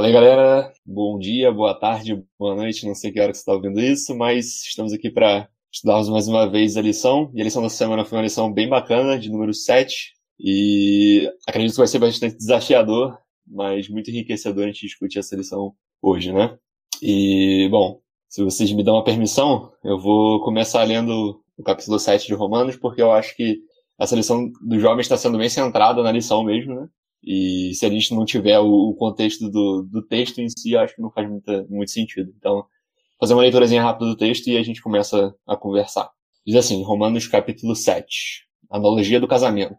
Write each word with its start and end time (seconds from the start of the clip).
Fala 0.00 0.08
aí, 0.08 0.14
galera. 0.14 0.72
Bom 0.86 1.18
dia, 1.18 1.52
boa 1.52 1.78
tarde, 1.78 2.24
boa 2.38 2.54
noite. 2.54 2.86
Não 2.86 2.94
sei 2.94 3.12
que 3.12 3.20
hora 3.20 3.32
que 3.32 3.36
você 3.36 3.42
está 3.42 3.52
ouvindo 3.52 3.78
isso, 3.78 4.16
mas 4.16 4.62
estamos 4.64 4.94
aqui 4.94 5.10
para 5.10 5.46
estudarmos 5.70 6.08
mais 6.08 6.26
uma 6.26 6.48
vez 6.48 6.78
a 6.78 6.80
lição. 6.80 7.30
E 7.34 7.40
a 7.42 7.44
lição 7.44 7.60
da 7.60 7.68
semana 7.68 8.02
foi 8.02 8.16
uma 8.16 8.24
lição 8.24 8.50
bem 8.50 8.66
bacana, 8.66 9.18
de 9.18 9.30
número 9.30 9.52
7. 9.52 10.14
E 10.38 11.30
acredito 11.46 11.72
que 11.72 11.80
vai 11.80 11.86
ser 11.86 11.98
bastante 11.98 12.34
desafiador, 12.34 13.18
mas 13.46 13.90
muito 13.90 14.08
enriquecedor 14.08 14.64
a 14.64 14.66
gente 14.68 14.86
discutir 14.86 15.18
essa 15.18 15.36
lição 15.36 15.74
hoje, 16.00 16.32
né? 16.32 16.56
E, 17.02 17.68
bom, 17.70 18.00
se 18.26 18.42
vocês 18.42 18.72
me 18.72 18.82
dão 18.82 18.96
a 18.96 19.04
permissão, 19.04 19.70
eu 19.84 20.00
vou 20.00 20.40
começar 20.40 20.82
lendo 20.84 21.42
o 21.58 21.62
capítulo 21.62 21.98
7 21.98 22.26
de 22.26 22.32
Romanos, 22.32 22.74
porque 22.74 23.02
eu 23.02 23.12
acho 23.12 23.36
que 23.36 23.58
essa 24.00 24.16
lição 24.16 24.50
do 24.62 24.80
jovem 24.80 25.02
está 25.02 25.18
sendo 25.18 25.36
bem 25.36 25.50
centrada 25.50 26.02
na 26.02 26.10
lição 26.10 26.42
mesmo, 26.42 26.74
né? 26.74 26.88
E 27.22 27.72
se 27.74 27.84
a 27.84 27.90
gente 27.90 28.14
não 28.14 28.24
tiver 28.24 28.58
o, 28.58 28.94
contexto 28.94 29.50
do, 29.50 29.82
do 29.82 30.02
texto 30.02 30.40
em 30.40 30.48
si, 30.48 30.76
acho 30.76 30.94
que 30.94 31.02
não 31.02 31.10
faz 31.10 31.28
muita, 31.28 31.66
muito 31.68 31.90
sentido. 31.90 32.32
Então, 32.36 32.64
fazer 33.18 33.34
uma 33.34 33.42
leiturazinha 33.42 33.82
rápida 33.82 34.06
do 34.06 34.16
texto 34.16 34.48
e 34.48 34.56
a 34.56 34.62
gente 34.62 34.82
começa 34.82 35.34
a 35.46 35.56
conversar. 35.56 36.10
Diz 36.46 36.56
assim, 36.56 36.82
Romanos 36.82 37.26
capítulo 37.26 37.76
7. 37.76 38.46
Analogia 38.70 39.20
do 39.20 39.28
casamento. 39.28 39.76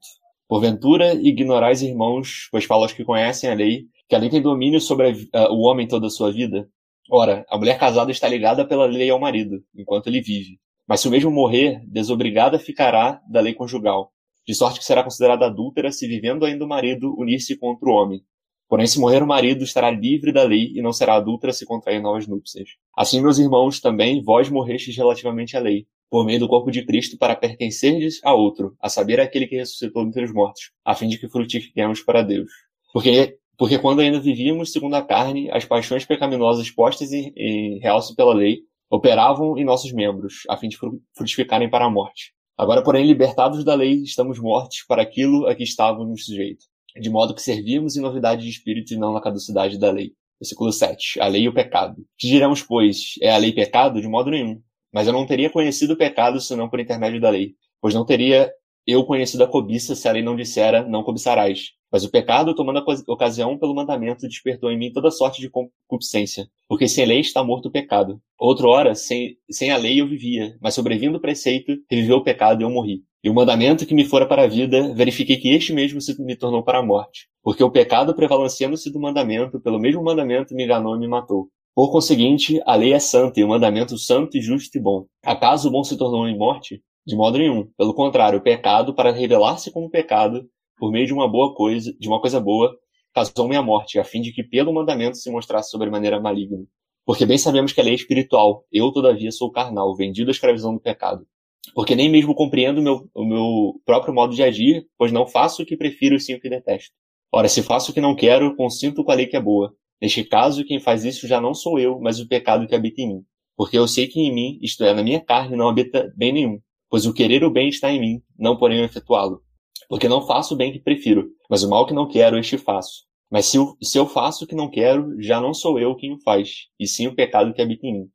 Porventura, 0.47 1.14
ignorais 1.16 1.81
irmãos, 1.81 2.47
pois 2.52 2.66
falo 2.66 2.84
aos 2.84 2.94
que 2.94 3.06
conhecem 3.06 3.50
a 3.50 3.53
lei, 3.53 3.86
que 4.08 4.16
a 4.16 4.19
lei 4.19 4.30
tem 4.30 4.42
domínio 4.42 4.80
sobre 4.80 5.30
a, 5.34 5.39
a, 5.39 5.52
o 5.52 5.62
homem 5.62 5.88
toda 5.88 6.08
a 6.08 6.09
sua 6.12 6.31
vida. 6.31 6.69
Ora, 7.09 7.45
a 7.50 7.58
mulher 7.58 7.80
casada 7.80 8.12
está 8.12 8.28
ligada 8.28 8.67
pela 8.67 8.86
lei 8.86 9.09
ao 9.09 9.19
marido, 9.19 9.64
enquanto 9.75 10.08
ele 10.08 10.22
vive. 10.22 10.59
Mas 10.88 11.00
se 11.00 11.08
o 11.08 11.12
mesmo 11.12 11.31
morrer, 11.31 11.81
desobrigada 11.88 12.59
ficará 12.59 13.22
da 13.28 13.39
lei 13.39 13.53
conjugal 13.53 14.12
de 14.52 14.58
sorte 14.58 14.80
que 14.80 14.86
será 14.86 15.02
considerada 15.02 15.46
adúltera 15.46 15.94
se 15.94 16.06
vivendo 16.06 16.44
ainda 16.44 16.66
o 16.66 16.68
marido 16.68 17.16
unir-se 17.18 17.56
contra 17.56 17.88
o 17.88 17.94
homem. 17.94 18.22
Porém, 18.68 18.86
se 18.86 19.00
morrer 19.00 19.24
o 19.24 19.28
marido, 19.28 19.64
estará 19.64 19.90
livre 19.90 20.34
da 20.34 20.44
lei 20.44 20.74
e 20.76 20.82
não 20.82 20.92
será 20.92 21.16
adúltera 21.16 21.54
se 21.54 21.66
contrair 21.66 22.02
novas 22.02 22.28
núpcias. 22.28 22.72
Assim, 22.94 23.22
meus 23.22 23.40
irmãos, 23.40 23.80
também 23.80 24.22
vós 24.22 24.50
morrestes 24.50 24.98
relativamente 24.98 25.56
à 25.56 25.62
lei, 25.62 25.88
por 26.10 26.26
meio 26.26 26.42
do 26.42 26.50
corpo 26.50 26.70
de 26.70 26.86
Cristo, 26.86 27.18
para 27.18 27.34
pertencerdes 27.34 28.20
a 28.26 28.34
outro, 28.34 28.76
a 28.82 28.90
saber, 28.90 29.22
aquele 29.22 29.48
que 29.48 29.56
ressuscitou 29.56 30.04
entre 30.04 30.26
os 30.26 30.34
mortos, 30.34 30.72
a 30.84 30.94
fim 30.96 31.08
de 31.08 31.18
que 31.18 31.30
frutifiquemos 31.30 32.02
para 32.02 32.22
Deus. 32.22 32.52
Porque, 32.92 33.38
porque 33.58 33.80
quando 33.80 34.02
ainda 34.02 34.20
vivíamos 34.20 34.74
segundo 34.74 34.96
a 34.96 35.02
carne, 35.02 35.50
as 35.50 35.64
paixões 35.64 36.06
pecaminosas 36.06 36.70
postas 36.70 37.14
em, 37.14 37.32
em 37.38 37.80
realce 37.80 38.14
pela 38.18 38.34
lei 38.34 38.60
operavam 38.90 39.58
em 39.58 39.64
nossos 39.64 39.94
membros, 39.94 40.44
a 40.50 40.58
fim 40.58 40.68
de 40.68 40.78
frutificarem 41.16 41.70
para 41.70 41.86
a 41.86 41.90
morte. 41.90 42.34
Agora, 42.58 42.84
porém, 42.84 43.06
libertados 43.06 43.64
da 43.64 43.74
lei, 43.74 44.04
estamos 44.04 44.40
mortos 44.40 44.84
para 44.88 45.02
aquilo 45.02 45.48
a 45.48 45.56
que 45.56 45.64
estávamos 45.64 46.26
sujeitos, 46.26 46.68
de 46.96 47.10
modo 47.10 47.34
que 47.34 47.42
servimos 47.42 47.96
em 47.96 48.02
novidade 48.02 48.44
de 48.44 48.50
espírito 48.50 48.94
e 48.94 48.98
não 48.98 49.14
na 49.14 49.22
caducidade 49.22 49.80
da 49.80 49.92
lei. 49.92 50.12
Versículo 50.40 50.72
7. 50.72 51.20
A 51.20 51.28
lei 51.28 51.44
e 51.44 51.48
o 51.48 51.53
pecado. 51.53 51.96
Que 52.18 52.28
diremos, 52.28 52.64
pois, 52.64 53.14
é 53.22 53.31
a 53.31 53.38
lei 53.38 53.52
pecado? 53.52 54.02
De 54.02 54.08
modo 54.08 54.31
nenhum. 54.31 54.62
Mas 54.92 55.08
eu 55.08 55.14
não 55.14 55.25
teria 55.25 55.50
conhecido 55.50 55.94
o 55.94 55.98
pecado 55.98 56.40
senão 56.40 56.68
por 56.68 56.80
intermédio 56.80 57.22
da 57.22 57.30
lei. 57.30 57.56
Pois 57.80 57.94
não 57.94 58.06
teria 58.06 58.52
eu 58.86 59.06
conhecido 59.06 59.44
a 59.44 59.47
cobiça 59.47 59.96
se 59.96 60.08
a 60.08 60.12
lei 60.12 60.22
não 60.22 60.36
dissera, 60.36 60.84
não 60.88 61.03
cobiçarás. 61.03 61.72
Mas 61.92 62.06
o 62.06 62.09
pecado, 62.09 62.56
tomando 62.56 62.80
a 62.80 63.12
ocasião 63.12 63.58
pelo 63.58 63.75
mandamento, 63.75 64.28
despertou 64.28 64.72
em 64.72 64.78
mim 64.78 64.94
toda 64.94 65.12
sorte 65.12 65.42
de 65.42 65.50
concupiscência. 65.50 66.47
Porque 66.68 66.88
sem 66.88 67.06
lei 67.06 67.19
está 67.19 67.44
morto 67.44 67.68
o 67.68 67.72
pecado. 67.72 68.22
Outra 68.40 68.68
hora, 68.68 68.96
sem, 68.96 69.36
sem 69.50 69.72
a 69.72 69.78
lei 69.78 70.00
eu 70.00 70.08
vivia, 70.08 70.56
mas 70.62 70.74
sobrevindo 70.74 71.18
o 71.18 71.22
preceito, 71.22 71.74
reviveu 71.90 72.18
o 72.18 72.24
pecado 72.24 72.62
e 72.62 72.64
eu 72.64 72.69
morri. 72.69 73.03
E 73.22 73.30
o 73.30 73.34
mandamento 73.34 73.86
que 73.86 73.94
me 73.94 74.06
fora 74.06 74.25
para 74.25 74.44
a 74.44 74.47
vida, 74.47 74.94
verifiquei 74.96 75.38
que 75.38 75.50
este 75.50 75.74
mesmo 75.74 76.00
se 76.00 76.19
me 76.24 76.36
tornou 76.36 76.63
para 76.63 76.80
a 76.80 76.84
morte. 76.84 77.28
Porque 77.44 77.63
o 77.63 77.69
pecado, 77.69 78.16
prevalecendo-se 78.16 78.92
do 78.92 79.00
mandamento, 79.00 79.59
pelo 79.59 79.78
mesmo 79.78 80.02
mandamento 80.02 80.56
me 80.56 80.63
enganou 80.63 80.96
e 80.96 81.00
me 81.00 81.08
matou. 81.08 81.50
Por 81.75 81.92
conseguinte, 81.92 82.62
a 82.66 82.75
lei 82.75 82.94
é 82.94 83.00
santa 83.00 83.40
e 83.40 83.44
o 83.44 83.48
mandamento 83.48 83.98
santo 83.98 84.38
e 84.38 84.42
justo 84.42 84.78
e 84.78 84.81
bom. 84.81 85.06
Acaso 85.24 85.68
o 85.68 85.72
bom 85.72 85.84
se 85.84 85.98
tornou 85.98 86.28
em 86.28 86.38
morte? 86.38 86.81
De 87.06 87.16
modo 87.16 87.38
nenhum. 87.38 87.67
Pelo 87.78 87.94
contrário, 87.94 88.39
o 88.39 88.41
pecado, 88.41 88.94
para 88.94 89.12
revelar-se 89.12 89.72
como 89.72 89.89
pecado, 89.89 90.47
por 90.78 90.91
meio 90.91 91.07
de 91.07 91.13
uma 91.13 91.28
boa 91.28 91.53
coisa, 91.53 91.94
de 92.00 92.07
uma 92.07 92.19
coisa 92.19 92.39
boa, 92.39 92.75
causou 93.13 93.47
minha 93.47 93.62
morte, 93.62 94.00
a 94.00 94.03
fim 94.03 94.22
de 94.22 94.31
que 94.31 94.44
pelo 94.44 94.73
mandamento 94.73 95.17
se 95.17 95.31
mostrasse 95.31 95.72
sobremaneira 95.72 96.19
maligno. 96.19 96.67
Porque 97.06 97.25
bem 97.25 97.38
sabemos 97.38 97.73
que 97.73 97.81
a 97.81 97.84
lei 97.84 97.94
é 97.94 97.95
espiritual, 97.95 98.66
eu 98.72 98.91
todavia 98.91 99.31
sou 99.31 99.51
carnal, 99.51 99.95
vendido 99.95 100.29
à 100.29 100.31
escravidão 100.31 100.73
do 100.73 100.79
pecado. 100.79 101.25
Porque 101.73 101.95
nem 101.95 102.09
mesmo 102.09 102.35
compreendo 102.35 102.81
meu, 102.81 103.09
o 103.13 103.25
meu 103.25 103.81
próprio 103.85 104.13
modo 104.13 104.35
de 104.35 104.44
agir, 104.44 104.85
pois 104.97 105.12
não 105.12 105.28
faço 105.28 105.63
o 105.63 105.66
que 105.66 105.78
prefiro 105.78 106.16
e 106.16 106.19
sim 106.19 106.35
o 106.35 106.39
que 106.39 106.50
detesto. 106.50 106.91
Ora, 107.31 107.47
se 107.47 107.63
faço 107.63 107.91
o 107.91 107.94
que 107.94 108.01
não 108.01 108.16
quero, 108.16 108.56
consinto 108.56 109.03
com 109.03 109.12
a 109.12 109.16
lei 109.16 109.25
que 109.25 109.38
é 109.38 109.41
boa. 109.41 109.73
Neste 110.01 110.23
caso, 110.23 110.66
quem 110.66 110.79
faz 110.79 111.06
isso 111.06 111.28
já 111.28 111.39
não 111.39 111.53
sou 111.53 111.79
eu, 111.79 112.00
mas 112.00 112.19
o 112.19 112.28
pecado 112.28 112.68
que 112.68 112.75
habita 112.75 113.01
em 113.01 113.07
mim. 113.07 113.23
Porque 113.56 113.78
eu 113.78 113.88
sei 113.88 114.07
que 114.07 114.19
em 114.19 114.33
mim, 114.33 114.59
isto 114.62 114.83
é, 114.83 114.94
na 114.94 115.03
minha 115.03 115.23
carne, 115.23 115.56
não 115.56 115.69
habita 115.69 116.12
bem 116.18 116.33
nenhum. 116.33 116.59
Pois 116.91 117.06
o 117.06 117.13
querer 117.13 117.41
o 117.46 117.50
bem 117.50 117.69
está 117.69 117.90
em 117.90 118.02
mim, 118.02 118.22
não 118.38 118.57
porém 118.57 118.84
efetuá-lo. 118.84 119.41
Porque 119.88 120.09
não 120.09 120.28
faço 120.28 120.53
o 120.53 120.57
bem 120.57 120.74
que 120.74 120.79
prefiro, 120.79 121.29
mas 121.50 121.63
o 121.63 121.69
mal 121.69 121.85
que 121.85 121.94
não 121.94 122.06
quero, 122.06 122.38
este 122.38 122.57
faço. 122.57 123.06
Mas 123.31 123.46
se 123.46 123.56
eu, 123.56 123.78
se 123.81 123.97
eu 123.97 124.06
faço 124.06 124.44
o 124.44 124.47
que 124.47 124.53
não 124.53 124.69
quero, 124.69 125.16
já 125.22 125.40
não 125.40 125.53
sou 125.53 125.80
eu 125.80 125.96
quem 125.96 126.12
o 126.12 126.19
faz, 126.19 126.68
e 126.78 126.85
sim 126.85 127.07
o 127.07 127.16
pecado 127.16 127.53
que 127.53 127.62
habita 127.62 127.88
em 127.88 127.94
mim. 127.94 128.09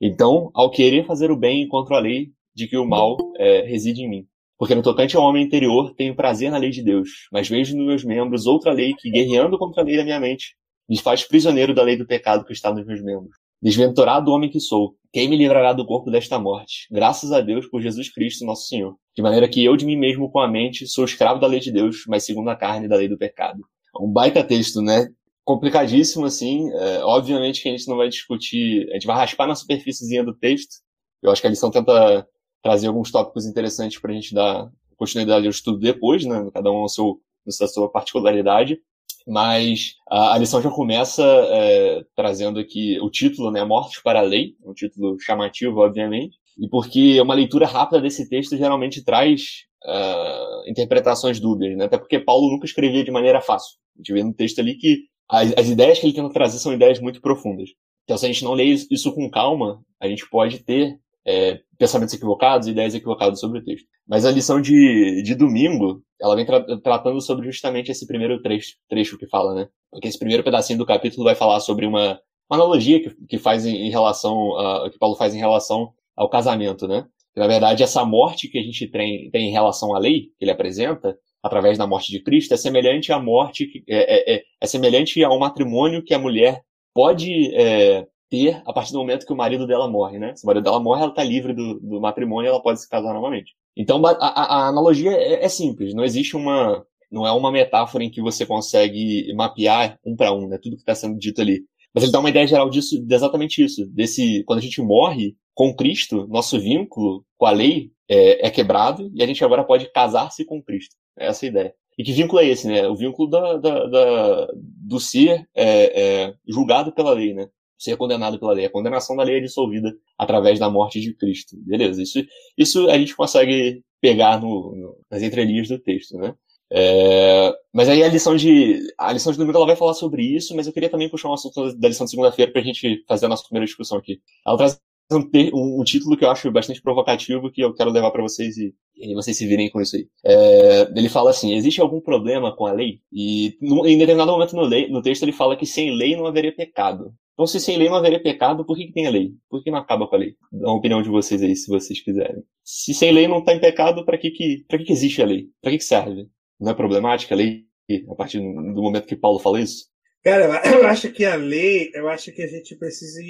Então, 0.00 0.48
ao 0.54 0.70
querer 0.70 1.04
fazer 1.04 1.32
o 1.32 1.36
bem, 1.36 1.62
encontro 1.62 1.96
a 1.96 1.98
lei 1.98 2.28
de 2.54 2.68
que 2.68 2.76
o 2.76 2.86
mal 2.86 3.16
é, 3.36 3.62
reside 3.62 4.02
em 4.02 4.08
mim. 4.08 4.26
Porque 4.56 4.76
no 4.76 4.82
tocante 4.82 5.16
ao 5.16 5.24
homem 5.24 5.42
interior, 5.42 5.92
tenho 5.96 6.14
prazer 6.14 6.52
na 6.52 6.58
lei 6.58 6.70
de 6.70 6.84
Deus, 6.84 7.08
mas 7.32 7.48
vejo 7.48 7.76
nos 7.76 7.84
meus 7.84 8.04
membros 8.04 8.46
outra 8.46 8.72
lei 8.72 8.94
que, 8.94 9.10
guerreando 9.10 9.58
contra 9.58 9.82
a 9.82 9.84
lei 9.84 9.96
da 9.96 10.04
minha 10.04 10.20
mente, 10.20 10.54
me 10.88 10.96
faz 10.96 11.24
prisioneiro 11.24 11.74
da 11.74 11.82
lei 11.82 11.96
do 11.96 12.06
pecado 12.06 12.44
que 12.44 12.52
está 12.52 12.72
nos 12.72 12.86
meus 12.86 13.02
membros. 13.02 13.39
Desventurado 13.62 14.30
homem 14.30 14.48
que 14.48 14.58
sou, 14.58 14.96
quem 15.12 15.28
me 15.28 15.36
livrará 15.36 15.72
do 15.72 15.84
corpo 15.84 16.10
desta 16.10 16.38
morte? 16.38 16.86
Graças 16.90 17.32
a 17.32 17.40
Deus 17.40 17.66
por 17.66 17.82
Jesus 17.82 18.08
Cristo, 18.08 18.46
nosso 18.46 18.68
Senhor. 18.68 18.96
De 19.14 19.20
maneira 19.20 19.48
que 19.48 19.64
eu 19.64 19.76
de 19.76 19.84
mim 19.84 19.96
mesmo 19.96 20.30
com 20.30 20.38
a 20.38 20.46
mente 20.46 20.86
sou 20.86 21.04
escravo 21.04 21.40
da 21.40 21.48
lei 21.48 21.58
de 21.58 21.72
Deus, 21.72 22.04
mas 22.06 22.24
segundo 22.24 22.48
a 22.48 22.56
carne 22.56 22.86
da 22.86 22.96
lei 22.96 23.08
do 23.08 23.18
pecado. 23.18 23.60
Um 24.00 24.10
baita 24.10 24.44
texto, 24.44 24.80
né? 24.80 25.08
Complicadíssimo, 25.44 26.24
assim. 26.24 26.70
É, 26.72 27.02
obviamente 27.02 27.60
que 27.60 27.68
a 27.68 27.72
gente 27.72 27.88
não 27.88 27.96
vai 27.96 28.08
discutir, 28.08 28.88
a 28.90 28.94
gente 28.94 29.06
vai 29.06 29.16
raspar 29.16 29.48
na 29.48 29.54
superfíciezinha 29.56 30.22
do 30.22 30.32
texto. 30.32 30.76
Eu 31.20 31.32
acho 31.32 31.40
que 31.40 31.46
a 31.48 31.50
lição 31.50 31.72
tenta 31.72 32.26
trazer 32.62 32.86
alguns 32.86 33.10
tópicos 33.10 33.46
interessantes 33.46 34.00
para 34.00 34.12
a 34.12 34.14
gente 34.14 34.32
dar 34.32 34.70
continuidade 34.96 35.44
ao 35.44 35.50
estudo 35.50 35.80
depois, 35.80 36.24
né? 36.24 36.48
Cada 36.54 36.70
um 36.70 36.76
ao 36.76 36.88
seu, 36.88 37.20
a 37.46 37.66
sua 37.66 37.90
particularidade. 37.90 38.78
Mas 39.26 39.94
a, 40.08 40.34
a 40.34 40.38
lição 40.38 40.62
já 40.62 40.70
começa 40.70 41.22
é, 41.22 42.02
trazendo 42.14 42.58
aqui 42.58 42.98
o 43.00 43.10
título, 43.10 43.50
né, 43.50 43.64
Mortes 43.64 44.02
para 44.02 44.20
a 44.20 44.22
Lei, 44.22 44.54
um 44.64 44.72
título 44.72 45.16
chamativo, 45.20 45.80
obviamente, 45.80 46.36
e 46.58 46.68
porque 46.68 47.20
uma 47.20 47.34
leitura 47.34 47.66
rápida 47.66 48.00
desse 48.00 48.28
texto 48.28 48.56
geralmente 48.56 49.04
traz 49.04 49.64
uh, 49.84 50.68
interpretações 50.70 51.40
dúbias, 51.40 51.76
né? 51.76 51.84
até 51.86 51.96
porque 51.96 52.18
Paulo 52.18 52.50
nunca 52.50 52.66
escrevia 52.66 53.04
de 53.04 53.10
maneira 53.10 53.40
fácil. 53.40 53.78
A 53.96 53.98
gente 53.98 54.12
vê 54.12 54.22
no 54.22 54.34
texto 54.34 54.58
ali 54.58 54.76
que 54.76 55.04
as, 55.28 55.52
as 55.56 55.68
ideias 55.68 55.98
que 55.98 56.06
ele 56.06 56.12
tenta 56.12 56.32
trazer 56.32 56.58
são 56.58 56.72
ideias 56.72 57.00
muito 57.00 57.20
profundas. 57.20 57.70
Então, 58.04 58.18
se 58.18 58.26
a 58.26 58.28
gente 58.28 58.44
não 58.44 58.54
lê 58.54 58.64
isso 58.64 59.14
com 59.14 59.30
calma, 59.30 59.80
a 60.00 60.08
gente 60.08 60.28
pode 60.28 60.58
ter 60.58 60.98
é, 61.26 61.60
pensamentos 61.78 62.14
equivocados, 62.14 62.68
ideias 62.68 62.94
equivocadas 62.94 63.40
sobre 63.40 63.60
o 63.60 63.64
texto. 63.64 63.86
Mas 64.08 64.24
a 64.24 64.30
lição 64.30 64.60
de, 64.60 65.22
de 65.22 65.34
domingo, 65.34 66.02
ela 66.20 66.34
vem 66.34 66.46
tra 66.46 66.60
tratando 66.80 67.20
sobre 67.20 67.46
justamente 67.46 67.90
esse 67.90 68.06
primeiro 68.06 68.40
trecho, 68.42 68.74
trecho 68.88 69.18
que 69.18 69.26
fala, 69.26 69.54
né? 69.54 69.68
Porque 69.90 70.08
esse 70.08 70.18
primeiro 70.18 70.44
pedacinho 70.44 70.78
do 70.78 70.86
capítulo 70.86 71.24
vai 71.24 71.34
falar 71.34 71.60
sobre 71.60 71.86
uma, 71.86 72.20
uma 72.50 72.56
analogia 72.56 73.00
que, 73.00 73.14
que 73.26 73.38
faz 73.38 73.64
em, 73.64 73.86
em 73.86 73.90
relação, 73.90 74.56
a, 74.58 74.90
que 74.90 74.98
Paulo 74.98 75.16
faz 75.16 75.34
em 75.34 75.38
relação 75.38 75.92
ao 76.16 76.28
casamento, 76.28 76.86
né? 76.86 77.06
na 77.36 77.46
verdade, 77.46 77.82
essa 77.82 78.04
morte 78.04 78.48
que 78.48 78.58
a 78.58 78.62
gente 78.62 78.86
tem, 78.88 79.30
tem 79.30 79.48
em 79.48 79.52
relação 79.52 79.94
à 79.94 79.98
lei, 79.98 80.22
que 80.38 80.44
ele 80.44 80.50
apresenta, 80.50 81.16
através 81.42 81.78
da 81.78 81.86
morte 81.86 82.10
de 82.10 82.20
Cristo, 82.22 82.52
é 82.52 82.56
semelhante 82.56 83.12
à 83.12 83.18
morte, 83.18 83.66
que, 83.66 83.84
é, 83.88 84.34
é, 84.34 84.36
é, 84.36 84.42
é 84.60 84.66
semelhante 84.66 85.22
ao 85.22 85.38
matrimônio 85.38 86.04
que 86.04 86.12
a 86.12 86.18
mulher 86.18 86.62
pode 86.92 87.54
é, 87.54 88.06
ter 88.30 88.62
a 88.64 88.72
partir 88.72 88.92
do 88.92 88.98
momento 88.98 89.26
que 89.26 89.32
o 89.32 89.36
marido 89.36 89.66
dela 89.66 89.88
morre, 89.88 90.18
né? 90.18 90.34
Se 90.36 90.44
o 90.44 90.46
marido 90.46 90.62
dela 90.62 90.80
morre, 90.80 91.02
ela 91.02 91.10
está 91.10 91.24
livre 91.24 91.52
do, 91.52 91.80
do 91.80 92.00
matrimônio 92.00 92.48
e 92.48 92.50
ela 92.50 92.62
pode 92.62 92.80
se 92.80 92.88
casar 92.88 93.12
novamente. 93.12 93.54
Então 93.76 94.04
a, 94.06 94.12
a 94.12 94.68
analogia 94.68 95.10
é, 95.12 95.44
é, 95.44 95.48
simples, 95.48 95.92
não 95.92 96.04
existe 96.04 96.36
uma. 96.36 96.84
Não 97.10 97.26
é 97.26 97.32
uma 97.32 97.50
metáfora 97.50 98.04
em 98.04 98.10
que 98.10 98.22
você 98.22 98.46
consegue 98.46 99.34
mapear 99.34 99.98
um 100.06 100.14
para 100.14 100.32
um, 100.32 100.46
né? 100.46 100.58
Tudo 100.62 100.76
que 100.76 100.82
está 100.82 100.94
sendo 100.94 101.18
dito 101.18 101.40
ali. 101.40 101.64
Mas 101.92 102.04
ele 102.04 102.12
dá 102.12 102.20
uma 102.20 102.30
ideia 102.30 102.46
geral 102.46 102.70
disso, 102.70 103.04
de 103.04 103.12
exatamente 103.12 103.64
isso. 103.64 103.84
Desse, 103.86 104.44
quando 104.44 104.60
a 104.60 104.62
gente 104.62 104.80
morre 104.80 105.34
com 105.52 105.74
Cristo, 105.74 106.28
nosso 106.28 106.60
vínculo 106.60 107.24
com 107.36 107.46
a 107.46 107.50
lei 107.50 107.90
é, 108.08 108.46
é 108.46 108.50
quebrado 108.50 109.10
e 109.12 109.24
a 109.24 109.26
gente 109.26 109.44
agora 109.44 109.64
pode 109.64 109.90
casar-se 109.90 110.44
com 110.44 110.62
Cristo. 110.62 110.94
É 111.18 111.26
essa 111.26 111.44
a 111.44 111.48
ideia. 111.48 111.74
E 111.98 112.04
que 112.04 112.12
vínculo 112.12 112.40
é 112.40 112.46
esse, 112.46 112.66
né? 112.68 112.86
O 112.88 112.94
vínculo 112.94 113.28
da, 113.28 113.56
da, 113.56 113.86
da 113.86 114.48
do 114.54 115.00
ser 115.00 115.46
é, 115.54 116.00
é, 116.00 116.34
julgado 116.48 116.92
pela 116.92 117.12
lei, 117.12 117.34
né? 117.34 117.48
Ser 117.80 117.96
condenado 117.96 118.38
pela 118.38 118.52
lei. 118.52 118.66
A 118.66 118.70
condenação 118.70 119.16
da 119.16 119.22
lei 119.22 119.38
é 119.38 119.40
dissolvida 119.40 119.92
através 120.18 120.58
da 120.58 120.68
morte 120.68 121.00
de 121.00 121.14
Cristo. 121.14 121.56
Beleza? 121.56 122.02
Isso, 122.02 122.22
isso 122.56 122.90
a 122.90 122.98
gente 122.98 123.16
consegue 123.16 123.82
pegar 124.00 124.40
no, 124.40 124.76
no 124.76 124.96
nas 125.10 125.22
entrelinhas 125.22 125.68
do 125.68 125.78
texto, 125.78 126.16
né? 126.18 126.34
É, 126.72 127.52
mas 127.72 127.88
aí 127.88 128.04
a 128.04 128.08
lição 128.08 128.36
de 128.36 128.78
a 128.96 129.12
lição 129.12 129.32
de 129.32 129.38
domingo 129.38 129.56
ela 129.56 129.66
vai 129.66 129.76
falar 129.76 129.94
sobre 129.94 130.22
isso, 130.22 130.54
mas 130.54 130.66
eu 130.66 130.72
queria 130.72 130.88
também 130.88 131.08
puxar 131.08 131.28
um 131.28 131.32
assunto 131.32 131.74
da 131.76 131.88
lição 131.88 132.04
de 132.04 132.10
segunda-feira 132.10 132.52
para 132.52 132.60
a 132.60 132.64
gente 132.64 133.02
fazer 133.08 133.26
a 133.26 133.28
nossa 133.28 133.42
primeira 133.42 133.66
discussão 133.66 133.98
aqui. 133.98 134.20
Ela 134.46 134.56
traz 134.56 134.80
um, 135.12 135.80
um, 135.80 135.84
título 135.84 136.16
que 136.16 136.24
eu 136.24 136.30
acho 136.30 136.50
bastante 136.52 136.80
provocativo 136.80 137.50
que 137.50 137.60
eu 137.60 137.74
quero 137.74 137.90
levar 137.90 138.12
para 138.12 138.22
vocês 138.22 138.56
e, 138.56 138.72
e, 138.96 139.14
vocês 139.14 139.36
se 139.36 139.46
virem 139.46 139.68
com 139.68 139.80
isso 139.80 139.96
aí. 139.96 140.06
É, 140.24 140.92
ele 140.94 141.08
fala 141.08 141.30
assim: 141.30 141.54
existe 141.54 141.80
algum 141.80 142.00
problema 142.00 142.54
com 142.54 142.66
a 142.66 142.72
lei? 142.72 143.00
E 143.12 143.58
em 143.60 143.98
determinado 143.98 144.30
momento 144.30 144.54
no, 144.54 144.62
lei, 144.62 144.88
no, 144.88 145.02
texto 145.02 145.24
ele 145.24 145.32
fala 145.32 145.56
que 145.56 145.66
sem 145.66 145.96
lei 145.96 146.16
não 146.16 146.26
haveria 146.26 146.54
pecado. 146.54 147.12
Então, 147.40 147.46
se 147.46 147.58
sem 147.58 147.78
lei 147.78 147.88
não 147.88 147.96
haveria 147.96 148.22
pecado, 148.22 148.66
por 148.66 148.76
que, 148.76 148.88
que 148.88 148.92
tem 148.92 149.06
a 149.06 149.10
lei? 149.10 149.32
Por 149.48 149.64
que 149.64 149.70
não 149.70 149.78
acaba 149.78 150.06
com 150.06 150.14
a 150.14 150.18
lei? 150.18 150.36
Dá 150.52 150.68
uma 150.68 150.76
opinião 150.76 151.00
de 151.00 151.08
vocês 151.08 151.42
aí, 151.42 151.56
se 151.56 151.68
vocês 151.68 151.98
quiserem. 151.98 152.44
Se 152.62 152.92
sem 152.92 153.10
lei 153.10 153.26
não 153.26 153.38
está 153.38 153.54
em 153.54 153.60
pecado, 153.60 154.04
para 154.04 154.18
que, 154.18 154.30
que, 154.30 154.62
que, 154.68 154.78
que 154.80 154.92
existe 154.92 155.22
a 155.22 155.24
lei? 155.24 155.46
Para 155.62 155.70
que, 155.70 155.78
que 155.78 155.84
serve? 155.84 156.28
Não 156.60 156.70
é 156.70 156.74
problemática 156.74 157.34
a 157.34 157.38
lei 157.38 157.64
a 158.10 158.14
partir 158.14 158.40
do 158.40 158.82
momento 158.82 159.06
que 159.06 159.16
Paulo 159.16 159.38
fala 159.38 159.58
isso? 159.58 159.86
Cara, 160.22 160.60
eu 160.68 160.86
acho 160.86 161.10
que 161.12 161.24
a 161.24 161.34
lei, 161.34 161.90
eu 161.94 162.10
acho 162.10 162.30
que 162.30 162.42
a 162.42 162.46
gente 162.46 162.76
precisa 162.76 163.22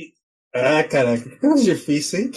ah, 0.55 0.83
caraca, 0.83 1.31
que 1.31 1.37
coisa 1.37 1.63
difícil, 1.63 2.19
hein? 2.19 2.31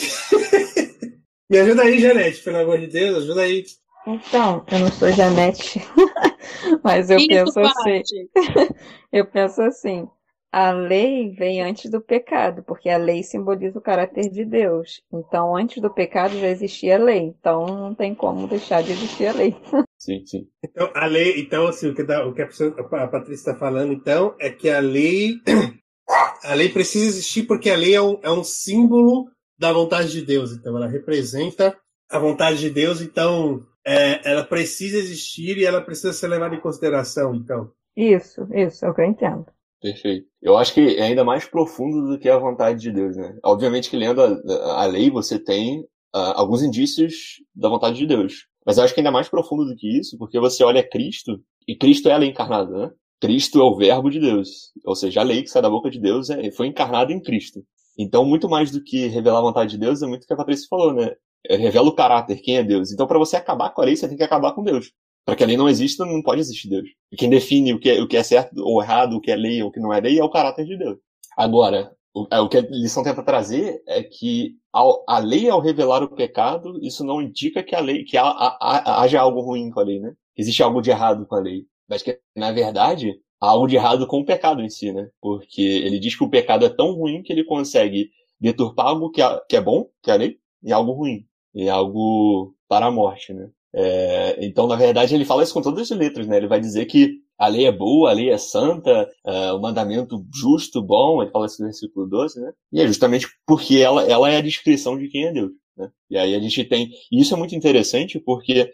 Me 1.49 1.57
ajuda 1.57 1.81
aí, 1.81 1.97
Janete, 1.97 2.43
pelo 2.43 2.57
amor 2.57 2.77
de 2.77 2.85
Deus, 2.85 3.23
ajuda 3.23 3.41
aí. 3.41 3.63
Então, 4.05 4.63
eu 4.71 4.77
não 4.79 4.91
sou 4.91 5.11
Janete, 5.11 5.81
mas 6.83 7.09
eu 7.09 7.17
Isso 7.17 7.27
penso 7.27 7.53
parte. 7.55 8.29
assim. 8.37 8.75
eu 9.11 9.25
penso 9.25 9.59
assim. 9.63 10.07
A 10.53 10.69
lei 10.69 11.31
vem 11.31 11.63
antes 11.63 11.89
do 11.89 11.99
pecado, 11.99 12.61
porque 12.61 12.87
a 12.87 12.95
lei 12.95 13.23
simboliza 13.23 13.79
o 13.79 13.81
caráter 13.81 14.29
de 14.29 14.45
Deus. 14.45 15.01
Então, 15.11 15.57
antes 15.57 15.81
do 15.81 15.91
pecado 15.91 16.37
já 16.37 16.47
existia 16.47 16.95
a 16.95 17.03
lei. 17.03 17.33
Então, 17.39 17.65
não 17.65 17.95
tem 17.95 18.13
como 18.13 18.47
deixar 18.47 18.83
de 18.83 18.91
existir 18.91 19.25
a 19.25 19.33
lei. 19.33 19.55
Sim, 19.97 20.23
sim. 20.25 20.47
Então, 20.63 20.91
a 20.93 21.07
lei, 21.07 21.39
então, 21.39 21.65
assim, 21.65 21.87
o 21.89 21.95
que, 21.95 22.03
o 22.03 22.33
que 22.33 22.41
a 22.43 23.07
Patrícia 23.07 23.51
está 23.51 23.55
falando, 23.55 23.93
então, 23.93 24.35
é 24.37 24.49
que 24.49 24.69
a 24.69 24.79
lei 24.79 25.37
a 26.43 26.53
lei 26.53 26.69
precisa 26.69 27.05
existir 27.05 27.47
porque 27.47 27.69
a 27.71 27.77
lei 27.77 27.95
é 27.95 28.01
um, 28.01 28.19
é 28.21 28.29
um 28.29 28.43
símbolo 28.43 29.31
da 29.57 29.73
vontade 29.73 30.11
de 30.11 30.23
Deus. 30.23 30.51
Então, 30.51 30.77
ela 30.77 30.87
representa 30.87 31.75
a 32.11 32.19
vontade 32.19 32.59
de 32.59 32.69
Deus. 32.69 33.01
Então, 33.01 33.65
é, 33.83 34.29
ela 34.29 34.43
precisa 34.43 34.97
existir 34.99 35.57
e 35.57 35.65
ela 35.65 35.81
precisa 35.81 36.13
ser 36.13 36.27
levada 36.27 36.53
em 36.53 36.61
consideração. 36.61 37.33
Então, 37.33 37.71
isso, 37.97 38.47
isso 38.53 38.85
é 38.85 38.89
o 38.89 38.93
que 38.93 39.01
eu 39.01 39.05
entendo. 39.05 39.47
Perfeito. 39.83 40.25
Eu 40.41 40.57
acho 40.57 40.73
que 40.73 40.79
é 40.95 41.03
ainda 41.03 41.25
mais 41.25 41.43
profundo 41.43 42.07
do 42.07 42.17
que 42.17 42.29
a 42.29 42.37
vontade 42.37 42.79
de 42.79 42.89
Deus, 42.89 43.17
né? 43.17 43.37
Obviamente 43.43 43.89
que 43.89 43.97
lendo 43.97 44.21
a, 44.21 44.81
a 44.81 44.85
lei 44.85 45.11
você 45.11 45.37
tem 45.37 45.81
uh, 45.81 46.31
alguns 46.35 46.63
indícios 46.63 47.41
da 47.53 47.67
vontade 47.67 47.97
de 47.97 48.07
Deus. 48.07 48.47
Mas 48.65 48.77
eu 48.77 48.85
acho 48.85 48.93
que 48.93 49.01
é 49.01 49.01
ainda 49.01 49.11
mais 49.11 49.27
profundo 49.27 49.65
do 49.65 49.75
que 49.75 49.99
isso, 49.99 50.17
porque 50.17 50.39
você 50.39 50.63
olha 50.63 50.87
Cristo, 50.89 51.37
e 51.67 51.75
Cristo 51.75 52.07
é 52.07 52.13
a 52.13 52.17
lei 52.17 52.29
encarnada, 52.29 52.71
né? 52.71 52.91
Cristo 53.19 53.59
é 53.59 53.63
o 53.63 53.75
verbo 53.75 54.09
de 54.09 54.21
Deus. 54.21 54.71
Ou 54.85 54.95
seja, 54.95 55.19
a 55.19 55.23
lei 55.23 55.41
que 55.41 55.49
sai 55.49 55.61
da 55.61 55.69
boca 55.69 55.89
de 55.89 55.99
Deus 55.99 56.29
é, 56.29 56.49
foi 56.51 56.67
encarnada 56.67 57.11
em 57.11 57.21
Cristo. 57.21 57.61
Então, 57.99 58.23
muito 58.23 58.47
mais 58.47 58.71
do 58.71 58.81
que 58.81 59.07
revelar 59.07 59.39
a 59.39 59.41
vontade 59.41 59.71
de 59.71 59.77
Deus, 59.77 60.01
é 60.01 60.07
muito 60.07 60.23
o 60.23 60.27
que 60.27 60.33
a 60.33 60.37
Patrícia 60.37 60.65
falou, 60.69 60.93
né? 60.93 61.11
É, 61.45 61.57
revela 61.57 61.89
o 61.89 61.95
caráter, 61.95 62.39
quem 62.39 62.55
é 62.55 62.63
Deus. 62.63 62.93
Então, 62.93 63.05
para 63.05 63.19
você 63.19 63.35
acabar 63.35 63.71
com 63.71 63.81
a 63.81 63.85
lei, 63.85 63.97
você 63.97 64.07
tem 64.07 64.15
que 64.15 64.23
acabar 64.23 64.53
com 64.53 64.63
Deus. 64.63 64.93
Para 65.25 65.35
que 65.35 65.43
a 65.43 65.47
lei 65.47 65.55
não 65.55 65.69
exista, 65.69 66.05
não 66.05 66.21
pode 66.21 66.41
existir 66.41 66.69
Deus. 66.69 66.89
E 67.11 67.15
quem 67.15 67.29
define 67.29 67.73
o 67.73 67.79
que, 67.79 67.89
é, 67.89 68.01
o 68.01 68.07
que 68.07 68.17
é 68.17 68.23
certo 68.23 68.61
ou 68.61 68.81
errado, 68.81 69.15
o 69.15 69.21
que 69.21 69.31
é 69.31 69.35
lei 69.35 69.61
ou 69.61 69.69
o 69.69 69.71
que 69.71 69.79
não 69.79 69.93
é 69.93 69.99
lei, 69.99 70.19
é 70.19 70.23
o 70.23 70.29
caráter 70.29 70.65
de 70.65 70.77
Deus. 70.77 70.97
Agora, 71.37 71.91
o, 72.13 72.27
é, 72.29 72.39
o 72.39 72.49
que 72.49 72.57
a 72.57 72.61
lição 72.61 73.03
tenta 73.03 73.23
trazer 73.23 73.81
é 73.87 74.03
que 74.03 74.55
ao, 74.71 75.03
a 75.07 75.19
lei, 75.19 75.49
ao 75.49 75.61
revelar 75.61 76.03
o 76.03 76.15
pecado, 76.15 76.77
isso 76.81 77.03
não 77.03 77.21
indica 77.21 77.63
que 77.63 77.75
a 77.75 77.79
lei, 77.79 78.03
que 78.03 78.17
haja 78.17 79.21
algo 79.21 79.41
ruim 79.41 79.69
com 79.69 79.79
a 79.79 79.83
lei, 79.83 79.99
né? 79.99 80.13
Existe 80.35 80.61
algo 80.61 80.81
de 80.81 80.89
errado 80.89 81.25
com 81.25 81.35
a 81.35 81.39
lei. 81.39 81.65
Mas 81.87 82.01
que, 82.01 82.19
na 82.35 82.51
verdade, 82.51 83.19
há 83.39 83.47
algo 83.47 83.67
de 83.67 83.75
errado 83.75 84.07
com 84.07 84.19
o 84.19 84.25
pecado 84.25 84.61
em 84.61 84.69
si, 84.69 84.91
né? 84.91 85.09
Porque 85.21 85.61
ele 85.61 85.99
diz 85.99 86.15
que 86.15 86.23
o 86.23 86.29
pecado 86.29 86.65
é 86.65 86.69
tão 86.69 86.93
ruim 86.93 87.21
que 87.23 87.31
ele 87.31 87.43
consegue 87.43 88.09
deturpar 88.39 88.87
algo 88.87 89.09
que 89.09 89.21
é, 89.21 89.39
que 89.47 89.55
é 89.55 89.61
bom, 89.61 89.87
que 90.01 90.11
é 90.11 90.13
a 90.13 90.17
lei, 90.17 90.37
e 90.63 90.71
algo 90.73 90.91
ruim, 90.91 91.25
e 91.53 91.69
algo 91.69 92.55
para 92.67 92.87
a 92.87 92.91
morte, 92.91 93.33
né? 93.33 93.49
É, 93.75 94.45
então, 94.45 94.67
na 94.67 94.75
verdade, 94.75 95.15
ele 95.15 95.25
fala 95.25 95.43
isso 95.43 95.53
com 95.53 95.61
todas 95.61 95.91
as 95.91 95.97
letras, 95.97 96.27
né? 96.27 96.37
Ele 96.37 96.47
vai 96.47 96.59
dizer 96.59 96.85
que 96.85 97.17
a 97.37 97.47
lei 97.47 97.65
é 97.65 97.71
boa, 97.71 98.11
a 98.11 98.13
lei 98.13 98.29
é 98.29 98.37
santa, 98.37 99.09
é, 99.25 99.51
o 99.51 99.59
mandamento 99.59 100.23
justo, 100.33 100.81
bom, 100.81 101.21
ele 101.21 101.31
fala 101.31 101.47
isso 101.47 101.61
no 101.61 101.67
versículo 101.67 102.07
12, 102.07 102.39
né? 102.39 102.51
E 102.71 102.81
é 102.81 102.87
justamente 102.87 103.27
porque 103.45 103.77
ela, 103.77 104.03
ela 104.03 104.29
é 104.29 104.37
a 104.37 104.41
descrição 104.41 104.97
de 104.97 105.07
quem 105.09 105.25
é 105.25 105.33
Deus, 105.33 105.51
né? 105.75 105.89
E 106.09 106.17
aí 106.17 106.35
a 106.35 106.39
gente 106.39 106.63
tem, 106.65 106.89
e 107.11 107.19
isso 107.19 107.33
é 107.33 107.37
muito 107.37 107.55
interessante 107.55 108.19
porque 108.19 108.69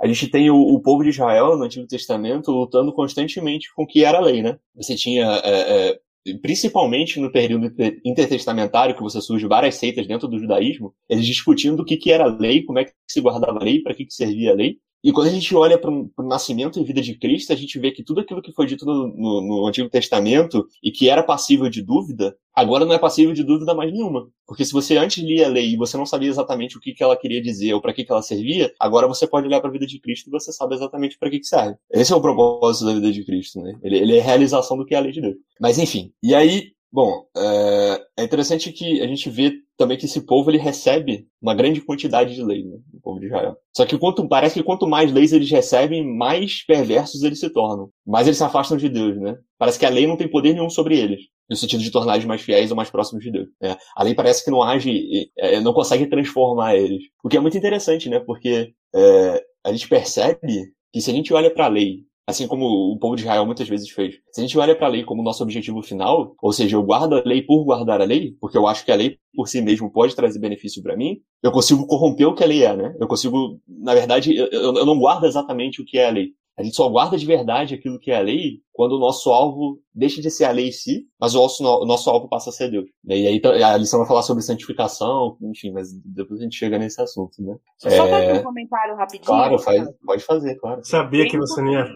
a 0.00 0.06
gente 0.06 0.28
tem 0.28 0.48
o, 0.48 0.56
o, 0.56 0.80
povo 0.80 1.02
de 1.02 1.10
Israel 1.10 1.56
no 1.56 1.64
Antigo 1.64 1.86
Testamento 1.86 2.52
lutando 2.52 2.92
constantemente 2.92 3.68
com 3.74 3.82
o 3.82 3.86
que 3.86 4.04
era 4.04 4.18
a 4.18 4.22
lei, 4.22 4.42
né? 4.42 4.56
Você 4.76 4.94
tinha, 4.94 5.26
é, 5.44 5.88
é, 5.90 5.98
principalmente 6.42 7.20
no 7.20 7.30
período 7.30 7.72
intertestamentário, 8.04 8.94
que 8.94 9.02
você 9.02 9.20
surge 9.20 9.46
várias 9.46 9.76
seitas 9.76 10.06
dentro 10.06 10.28
do 10.28 10.38
judaísmo, 10.38 10.94
eles 11.08 11.26
discutindo 11.26 11.80
o 11.80 11.84
que, 11.84 11.96
que 11.96 12.10
era 12.10 12.26
lei, 12.26 12.62
como 12.64 12.78
é 12.78 12.84
que 12.84 12.92
se 13.06 13.20
guardava 13.20 13.58
a 13.58 13.64
lei, 13.64 13.82
para 13.82 13.94
que, 13.94 14.04
que 14.04 14.12
servia 14.12 14.52
a 14.52 14.54
lei. 14.54 14.78
E 15.02 15.12
quando 15.12 15.28
a 15.28 15.30
gente 15.30 15.54
olha 15.54 15.78
para 15.78 15.90
o 15.90 16.10
nascimento 16.24 16.78
e 16.78 16.84
vida 16.84 17.00
de 17.00 17.14
Cristo, 17.16 17.52
a 17.52 17.56
gente 17.56 17.78
vê 17.78 17.92
que 17.92 18.02
tudo 18.02 18.20
aquilo 18.20 18.42
que 18.42 18.52
foi 18.52 18.66
dito 18.66 18.84
no, 18.84 19.08
no, 19.08 19.40
no, 19.40 19.66
Antigo 19.66 19.88
Testamento 19.88 20.66
e 20.82 20.90
que 20.90 21.08
era 21.08 21.22
passível 21.22 21.68
de 21.68 21.82
dúvida, 21.82 22.36
agora 22.52 22.84
não 22.84 22.92
é 22.92 22.98
passível 22.98 23.32
de 23.32 23.44
dúvida 23.44 23.74
mais 23.74 23.92
nenhuma. 23.92 24.28
Porque 24.46 24.64
se 24.64 24.72
você 24.72 24.96
antes 24.96 25.22
lia 25.22 25.46
a 25.46 25.50
lei 25.50 25.72
e 25.72 25.76
você 25.76 25.96
não 25.96 26.04
sabia 26.04 26.28
exatamente 26.28 26.76
o 26.76 26.80
que, 26.80 26.92
que 26.92 27.02
ela 27.02 27.16
queria 27.16 27.40
dizer 27.40 27.74
ou 27.74 27.80
para 27.80 27.92
que, 27.92 28.04
que 28.04 28.10
ela 28.10 28.22
servia, 28.22 28.72
agora 28.80 29.06
você 29.06 29.26
pode 29.26 29.46
olhar 29.46 29.60
para 29.60 29.70
a 29.70 29.72
vida 29.72 29.86
de 29.86 30.00
Cristo 30.00 30.28
e 30.28 30.32
você 30.32 30.52
sabe 30.52 30.74
exatamente 30.74 31.16
para 31.16 31.30
que, 31.30 31.38
que 31.38 31.46
serve. 31.46 31.76
Esse 31.90 32.12
é 32.12 32.16
o 32.16 32.20
propósito 32.20 32.86
da 32.86 32.94
vida 32.94 33.12
de 33.12 33.24
Cristo, 33.24 33.60
né? 33.60 33.78
Ele, 33.82 33.98
ele 33.98 34.16
é 34.16 34.20
a 34.20 34.24
realização 34.24 34.76
do 34.76 34.84
que 34.84 34.94
é 34.94 34.98
a 34.98 35.00
lei 35.02 35.12
de 35.12 35.20
Deus. 35.20 35.36
Mas 35.60 35.78
enfim, 35.78 36.12
e 36.22 36.34
aí 36.34 36.72
Bom, 36.90 37.26
é, 37.36 38.04
é, 38.18 38.24
interessante 38.24 38.72
que 38.72 39.02
a 39.02 39.06
gente 39.06 39.28
vê 39.28 39.52
também 39.76 39.98
que 39.98 40.06
esse 40.06 40.22
povo 40.22 40.50
ele 40.50 40.56
recebe 40.56 41.28
uma 41.40 41.54
grande 41.54 41.82
quantidade 41.82 42.34
de 42.34 42.42
leis, 42.42 42.64
né, 42.64 42.78
o 42.94 43.00
povo 43.00 43.20
de 43.20 43.26
Israel. 43.26 43.56
Só 43.76 43.84
que 43.84 43.98
quanto, 43.98 44.26
parece 44.26 44.54
que 44.54 44.62
quanto 44.62 44.86
mais 44.86 45.12
leis 45.12 45.32
eles 45.32 45.50
recebem, 45.50 46.16
mais 46.16 46.64
perversos 46.64 47.22
eles 47.22 47.40
se 47.40 47.50
tornam. 47.50 47.90
Mais 48.06 48.26
eles 48.26 48.38
se 48.38 48.44
afastam 48.44 48.78
de 48.78 48.88
Deus, 48.88 49.20
né? 49.20 49.36
Parece 49.58 49.78
que 49.78 49.84
a 49.84 49.90
lei 49.90 50.06
não 50.06 50.16
tem 50.16 50.28
poder 50.28 50.54
nenhum 50.54 50.70
sobre 50.70 50.98
eles, 50.98 51.20
no 51.48 51.56
sentido 51.56 51.82
de 51.82 51.90
torná-los 51.90 52.24
mais 52.24 52.40
fiéis 52.40 52.70
ou 52.70 52.76
mais 52.76 52.90
próximos 52.90 53.22
de 53.22 53.30
Deus. 53.30 53.48
Né? 53.60 53.76
A 53.94 54.02
lei 54.02 54.14
parece 54.14 54.42
que 54.42 54.50
não 54.50 54.62
age, 54.62 55.30
é, 55.36 55.60
não 55.60 55.74
consegue 55.74 56.06
transformar 56.06 56.74
eles. 56.74 57.02
O 57.22 57.28
que 57.28 57.36
é 57.36 57.40
muito 57.40 57.58
interessante, 57.58 58.08
né? 58.08 58.18
Porque 58.18 58.72
é, 58.94 59.44
a 59.62 59.72
gente 59.72 59.88
percebe 59.88 60.72
que 60.92 61.00
se 61.00 61.10
a 61.10 61.14
gente 61.14 61.34
olha 61.34 61.50
para 61.50 61.66
a 61.66 61.68
lei 61.68 62.07
assim 62.28 62.46
como 62.46 62.92
o 62.92 62.98
povo 62.98 63.16
de 63.16 63.22
Israel 63.22 63.46
muitas 63.46 63.66
vezes 63.66 63.88
fez. 63.88 64.16
Se 64.30 64.42
a 64.42 64.44
gente 64.44 64.58
olha 64.58 64.76
para 64.76 64.86
a 64.86 64.90
lei 64.90 65.02
como 65.02 65.22
nosso 65.22 65.42
objetivo 65.42 65.82
final, 65.82 66.34
ou 66.42 66.52
seja, 66.52 66.76
eu 66.76 66.82
guardo 66.82 67.14
a 67.14 67.22
lei 67.24 67.40
por 67.40 67.64
guardar 67.64 68.02
a 68.02 68.04
lei, 68.04 68.36
porque 68.38 68.58
eu 68.58 68.66
acho 68.66 68.84
que 68.84 68.92
a 68.92 68.96
lei 68.96 69.16
por 69.34 69.48
si 69.48 69.62
mesmo 69.62 69.90
pode 69.90 70.14
trazer 70.14 70.38
benefício 70.38 70.82
para 70.82 70.94
mim, 70.94 71.22
eu 71.42 71.50
consigo 71.50 71.86
corromper 71.86 72.28
o 72.28 72.34
que 72.34 72.44
a 72.44 72.46
lei 72.46 72.64
é, 72.64 72.76
né? 72.76 72.94
Eu 73.00 73.08
consigo, 73.08 73.58
na 73.66 73.94
verdade, 73.94 74.36
eu, 74.36 74.46
eu 74.46 74.84
não 74.84 74.98
guardo 74.98 75.24
exatamente 75.24 75.80
o 75.80 75.86
que 75.86 75.96
é 75.96 76.06
a 76.06 76.10
lei. 76.10 76.32
A 76.58 76.62
gente 76.64 76.74
só 76.74 76.88
guarda 76.88 77.16
de 77.16 77.24
verdade 77.24 77.74
aquilo 77.74 78.00
que 78.00 78.10
é 78.10 78.16
a 78.16 78.20
lei 78.20 78.60
quando 78.72 78.92
o 78.92 78.98
nosso 78.98 79.30
alvo 79.30 79.80
deixa 79.94 80.20
de 80.20 80.30
ser 80.30 80.44
a 80.44 80.50
lei 80.50 80.68
em 80.68 80.72
si, 80.72 81.06
mas 81.20 81.34
o 81.34 81.38
nosso, 81.38 81.64
o 81.64 81.84
nosso 81.84 82.10
alvo 82.10 82.28
passa 82.28 82.50
a 82.50 82.52
ser 82.52 82.70
Deus. 82.70 82.86
E 83.06 83.12
aí 83.12 83.40
a 83.62 83.76
lição 83.76 83.98
vai 84.00 84.08
falar 84.08 84.22
sobre 84.22 84.42
santificação, 84.42 85.36
enfim, 85.42 85.72
mas 85.72 85.88
depois 86.04 86.40
a 86.40 86.44
gente 86.44 86.56
chega 86.56 86.78
nesse 86.78 87.00
assunto, 87.00 87.40
né? 87.40 87.56
Só 87.76 87.88
é... 87.88 88.10
fazer 88.10 88.40
um 88.40 88.42
comentário 88.42 88.96
rapidinho. 88.96 89.26
Claro, 89.26 89.58
faz, 89.58 89.88
pode 90.04 90.24
fazer, 90.24 90.56
claro. 90.56 90.84
Sabia 90.84 91.28
que 91.28 91.36
você 91.36 91.60
não 91.60 91.72
ia, 91.72 91.86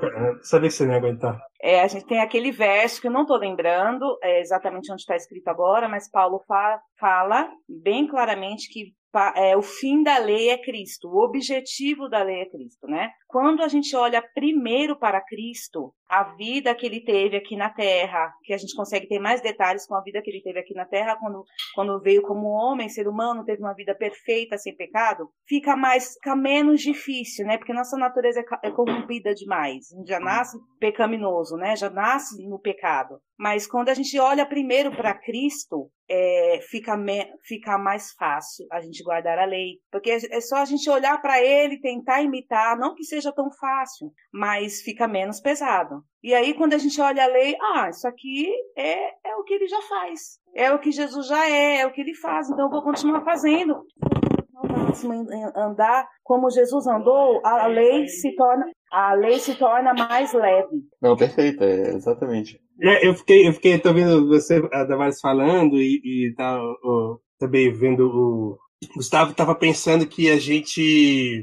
sabia 0.42 0.68
que 0.68 0.74
você 0.74 0.84
não 0.84 0.92
ia 0.92 0.98
aguentar. 0.98 1.40
É, 1.60 1.80
a 1.80 1.86
gente 1.86 2.06
tem 2.06 2.20
aquele 2.20 2.50
verso 2.50 3.00
que 3.00 3.06
eu 3.06 3.12
não 3.12 3.22
estou 3.22 3.36
lembrando 3.36 4.18
é 4.22 4.40
exatamente 4.40 4.90
onde 4.92 5.02
está 5.02 5.14
escrito 5.14 5.48
agora, 5.48 5.88
mas 5.88 6.10
Paulo 6.10 6.42
fala, 6.46 6.80
fala 6.98 7.48
bem 7.68 8.06
claramente 8.06 8.68
que 8.72 8.92
é, 9.36 9.56
o 9.56 9.62
fim 9.62 10.02
da 10.02 10.18
lei 10.18 10.50
é 10.50 10.58
Cristo, 10.58 11.08
o 11.08 11.22
objetivo 11.22 12.08
da 12.08 12.22
lei 12.22 12.40
é 12.40 12.50
Cristo, 12.50 12.86
né? 12.86 13.10
Quando 13.28 13.62
a 13.62 13.68
gente 13.68 13.94
olha 13.94 14.22
primeiro 14.34 14.98
para 14.98 15.20
Cristo, 15.20 15.94
a 16.12 16.24
vida 16.24 16.74
que 16.74 16.84
ele 16.84 17.00
teve 17.00 17.38
aqui 17.38 17.56
na 17.56 17.70
Terra, 17.70 18.34
que 18.44 18.52
a 18.52 18.58
gente 18.58 18.76
consegue 18.76 19.08
ter 19.08 19.18
mais 19.18 19.40
detalhes 19.40 19.86
com 19.86 19.94
a 19.94 20.02
vida 20.02 20.20
que 20.20 20.28
ele 20.28 20.42
teve 20.42 20.58
aqui 20.58 20.74
na 20.74 20.84
Terra, 20.84 21.16
quando, 21.16 21.42
quando 21.74 21.98
veio 22.02 22.20
como 22.20 22.48
homem, 22.48 22.86
ser 22.90 23.08
humano, 23.08 23.46
teve 23.46 23.62
uma 23.62 23.72
vida 23.72 23.94
perfeita, 23.94 24.58
sem 24.58 24.76
pecado, 24.76 25.30
fica 25.48 25.74
mais, 25.74 26.12
fica 26.12 26.36
menos 26.36 26.82
difícil, 26.82 27.46
né? 27.46 27.56
Porque 27.56 27.72
nossa 27.72 27.96
natureza 27.96 28.40
é, 28.40 28.68
é 28.68 28.70
corrompida 28.70 29.34
demais. 29.34 29.86
Já 30.06 30.20
nasce 30.20 30.58
pecaminoso, 30.78 31.56
né? 31.56 31.74
Já 31.76 31.88
nasce 31.88 32.46
no 32.46 32.60
pecado. 32.60 33.18
Mas 33.38 33.66
quando 33.66 33.88
a 33.88 33.94
gente 33.94 34.18
olha 34.20 34.46
primeiro 34.46 34.94
para 34.94 35.14
Cristo, 35.14 35.90
é, 36.08 36.60
fica, 36.70 36.94
me, 36.94 37.26
fica 37.42 37.78
mais 37.78 38.12
fácil 38.12 38.66
a 38.70 38.80
gente 38.80 39.02
guardar 39.02 39.38
a 39.38 39.46
lei. 39.46 39.78
Porque 39.90 40.10
é 40.10 40.40
só 40.42 40.56
a 40.56 40.64
gente 40.66 40.88
olhar 40.90 41.20
para 41.22 41.42
ele, 41.42 41.80
tentar 41.80 42.20
imitar, 42.22 42.78
não 42.78 42.94
que 42.94 43.02
seja 43.02 43.32
tão 43.32 43.50
fácil, 43.50 44.12
mas 44.32 44.82
fica 44.82 45.08
menos 45.08 45.40
pesado. 45.40 46.01
E 46.22 46.34
aí, 46.34 46.54
quando 46.54 46.74
a 46.74 46.78
gente 46.78 47.00
olha 47.00 47.24
a 47.24 47.26
lei, 47.26 47.56
ah, 47.60 47.88
isso 47.88 48.06
aqui 48.06 48.48
é, 48.76 49.30
é 49.30 49.36
o 49.36 49.44
que 49.44 49.54
ele 49.54 49.66
já 49.66 49.80
faz. 49.82 50.38
É 50.54 50.72
o 50.72 50.78
que 50.78 50.92
Jesus 50.92 51.26
já 51.26 51.48
é, 51.48 51.80
é 51.80 51.86
o 51.86 51.92
que 51.92 52.00
ele 52.00 52.14
faz, 52.14 52.48
então 52.48 52.66
eu 52.66 52.70
vou 52.70 52.82
continuar 52.82 53.24
fazendo 53.24 53.84
máximo 54.92 55.12
andar 55.56 56.06
como 56.22 56.50
Jesus 56.50 56.86
andou, 56.86 57.40
a 57.44 57.66
lei 57.66 58.06
se 58.06 58.34
torna 58.36 58.66
a 58.92 59.14
lei 59.14 59.38
se 59.38 59.54
torna 59.54 59.94
mais 59.94 60.34
leve. 60.34 60.82
Não, 61.00 61.16
perfeito, 61.16 61.64
é, 61.64 61.94
exatamente. 61.94 62.60
É, 62.80 63.06
eu 63.06 63.14
fiquei, 63.14 63.48
eu 63.48 63.52
fiquei, 63.54 63.78
tô 63.78 63.92
vendo 63.92 64.28
você, 64.28 64.62
a 64.70 64.84
Davares 64.84 65.18
falando 65.18 65.76
e, 65.76 66.00
e 66.04 66.34
tá, 66.34 66.60
ó, 66.84 67.16
também 67.38 67.72
vendo 67.72 68.06
o 68.06 68.58
Gustavo 68.94 69.30
estava 69.30 69.54
pensando 69.54 70.06
que 70.06 70.30
a 70.30 70.38
gente 70.38 71.42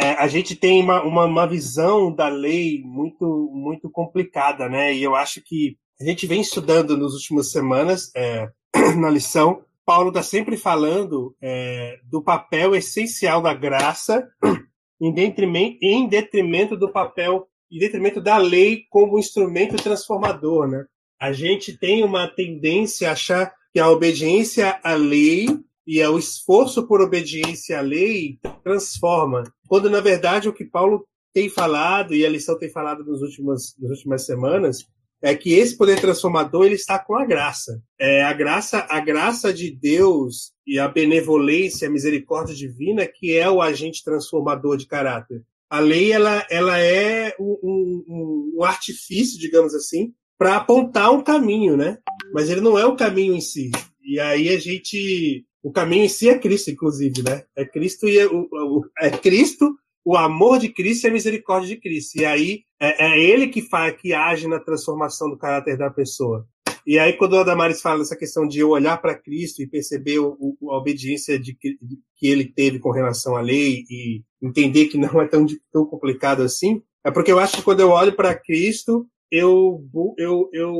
é, 0.00 0.10
a 0.10 0.28
gente 0.28 0.54
tem 0.54 0.82
uma, 0.82 1.02
uma, 1.02 1.24
uma, 1.24 1.46
visão 1.46 2.14
da 2.14 2.28
lei 2.28 2.82
muito 2.84 3.50
muito 3.52 3.90
complicada, 3.90 4.68
né? 4.68 4.94
E 4.94 5.02
eu 5.02 5.16
acho 5.16 5.42
que 5.44 5.76
a 6.00 6.04
gente 6.04 6.26
vem 6.26 6.40
estudando 6.40 6.96
nas 6.96 7.12
últimas 7.12 7.50
semanas 7.50 8.10
é, 8.16 8.48
na 8.96 9.10
lição 9.10 9.62
Paulo 9.88 10.08
está 10.08 10.22
sempre 10.22 10.58
falando 10.58 11.34
é, 11.40 11.98
do 12.04 12.22
papel 12.22 12.76
essencial 12.76 13.40
da 13.40 13.54
graça 13.54 14.28
em 15.00 15.14
detrimento, 15.14 15.78
em 15.80 16.06
detrimento 16.06 16.76
do 16.76 16.92
papel, 16.92 17.48
em 17.72 17.78
detrimento 17.78 18.20
da 18.20 18.36
lei 18.36 18.82
como 18.90 19.18
instrumento 19.18 19.82
transformador. 19.82 20.68
Né? 20.68 20.84
A 21.18 21.32
gente 21.32 21.74
tem 21.78 22.04
uma 22.04 22.28
tendência 22.28 23.08
a 23.08 23.12
achar 23.12 23.50
que 23.72 23.80
a 23.80 23.88
obediência 23.88 24.78
à 24.84 24.92
lei 24.92 25.46
e 25.88 26.04
o 26.04 26.18
esforço 26.18 26.86
por 26.86 27.00
obediência 27.00 27.78
à 27.78 27.80
lei 27.80 28.38
transforma, 28.62 29.42
quando 29.66 29.88
na 29.88 30.02
verdade 30.02 30.46
o 30.46 30.52
que 30.52 30.66
Paulo 30.66 31.08
tem 31.32 31.48
falado 31.48 32.14
e 32.14 32.26
a 32.26 32.28
lição 32.28 32.58
tem 32.58 32.70
falado 32.70 33.02
nas 33.06 33.22
últimas 33.22 34.26
semanas 34.26 34.86
é 35.22 35.34
que 35.34 35.54
esse 35.54 35.78
poder 35.78 35.98
transformador 35.98 36.66
ele 36.66 36.74
está 36.74 36.98
com 36.98 37.16
a 37.16 37.24
graça. 37.24 37.82
É 37.98 38.22
a 38.22 38.32
graça, 38.34 38.86
a 38.88 39.00
graça 39.00 39.50
de 39.50 39.70
Deus 39.70 40.52
e 40.66 40.78
a 40.78 40.86
benevolência, 40.86 41.88
a 41.88 41.90
misericórdia 41.90 42.54
divina 42.54 43.06
que 43.06 43.34
é 43.34 43.48
o 43.48 43.62
agente 43.62 44.04
transformador 44.04 44.76
de 44.76 44.86
caráter. 44.86 45.42
A 45.70 45.80
lei 45.80 46.12
ela, 46.12 46.46
ela 46.50 46.78
é 46.78 47.34
um, 47.40 47.58
um, 47.62 48.54
um 48.58 48.64
artifício, 48.64 49.40
digamos 49.40 49.74
assim, 49.74 50.12
para 50.36 50.56
apontar 50.56 51.10
um 51.12 51.22
caminho, 51.22 51.78
né? 51.78 51.96
Mas 52.32 52.50
ele 52.50 52.60
não 52.60 52.78
é 52.78 52.84
o 52.84 52.94
caminho 52.94 53.34
em 53.34 53.40
si. 53.40 53.70
E 54.02 54.20
aí 54.20 54.48
a 54.50 54.58
gente, 54.58 55.44
o 55.62 55.72
caminho 55.72 56.04
em 56.04 56.08
si 56.08 56.28
é 56.28 56.38
Cristo, 56.38 56.70
inclusive, 56.70 57.22
né? 57.22 57.44
É 57.56 57.64
Cristo 57.64 58.08
e 58.08 58.18
é, 58.18 58.26
o, 58.26 58.84
é 58.98 59.10
Cristo 59.10 59.76
o 60.08 60.16
amor 60.16 60.58
de 60.58 60.70
Cristo 60.70 61.04
e 61.04 61.10
a 61.10 61.12
misericórdia 61.12 61.74
de 61.74 61.80
Cristo. 61.82 62.18
E 62.18 62.24
aí 62.24 62.62
é, 62.80 63.04
é 63.04 63.20
ele 63.20 63.48
que 63.48 63.60
faz, 63.60 63.94
que 64.00 64.14
age 64.14 64.48
na 64.48 64.58
transformação 64.58 65.28
do 65.28 65.36
caráter 65.36 65.76
da 65.76 65.90
pessoa. 65.90 66.48
E 66.86 66.98
aí, 66.98 67.12
quando 67.12 67.34
o 67.34 67.38
Adamares 67.38 67.82
fala 67.82 67.98
dessa 67.98 68.16
questão 68.16 68.48
de 68.48 68.60
eu 68.60 68.70
olhar 68.70 68.96
para 69.02 69.14
Cristo 69.14 69.60
e 69.60 69.66
perceber 69.66 70.18
o, 70.20 70.34
o, 70.40 70.70
a 70.70 70.78
obediência 70.78 71.38
de 71.38 71.52
que, 71.52 71.76
ele 72.22 72.46
teve 72.46 72.78
com 72.78 72.90
relação 72.90 73.36
à 73.36 73.42
lei 73.42 73.84
e 73.90 74.22
entender 74.42 74.86
que 74.86 74.96
não 74.96 75.20
é 75.20 75.28
tão, 75.28 75.44
tão 75.70 75.84
complicado 75.84 76.42
assim, 76.42 76.82
é 77.04 77.10
porque 77.10 77.30
eu 77.30 77.38
acho 77.38 77.58
que 77.58 77.62
quando 77.62 77.80
eu 77.80 77.90
olho 77.90 78.16
para 78.16 78.34
Cristo, 78.34 79.06
eu, 79.30 79.84
eu, 80.16 80.48
eu, 80.54 80.74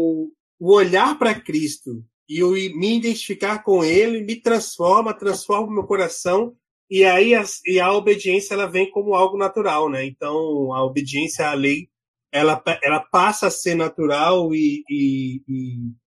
o 0.58 0.72
olhar 0.72 1.18
para 1.18 1.38
Cristo 1.38 2.02
e 2.28 2.38
eu 2.38 2.50
me 2.50 2.96
identificar 2.96 3.62
com 3.62 3.82
ele 3.84 4.22
me 4.22 4.36
transforma, 4.36 5.14
transforma 5.14 5.68
o 5.68 5.72
meu 5.72 5.84
coração 5.84 6.54
e 6.90 7.04
aí 7.04 7.34
a, 7.34 7.44
e 7.66 7.80
a 7.80 7.92
obediência 7.92 8.54
ela 8.54 8.66
vem 8.66 8.90
como 8.90 9.14
algo 9.14 9.36
natural, 9.36 9.88
né? 9.88 10.04
Então 10.04 10.72
a 10.72 10.84
obediência 10.84 11.48
à 11.48 11.54
lei 11.54 11.88
ela, 12.32 12.62
ela 12.82 13.00
passa 13.00 13.46
a 13.46 13.50
ser 13.50 13.74
natural 13.74 14.54
e, 14.54 14.82
e, 14.88 15.42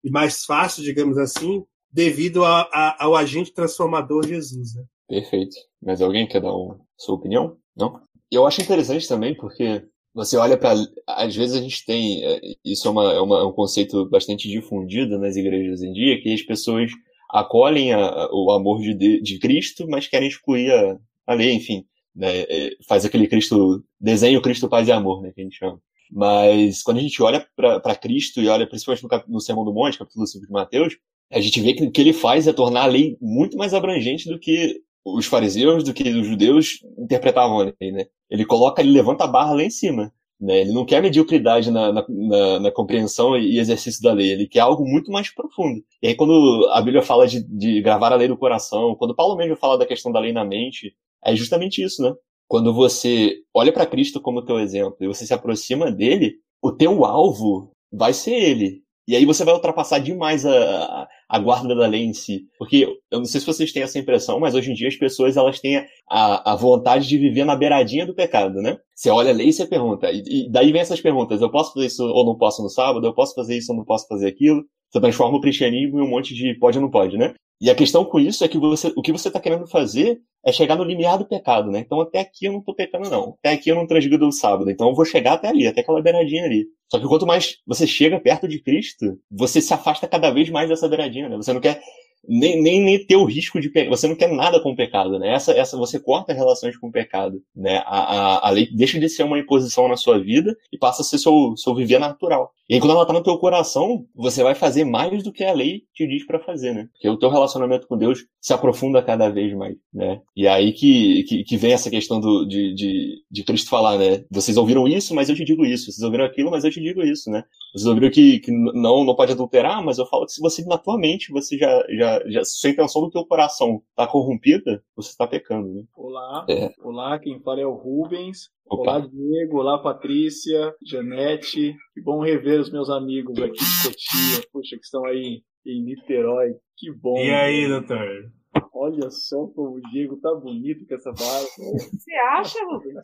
e 0.04 0.10
mais 0.10 0.44
fácil, 0.44 0.82
digamos 0.82 1.18
assim, 1.18 1.64
devido 1.92 2.44
a, 2.44 2.62
a, 2.72 3.04
ao 3.04 3.14
agente 3.14 3.52
transformador 3.52 4.26
Jesus. 4.26 4.74
Né? 4.74 4.84
Perfeito. 5.08 5.56
Mas 5.82 6.00
alguém 6.00 6.26
quer 6.26 6.40
dar 6.40 6.52
sua 6.96 7.14
opinião? 7.14 7.56
Não? 7.76 8.00
Eu 8.30 8.46
acho 8.46 8.62
interessante 8.62 9.06
também 9.06 9.36
porque 9.36 9.84
você 10.16 10.34
olha 10.38 10.56
para. 10.56 10.74
Às 11.06 11.36
vezes 11.36 11.54
a 11.54 11.60
gente 11.60 11.84
tem. 11.84 12.24
É, 12.24 12.40
isso 12.64 12.88
é, 12.88 12.90
uma, 12.90 13.12
é, 13.12 13.20
uma, 13.20 13.38
é 13.40 13.44
um 13.44 13.52
conceito 13.52 14.08
bastante 14.08 14.48
difundido 14.48 15.18
nas 15.18 15.36
igrejas 15.36 15.82
em 15.82 15.92
dia, 15.92 16.18
que 16.22 16.32
as 16.32 16.40
pessoas 16.40 16.90
acolhem 17.30 17.92
a, 17.92 18.26
o 18.32 18.50
amor 18.50 18.80
de, 18.80 19.20
de 19.20 19.38
Cristo, 19.38 19.86
mas 19.86 20.08
querem 20.08 20.26
excluir 20.26 20.72
a, 20.72 20.98
a 21.26 21.34
lei, 21.34 21.52
enfim. 21.52 21.84
Né, 22.14 22.40
é, 22.48 22.70
faz 22.88 23.04
aquele 23.04 23.28
Cristo, 23.28 23.84
desenho 24.00 24.40
Cristo 24.40 24.70
paz 24.70 24.88
e 24.88 24.92
amor, 24.92 25.20
né, 25.20 25.32
que 25.34 25.42
a 25.42 25.44
gente 25.44 25.58
chama. 25.58 25.78
Mas 26.10 26.82
quando 26.82 26.96
a 26.96 27.02
gente 27.02 27.22
olha 27.22 27.46
para 27.54 27.94
Cristo 27.94 28.40
e 28.40 28.48
olha 28.48 28.66
principalmente 28.66 29.02
no, 29.02 29.34
no 29.34 29.40
Sermão 29.40 29.66
do 29.66 29.74
Monte, 29.74 29.98
capítulo 29.98 30.26
5 30.26 30.46
de 30.46 30.52
Mateus, 30.52 30.96
a 31.30 31.40
gente 31.42 31.60
vê 31.60 31.74
que 31.74 31.84
o 31.84 31.90
que 31.90 32.00
ele 32.00 32.14
faz 32.14 32.46
é 32.46 32.54
tornar 32.54 32.84
a 32.84 32.86
lei 32.86 33.18
muito 33.20 33.58
mais 33.58 33.74
abrangente 33.74 34.30
do 34.30 34.38
que 34.38 34.80
os 35.14 35.26
fariseus, 35.26 35.84
do 35.84 35.94
que 35.94 36.02
os 36.08 36.26
judeus 36.26 36.80
interpretavam 36.98 37.60
a 37.60 37.64
lei, 37.64 37.92
né? 37.92 38.06
Ele 38.28 38.44
coloca, 38.44 38.82
ele 38.82 38.90
levanta 38.90 39.24
a 39.24 39.28
barra 39.28 39.54
lá 39.54 39.62
em 39.62 39.70
cima. 39.70 40.12
Né? 40.38 40.60
Ele 40.60 40.72
não 40.72 40.84
quer 40.84 41.00
mediocridade 41.00 41.70
na, 41.70 41.92
na, 41.92 42.04
na, 42.08 42.60
na, 42.60 42.70
compreensão 42.70 43.38
e 43.38 43.58
exercício 43.58 44.02
da 44.02 44.12
lei, 44.12 44.30
ele 44.30 44.46
quer 44.46 44.60
algo 44.60 44.84
muito 44.84 45.10
mais 45.10 45.30
profundo. 45.32 45.82
E 46.02 46.08
aí, 46.08 46.14
quando 46.14 46.68
a 46.72 46.82
Bíblia 46.82 47.02
fala 47.02 47.26
de, 47.26 47.42
de 47.42 47.80
gravar 47.80 48.12
a 48.12 48.16
lei 48.16 48.28
no 48.28 48.36
coração, 48.36 48.94
quando 48.96 49.14
Paulo 49.14 49.34
mesmo 49.36 49.56
fala 49.56 49.78
da 49.78 49.86
questão 49.86 50.12
da 50.12 50.20
lei 50.20 50.32
na 50.32 50.44
mente, 50.44 50.94
é 51.24 51.34
justamente 51.34 51.82
isso, 51.82 52.02
né? 52.02 52.14
Quando 52.48 52.72
você 52.74 53.38
olha 53.54 53.72
para 53.72 53.86
Cristo 53.86 54.20
como 54.20 54.44
teu 54.44 54.60
exemplo 54.60 54.98
e 55.00 55.06
você 55.06 55.26
se 55.26 55.32
aproxima 55.32 55.90
dele, 55.90 56.34
o 56.62 56.70
teu 56.70 57.04
alvo 57.04 57.70
vai 57.90 58.12
ser 58.12 58.34
ele. 58.34 58.82
E 59.06 59.14
aí 59.14 59.24
você 59.24 59.44
vai 59.44 59.54
ultrapassar 59.54 60.00
demais 60.00 60.44
a, 60.44 61.08
a, 61.28 61.38
guarda 61.38 61.74
da 61.74 61.86
lei 61.86 62.02
em 62.04 62.12
si. 62.12 62.46
Porque 62.58 62.86
eu 63.10 63.18
não 63.18 63.24
sei 63.24 63.40
se 63.40 63.46
vocês 63.46 63.72
têm 63.72 63.82
essa 63.82 63.98
impressão, 63.98 64.40
mas 64.40 64.54
hoje 64.54 64.72
em 64.72 64.74
dia 64.74 64.88
as 64.88 64.96
pessoas 64.96 65.36
elas 65.36 65.60
têm 65.60 65.86
a, 66.10 66.52
a 66.52 66.56
vontade 66.56 67.08
de 67.08 67.16
viver 67.16 67.44
na 67.44 67.54
beiradinha 67.54 68.04
do 68.04 68.14
pecado, 68.14 68.60
né? 68.60 68.78
Você 68.94 69.08
olha 69.10 69.30
a 69.30 69.34
lei 69.34 69.48
e 69.48 69.52
você 69.52 69.66
pergunta. 69.66 70.10
E, 70.10 70.46
e 70.46 70.50
daí 70.50 70.72
vem 70.72 70.80
essas 70.80 71.00
perguntas: 71.00 71.40
eu 71.40 71.50
posso 71.50 71.72
fazer 71.72 71.86
isso 71.86 72.04
ou 72.04 72.24
não 72.24 72.36
posso 72.36 72.62
no 72.62 72.68
sábado? 72.68 73.06
Eu 73.06 73.14
posso 73.14 73.34
fazer 73.34 73.56
isso 73.56 73.72
ou 73.72 73.78
não 73.78 73.84
posso 73.84 74.08
fazer 74.08 74.26
aquilo? 74.26 74.64
Você 74.96 75.00
transforma 75.00 75.36
o 75.36 75.40
cristianismo 75.40 75.98
em 75.98 76.02
um 76.02 76.08
monte 76.08 76.34
de 76.34 76.54
pode 76.54 76.78
ou 76.78 76.82
não 76.82 76.90
pode, 76.90 77.18
né? 77.18 77.34
E 77.60 77.70
a 77.70 77.74
questão 77.74 78.04
com 78.04 78.18
isso 78.18 78.44
é 78.44 78.48
que 78.48 78.58
você, 78.58 78.92
o 78.96 79.02
que 79.02 79.12
você 79.12 79.28
está 79.28 79.38
querendo 79.38 79.66
fazer 79.66 80.18
é 80.44 80.52
chegar 80.52 80.76
no 80.76 80.84
limiar 80.84 81.18
do 81.18 81.26
pecado, 81.26 81.70
né? 81.70 81.80
Então 81.80 82.00
até 82.00 82.20
aqui 82.20 82.46
eu 82.46 82.52
não 82.52 82.60
estou 82.60 82.74
pecando, 82.74 83.10
não. 83.10 83.36
Até 83.38 83.52
aqui 83.52 83.70
eu 83.70 83.74
não 83.74 83.86
transgrido 83.86 84.26
o 84.26 84.32
sábado. 84.32 84.70
Então 84.70 84.88
eu 84.88 84.94
vou 84.94 85.04
chegar 85.04 85.34
até 85.34 85.48
ali, 85.48 85.66
até 85.66 85.80
aquela 85.80 86.02
beiradinha 86.02 86.44
ali. 86.44 86.66
Só 86.90 86.98
que 86.98 87.06
quanto 87.06 87.26
mais 87.26 87.56
você 87.66 87.86
chega 87.86 88.20
perto 88.20 88.48
de 88.48 88.62
Cristo, 88.62 89.18
você 89.30 89.60
se 89.60 89.74
afasta 89.74 90.08
cada 90.08 90.30
vez 90.30 90.48
mais 90.48 90.68
dessa 90.68 90.88
beiradinha, 90.88 91.28
né? 91.28 91.36
Você 91.36 91.52
não 91.52 91.60
quer 91.60 91.80
nem, 92.28 92.60
nem, 92.60 92.80
nem 92.80 93.04
ter 93.04 93.16
o 93.16 93.24
risco 93.24 93.60
de 93.60 93.68
pecar. 93.70 93.90
Você 93.90 94.06
não 94.08 94.16
quer 94.16 94.30
nada 94.30 94.60
com 94.60 94.72
o 94.72 94.76
pecado, 94.76 95.18
né? 95.18 95.32
Essa, 95.32 95.52
essa, 95.52 95.76
você 95.76 95.98
corta 95.98 96.32
relações 96.32 96.76
com 96.76 96.88
o 96.88 96.92
pecado, 96.92 97.42
né? 97.54 97.82
A, 97.86 97.98
a, 97.98 98.48
a 98.48 98.50
lei 98.50 98.68
deixa 98.72 98.98
de 98.98 99.08
ser 99.08 99.22
uma 99.22 99.38
imposição 99.38 99.88
na 99.88 99.96
sua 99.96 100.18
vida 100.18 100.56
e 100.72 100.78
passa 100.78 101.02
a 101.02 101.04
ser 101.04 101.18
seu, 101.18 101.54
seu 101.56 101.74
viver 101.74 101.98
natural. 101.98 102.52
E 102.68 102.74
aí, 102.74 102.80
quando 102.80 102.92
ela 102.92 103.06
tá 103.06 103.12
no 103.12 103.22
teu 103.22 103.38
coração, 103.38 104.04
você 104.12 104.42
vai 104.42 104.54
fazer 104.54 104.84
mais 104.84 105.22
do 105.22 105.32
que 105.32 105.44
a 105.44 105.52
lei 105.52 105.82
te 105.94 106.06
diz 106.06 106.26
para 106.26 106.40
fazer, 106.40 106.74
né? 106.74 106.88
Porque 106.92 107.08
o 107.08 107.16
teu 107.16 107.30
relacionamento 107.30 107.86
com 107.86 107.96
Deus 107.96 108.24
se 108.40 108.52
aprofunda 108.52 109.00
cada 109.00 109.28
vez 109.28 109.54
mais, 109.54 109.76
né? 109.94 110.20
E 110.36 110.46
é 110.46 110.50
aí 110.50 110.72
que, 110.72 111.22
que, 111.24 111.44
que 111.44 111.56
vem 111.56 111.72
essa 111.72 111.88
questão 111.88 112.20
do, 112.20 112.44
de, 112.44 112.74
de, 112.74 113.22
de 113.30 113.44
Cristo 113.44 113.70
falar, 113.70 113.96
né? 113.98 114.24
Vocês 114.30 114.56
ouviram 114.56 114.88
isso, 114.88 115.14
mas 115.14 115.28
eu 115.28 115.36
te 115.36 115.44
digo 115.44 115.64
isso. 115.64 115.92
Vocês 115.92 116.02
ouviram 116.02 116.24
aquilo, 116.24 116.50
mas 116.50 116.64
eu 116.64 116.70
te 116.70 116.80
digo 116.80 117.02
isso, 117.02 117.30
né? 117.30 117.44
Vocês 117.72 117.86
ouviram 117.86 118.10
que, 118.10 118.40
que 118.40 118.50
não, 118.50 119.04
não 119.04 119.14
pode 119.14 119.30
adulterar, 119.30 119.84
mas 119.84 119.98
eu 119.98 120.06
falo 120.06 120.26
que 120.26 120.32
se 120.32 120.40
você, 120.40 120.64
na 120.64 120.76
tua 120.76 120.98
mente, 120.98 121.30
você 121.30 121.56
já, 121.56 121.84
já, 121.90 122.15
já 122.26 122.44
se 122.44 122.66
a 122.66 122.70
intenção 122.70 123.02
do 123.02 123.10
teu 123.10 123.24
coração 123.24 123.82
tá 123.94 124.06
corrompida, 124.06 124.82
você 124.94 125.10
está 125.10 125.26
pecando, 125.26 125.68
né? 125.72 125.84
Olá, 125.96 126.46
é. 126.48 126.72
olá, 126.82 127.18
quem 127.18 127.40
fala 127.42 127.60
é 127.60 127.66
o 127.66 127.74
Rubens. 127.74 128.50
Opa. 128.68 128.98
Olá, 128.98 129.06
Diego. 129.06 129.58
Olá, 129.58 129.78
Patrícia, 129.78 130.74
Janete. 130.84 131.76
Que 131.94 132.02
bom 132.02 132.20
rever 132.20 132.60
os 132.60 132.70
meus 132.70 132.90
amigos 132.90 133.38
aqui 133.38 133.52
de 133.52 133.82
Cotia, 133.82 134.48
puxa, 134.52 134.76
que 134.76 134.84
estão 134.84 135.04
aí 135.04 135.42
em 135.64 135.84
Niterói. 135.84 136.54
Que 136.76 136.92
bom. 136.92 137.16
E 137.18 137.30
aí, 137.30 137.68
doutor? 137.68 138.30
Olha 138.78 139.10
só 139.10 139.46
como 139.46 139.76
o 139.76 139.80
Diego 139.90 140.18
tá 140.18 140.34
bonito 140.34 140.86
com 140.86 140.94
essa 140.94 141.10
barba. 141.10 141.48
Você 141.56 142.14
acha, 142.30 142.58
Rubens? 142.66 142.94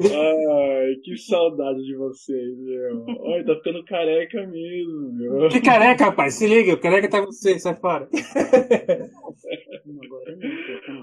Ai, 0.00 0.96
que 1.04 1.16
saudade 1.16 1.84
de 1.84 1.96
vocês, 1.96 2.58
meu. 2.58 3.04
Olha, 3.20 3.46
tá 3.46 3.54
ficando 3.54 3.84
careca 3.84 4.44
mesmo, 4.48 5.12
meu. 5.12 5.48
Que 5.48 5.60
careca, 5.60 6.06
rapaz? 6.06 6.34
Se 6.34 6.48
liga, 6.48 6.74
o 6.74 6.80
careca 6.80 7.08
tá 7.08 7.20
com 7.20 7.26
você, 7.26 7.56
sai 7.60 7.76
fora. 7.76 8.08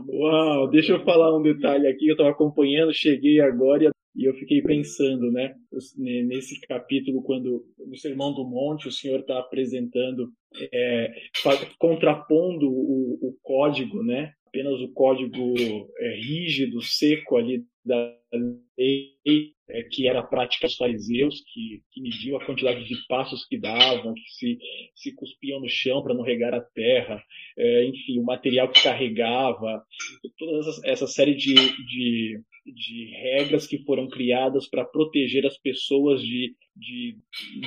Uau, 0.09 0.69
deixa 0.69 0.93
eu 0.93 1.05
falar 1.05 1.37
um 1.37 1.41
detalhe 1.41 1.87
aqui. 1.87 2.09
Eu 2.09 2.17
tava 2.17 2.31
acompanhando, 2.31 2.93
cheguei 2.93 3.39
agora 3.39 3.85
e 3.85 3.87
eu 4.15 4.33
fiquei 4.35 4.61
pensando, 4.61 5.31
né, 5.31 5.55
nesse 5.97 6.59
capítulo, 6.61 7.23
quando 7.23 7.65
no 7.79 7.95
Sermão 7.97 8.33
do 8.33 8.47
Monte 8.47 8.87
o 8.87 8.91
Senhor 8.91 9.21
está 9.21 9.39
apresentando, 9.39 10.29
é, 10.71 11.11
contrapondo 11.79 12.69
o, 12.69 13.17
o, 13.21 13.37
código, 13.41 14.03
né, 14.03 14.33
apenas 14.47 14.79
o 14.81 14.93
código 14.93 15.55
é, 15.97 16.15
rígido, 16.15 16.81
seco 16.81 17.37
ali 17.37 17.63
da 17.83 18.15
lei, 18.77 19.53
é, 19.69 19.83
que 19.83 20.07
era 20.07 20.19
a 20.19 20.27
prática 20.27 20.67
dos 20.67 20.75
fariseus, 20.75 21.41
que, 21.51 21.81
que 21.91 22.01
mediam 22.01 22.37
a 22.37 22.45
quantidade 22.45 22.85
de 22.85 22.95
passos 23.07 23.45
que 23.47 23.59
davam, 23.59 24.13
que 24.13 24.29
se, 24.29 24.57
se 24.95 25.15
cuspiam 25.15 25.59
no 25.59 25.67
chão 25.67 26.03
para 26.03 26.13
não 26.13 26.23
regar 26.23 26.53
a 26.53 26.61
terra, 26.61 27.21
é, 27.57 27.85
enfim, 27.85 28.19
o 28.19 28.23
material 28.23 28.69
que 28.69 28.83
carregava, 28.83 29.83
toda 30.37 30.59
essa, 30.59 30.81
essa 30.85 31.07
série 31.07 31.35
de, 31.35 31.55
de, 31.55 32.39
de 32.65 33.05
regras 33.11 33.67
que 33.67 33.79
foram 33.79 34.07
criadas 34.07 34.69
para 34.69 34.85
proteger 34.85 35.45
as 35.45 35.57
pessoas 35.57 36.21
de, 36.21 36.55
de 36.75 37.17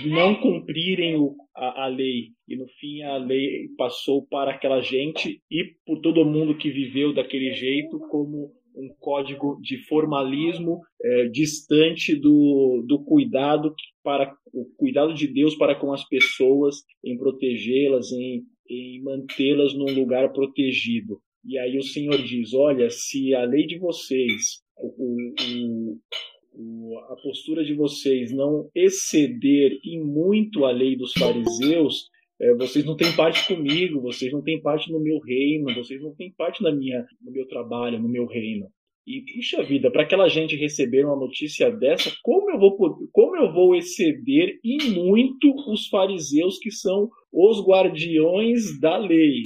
não 0.06 0.34
cumprirem 0.40 1.16
o, 1.16 1.36
a, 1.54 1.84
a, 1.84 1.86
lei. 1.88 2.30
E 2.48 2.56
no 2.56 2.66
fim 2.80 3.02
a 3.02 3.16
lei 3.16 3.68
passou 3.76 4.26
para 4.26 4.52
aquela 4.52 4.80
gente 4.80 5.40
e 5.50 5.74
por 5.84 6.00
todo 6.00 6.24
mundo 6.24 6.56
que 6.56 6.70
viveu 6.70 7.12
daquele 7.12 7.52
jeito 7.52 7.98
como 8.10 8.52
um 8.74 8.88
código 8.98 9.58
de 9.62 9.78
formalismo 9.86 10.80
é, 11.02 11.28
distante 11.28 12.14
do, 12.14 12.84
do 12.86 13.02
cuidado 13.04 13.74
para 14.02 14.36
o 14.52 14.66
cuidado 14.76 15.14
de 15.14 15.26
Deus 15.26 15.54
para 15.54 15.74
com 15.74 15.92
as 15.92 16.06
pessoas, 16.06 16.76
em 17.04 17.16
protegê-las, 17.16 18.12
em, 18.12 18.44
em 18.68 19.02
mantê-las 19.02 19.74
num 19.74 19.92
lugar 19.94 20.32
protegido. 20.32 21.20
E 21.44 21.58
aí 21.58 21.78
o 21.78 21.82
Senhor 21.82 22.20
diz: 22.22 22.52
olha, 22.54 22.90
se 22.90 23.34
a 23.34 23.44
lei 23.44 23.66
de 23.66 23.78
vocês, 23.78 24.62
o, 24.78 25.98
o, 26.52 26.98
a 27.10 27.16
postura 27.16 27.64
de 27.64 27.74
vocês 27.74 28.32
não 28.32 28.68
exceder 28.74 29.78
em 29.84 30.02
muito 30.02 30.64
a 30.64 30.70
lei 30.70 30.96
dos 30.96 31.12
fariseus, 31.12 32.08
é, 32.40 32.54
vocês 32.54 32.84
não 32.84 32.96
têm 32.96 33.14
parte 33.14 33.46
comigo, 33.46 34.00
vocês 34.00 34.32
não 34.32 34.42
têm 34.42 34.60
parte 34.60 34.90
no 34.90 35.00
meu 35.00 35.18
reino, 35.20 35.74
vocês 35.74 36.00
não 36.02 36.14
têm 36.14 36.32
parte 36.32 36.62
na 36.62 36.74
minha, 36.74 37.04
no 37.22 37.32
meu 37.32 37.46
trabalho, 37.46 38.00
no 38.00 38.08
meu 38.08 38.26
reino. 38.26 38.66
E 39.06 39.22
puxa 39.22 39.62
vida, 39.62 39.88
para 39.90 40.02
aquela 40.02 40.28
gente 40.28 40.56
receber 40.56 41.04
uma 41.04 41.14
notícia 41.14 41.70
dessa, 41.70 42.10
como 42.24 42.50
eu 42.50 42.58
vou 42.58 42.76
como 43.12 43.36
eu 43.36 43.52
vou 43.52 43.74
exceder 43.76 44.58
em 44.64 44.90
muito 44.90 45.54
os 45.70 45.86
fariseus 45.86 46.58
que 46.58 46.72
são 46.72 47.08
os 47.32 47.64
guardiões 47.64 48.80
da 48.80 48.96
lei? 48.98 49.42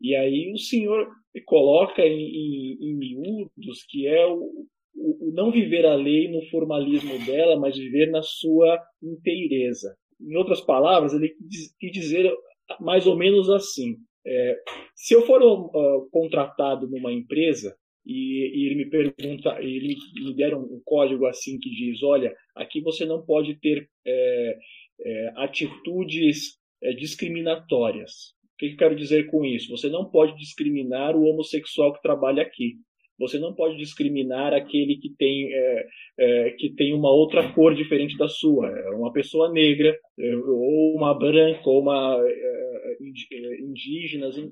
E 0.00 0.14
aí 0.14 0.52
o 0.52 0.58
Senhor 0.58 1.06
coloca 1.40 2.02
em, 2.02 2.20
em, 2.20 2.78
em 2.80 2.96
miúdos 2.96 3.84
que 3.88 4.06
é 4.06 4.26
o, 4.26 4.66
o, 4.94 5.28
o 5.28 5.32
não 5.32 5.50
viver 5.50 5.86
a 5.86 5.94
lei 5.94 6.28
no 6.28 6.42
formalismo 6.50 7.18
dela, 7.24 7.58
mas 7.58 7.76
viver 7.76 8.10
na 8.10 8.22
sua 8.22 8.80
inteireza. 9.02 9.96
Em 10.20 10.36
outras 10.36 10.60
palavras, 10.60 11.14
ele 11.14 11.34
quis 11.78 11.92
dizer 11.92 12.32
mais 12.80 13.06
ou 13.06 13.16
menos 13.16 13.48
assim: 13.48 13.96
é, 14.26 14.56
se 14.94 15.14
eu 15.14 15.22
for 15.22 15.42
uh, 15.42 16.08
contratado 16.10 16.88
numa 16.88 17.12
empresa 17.12 17.76
e, 18.04 18.50
e, 18.54 18.66
ele 18.66 18.74
me 18.74 18.90
pergunta, 18.90 19.58
ele 19.60 19.96
me 20.14 20.34
deram 20.34 20.60
um 20.60 20.80
código 20.84 21.26
assim 21.26 21.58
que 21.58 21.70
diz, 21.70 22.02
olha, 22.02 22.34
aqui 22.54 22.80
você 22.80 23.04
não 23.04 23.24
pode 23.24 23.58
ter 23.60 23.88
é, 24.06 24.58
é, 25.00 25.32
atitudes 25.36 26.58
é, 26.82 26.92
discriminatórias. 26.92 28.34
O 28.58 28.66
que 28.66 28.66
eu 28.72 28.76
quero 28.76 28.96
dizer 28.96 29.26
com 29.26 29.44
isso? 29.44 29.70
Você 29.70 29.88
não 29.88 30.04
pode 30.04 30.36
discriminar 30.36 31.14
o 31.14 31.22
homossexual 31.22 31.92
que 31.92 32.02
trabalha 32.02 32.42
aqui. 32.42 32.74
Você 33.16 33.38
não 33.38 33.54
pode 33.54 33.76
discriminar 33.76 34.52
aquele 34.52 34.96
que 34.96 35.14
tem, 35.16 35.48
é, 35.52 35.86
é, 36.18 36.50
que 36.58 36.74
tem 36.74 36.92
uma 36.92 37.08
outra 37.08 37.52
cor 37.52 37.72
diferente 37.72 38.18
da 38.18 38.26
sua. 38.26 38.68
É 38.68 38.90
uma 38.90 39.12
pessoa 39.12 39.52
negra, 39.52 39.96
é, 40.18 40.36
ou 40.36 40.96
uma 40.96 41.16
branca, 41.16 41.62
ou 41.70 41.82
uma 41.82 42.18
é, 42.20 42.32
é, 42.32 42.96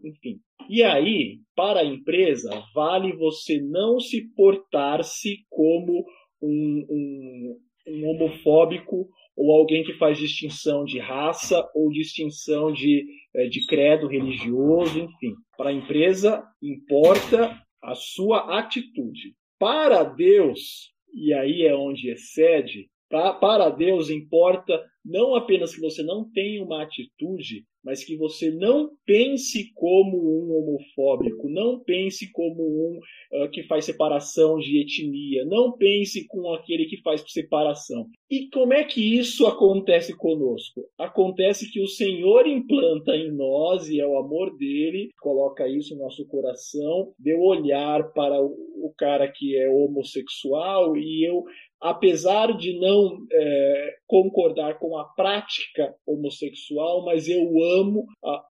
enfim. 0.04 0.38
E 0.70 0.84
aí, 0.84 1.38
para 1.56 1.80
a 1.80 1.84
empresa, 1.84 2.50
vale 2.72 3.12
você 3.12 3.60
não 3.60 3.98
se 3.98 4.32
portar-se 4.36 5.38
como 5.50 6.04
um, 6.40 6.86
um, 6.88 7.58
um 7.88 8.08
homofóbico 8.08 9.08
ou 9.36 9.52
alguém 9.52 9.84
que 9.84 9.92
faz 9.94 10.18
distinção 10.18 10.84
de 10.84 10.98
raça 10.98 11.62
ou 11.74 11.90
distinção 11.90 12.72
de, 12.72 13.04
de 13.44 13.66
credo 13.66 14.06
religioso, 14.06 14.98
enfim. 14.98 15.34
Para 15.56 15.70
a 15.70 15.72
empresa, 15.72 16.42
importa 16.62 17.60
a 17.82 17.94
sua 17.94 18.58
atitude. 18.58 19.34
Para 19.58 20.02
Deus, 20.02 20.92
e 21.14 21.32
aí 21.32 21.62
é 21.62 21.74
onde 21.74 22.10
excede, 22.10 22.88
para 23.08 23.70
Deus 23.70 24.10
importa 24.10 24.82
não 25.04 25.36
apenas 25.36 25.74
que 25.74 25.80
você 25.80 26.02
não 26.02 26.28
tenha 26.32 26.62
uma 26.62 26.82
atitude, 26.82 27.64
mas 27.86 28.02
que 28.02 28.16
você 28.16 28.50
não 28.50 28.90
pense 29.06 29.72
como 29.72 30.18
um 30.18 30.58
homofóbico, 30.58 31.48
não 31.48 31.78
pense 31.78 32.32
como 32.32 32.64
um 32.64 32.98
uh, 33.32 33.48
que 33.50 33.62
faz 33.62 33.84
separação 33.84 34.58
de 34.58 34.80
etnia, 34.80 35.44
não 35.44 35.70
pense 35.70 36.26
com 36.26 36.52
aquele 36.52 36.86
que 36.86 37.00
faz 37.00 37.22
separação. 37.28 38.08
E 38.28 38.48
como 38.50 38.74
é 38.74 38.82
que 38.82 39.16
isso 39.16 39.46
acontece 39.46 40.16
conosco? 40.16 40.84
Acontece 40.98 41.70
que 41.70 41.80
o 41.80 41.86
Senhor 41.86 42.44
implanta 42.48 43.14
em 43.14 43.30
nós, 43.30 43.88
e 43.88 44.00
é 44.00 44.06
o 44.06 44.18
amor 44.18 44.56
dele, 44.58 45.10
coloca 45.20 45.68
isso 45.68 45.94
no 45.94 46.02
nosso 46.02 46.26
coração, 46.26 47.12
de 47.16 47.30
eu 47.30 47.40
olhar 47.40 48.12
para 48.12 48.42
o 48.42 48.92
cara 48.98 49.30
que 49.30 49.56
é 49.56 49.70
homossexual 49.70 50.96
e 50.96 51.24
eu 51.24 51.44
apesar 51.80 52.56
de 52.56 52.78
não 52.78 53.18
é, 53.30 53.94
concordar 54.06 54.78
com 54.78 54.96
a 54.96 55.04
prática 55.04 55.94
homossexual, 56.06 57.04
mas 57.04 57.28
eu 57.28 57.42
amo 57.62 58.06
a, 58.24 58.42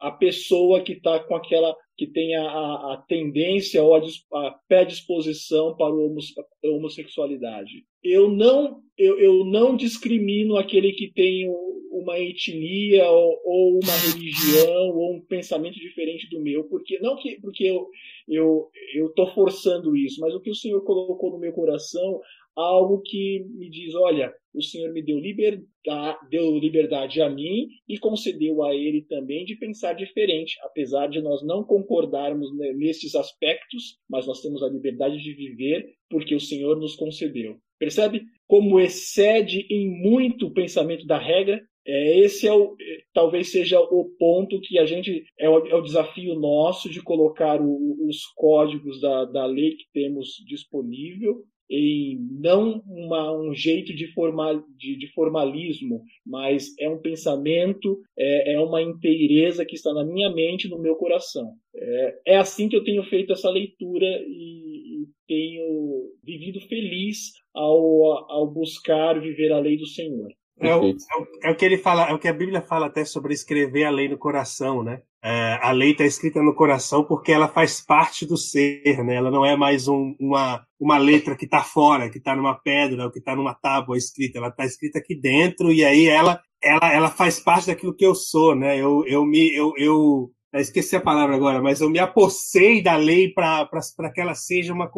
a 0.00 0.10
pessoa 0.12 0.82
que 0.82 0.92
está 0.92 1.18
com 1.20 1.34
aquela 1.34 1.74
que 1.96 2.06
tem 2.06 2.34
a, 2.34 2.44
a 2.44 3.04
tendência 3.06 3.82
ou 3.82 3.94
a, 3.94 4.00
a 4.00 4.50
predisposição 4.66 5.76
para 5.76 5.86
a 5.86 6.68
homossexualidade. 6.68 7.84
Eu 8.02 8.28
não, 8.28 8.80
eu, 8.98 9.18
eu 9.20 9.44
não 9.44 9.76
discrimino 9.76 10.56
aquele 10.56 10.92
que 10.92 11.12
tem 11.12 11.48
uma 11.92 12.18
etnia 12.18 13.08
ou, 13.08 13.40
ou, 13.44 13.80
uma 13.82 13.92
religião 13.92 14.88
ou 14.96 15.14
um 15.14 15.20
pensamento 15.20 15.74
diferente 15.74 16.28
do 16.30 16.40
meu, 16.40 16.64
porque 16.64 16.98
não 16.98 17.16
que 17.16 17.38
porque 17.40 17.64
eu 17.64 17.86
eu 18.26 18.68
eu 18.94 19.06
estou 19.08 19.32
forçando 19.34 19.94
isso, 19.94 20.20
mas 20.20 20.34
o 20.34 20.40
que 20.40 20.50
o 20.50 20.54
Senhor 20.54 20.82
colocou 20.84 21.30
no 21.30 21.38
meu 21.38 21.52
coração 21.52 22.20
algo 22.56 23.00
que 23.02 23.44
me 23.50 23.70
diz, 23.70 23.94
olha, 23.94 24.32
o 24.54 24.62
Senhor 24.62 24.92
me 24.92 25.02
deu 25.02 25.18
liberdade, 25.18 26.18
deu 26.30 26.58
liberdade 26.58 27.22
a 27.22 27.30
mim 27.30 27.68
e 27.88 27.98
concedeu 27.98 28.62
a 28.62 28.74
ele 28.74 29.02
também 29.08 29.44
de 29.44 29.56
pensar 29.56 29.94
diferente, 29.94 30.58
apesar 30.62 31.08
de 31.08 31.20
nós 31.20 31.42
não 31.42 31.64
concordarmos 31.64 32.54
nesses 32.76 33.14
aspectos, 33.14 33.96
mas 34.08 34.26
nós 34.26 34.42
temos 34.42 34.62
a 34.62 34.68
liberdade 34.68 35.18
de 35.18 35.32
viver 35.34 35.86
porque 36.10 36.34
o 36.34 36.40
Senhor 36.40 36.78
nos 36.78 36.94
concedeu. 36.94 37.56
Percebe 37.78 38.22
como 38.46 38.78
excede 38.78 39.66
em 39.70 39.88
muito 39.88 40.46
o 40.46 40.52
pensamento 40.52 41.06
da 41.06 41.18
regra? 41.18 41.60
É, 41.84 42.18
esse 42.20 42.46
é 42.46 42.52
o, 42.52 42.76
é, 42.80 42.98
talvez 43.12 43.50
seja 43.50 43.80
o 43.80 44.04
ponto 44.16 44.60
que 44.60 44.78
a 44.78 44.86
gente 44.86 45.24
é 45.36 45.48
o, 45.48 45.66
é 45.66 45.74
o 45.74 45.82
desafio 45.82 46.34
nosso 46.36 46.88
de 46.88 47.02
colocar 47.02 47.60
o, 47.60 48.06
os 48.06 48.24
códigos 48.36 49.00
da, 49.00 49.24
da 49.24 49.46
lei 49.46 49.72
que 49.72 49.86
temos 49.92 50.28
disponível 50.46 51.42
em 51.72 52.18
não 52.38 52.82
uma, 52.86 53.32
um 53.32 53.54
jeito 53.54 53.94
de, 53.94 54.06
formal, 54.12 54.62
de, 54.76 54.94
de, 54.96 55.06
formalismo, 55.12 56.02
mas 56.24 56.68
é 56.78 56.88
um 56.88 57.00
pensamento, 57.00 57.98
é, 58.16 58.52
é, 58.52 58.60
uma 58.60 58.82
inteireza 58.82 59.64
que 59.64 59.74
está 59.74 59.92
na 59.94 60.04
minha 60.04 60.30
mente, 60.30 60.68
no 60.68 60.78
meu 60.78 60.96
coração. 60.96 61.54
É, 61.74 62.34
é 62.34 62.36
assim 62.36 62.68
que 62.68 62.76
eu 62.76 62.84
tenho 62.84 63.02
feito 63.04 63.32
essa 63.32 63.48
leitura 63.48 64.06
e, 64.28 65.02
e 65.02 65.06
tenho 65.26 66.10
vivido 66.22 66.60
feliz 66.60 67.32
ao, 67.54 68.30
ao 68.30 68.46
buscar 68.46 69.18
viver 69.18 69.50
a 69.50 69.58
lei 69.58 69.78
do 69.78 69.86
Senhor. 69.86 70.28
É 70.60 70.74
o, 70.76 70.90
é, 70.90 70.92
o, 70.92 71.26
é 71.44 71.50
o, 71.50 71.56
que 71.56 71.64
ele 71.64 71.78
fala, 71.78 72.08
é 72.08 72.12
o 72.12 72.18
que 72.18 72.28
a 72.28 72.32
Bíblia 72.32 72.62
fala 72.62 72.86
até 72.86 73.04
sobre 73.04 73.34
escrever 73.34 73.84
a 73.84 73.90
lei 73.90 74.08
no 74.08 74.18
coração, 74.18 74.82
né? 74.82 75.02
É, 75.24 75.58
a 75.62 75.70
lei 75.70 75.92
está 75.92 76.04
escrita 76.04 76.42
no 76.42 76.54
coração 76.54 77.04
porque 77.04 77.30
ela 77.30 77.48
faz 77.48 77.80
parte 77.80 78.26
do 78.26 78.36
ser, 78.36 79.04
né? 79.04 79.14
Ela 79.14 79.30
não 79.30 79.44
é 79.44 79.56
mais 79.56 79.88
um, 79.88 80.14
uma, 80.18 80.64
uma 80.78 80.98
letra 80.98 81.36
que 81.36 81.44
está 81.44 81.62
fora, 81.62 82.10
que 82.10 82.18
está 82.18 82.34
numa 82.34 82.54
pedra, 82.54 83.04
ou 83.04 83.10
que 83.10 83.18
está 83.18 83.34
numa 83.34 83.54
tábua 83.54 83.96
escrita. 83.96 84.38
Ela 84.38 84.48
está 84.48 84.64
escrita 84.64 84.98
aqui 84.98 85.14
dentro 85.14 85.72
e 85.72 85.84
aí 85.84 86.06
ela, 86.06 86.40
ela, 86.62 86.92
ela 86.92 87.10
faz 87.10 87.40
parte 87.40 87.68
daquilo 87.68 87.94
que 87.94 88.04
eu 88.04 88.14
sou, 88.14 88.54
né? 88.54 88.76
Eu, 88.76 89.04
eu 89.06 89.24
me, 89.24 89.54
eu, 89.56 89.72
eu 89.76 90.30
esqueci 90.60 90.94
a 90.94 91.00
palavra 91.00 91.34
agora, 91.34 91.62
mas 91.62 91.80
eu 91.80 91.88
me 91.88 91.98
apossei 91.98 92.82
da 92.82 92.94
lei 92.94 93.32
para 93.32 93.66
que 94.12 94.20
ela 94.20 94.34
seja 94.34 94.72
uma 94.72 94.90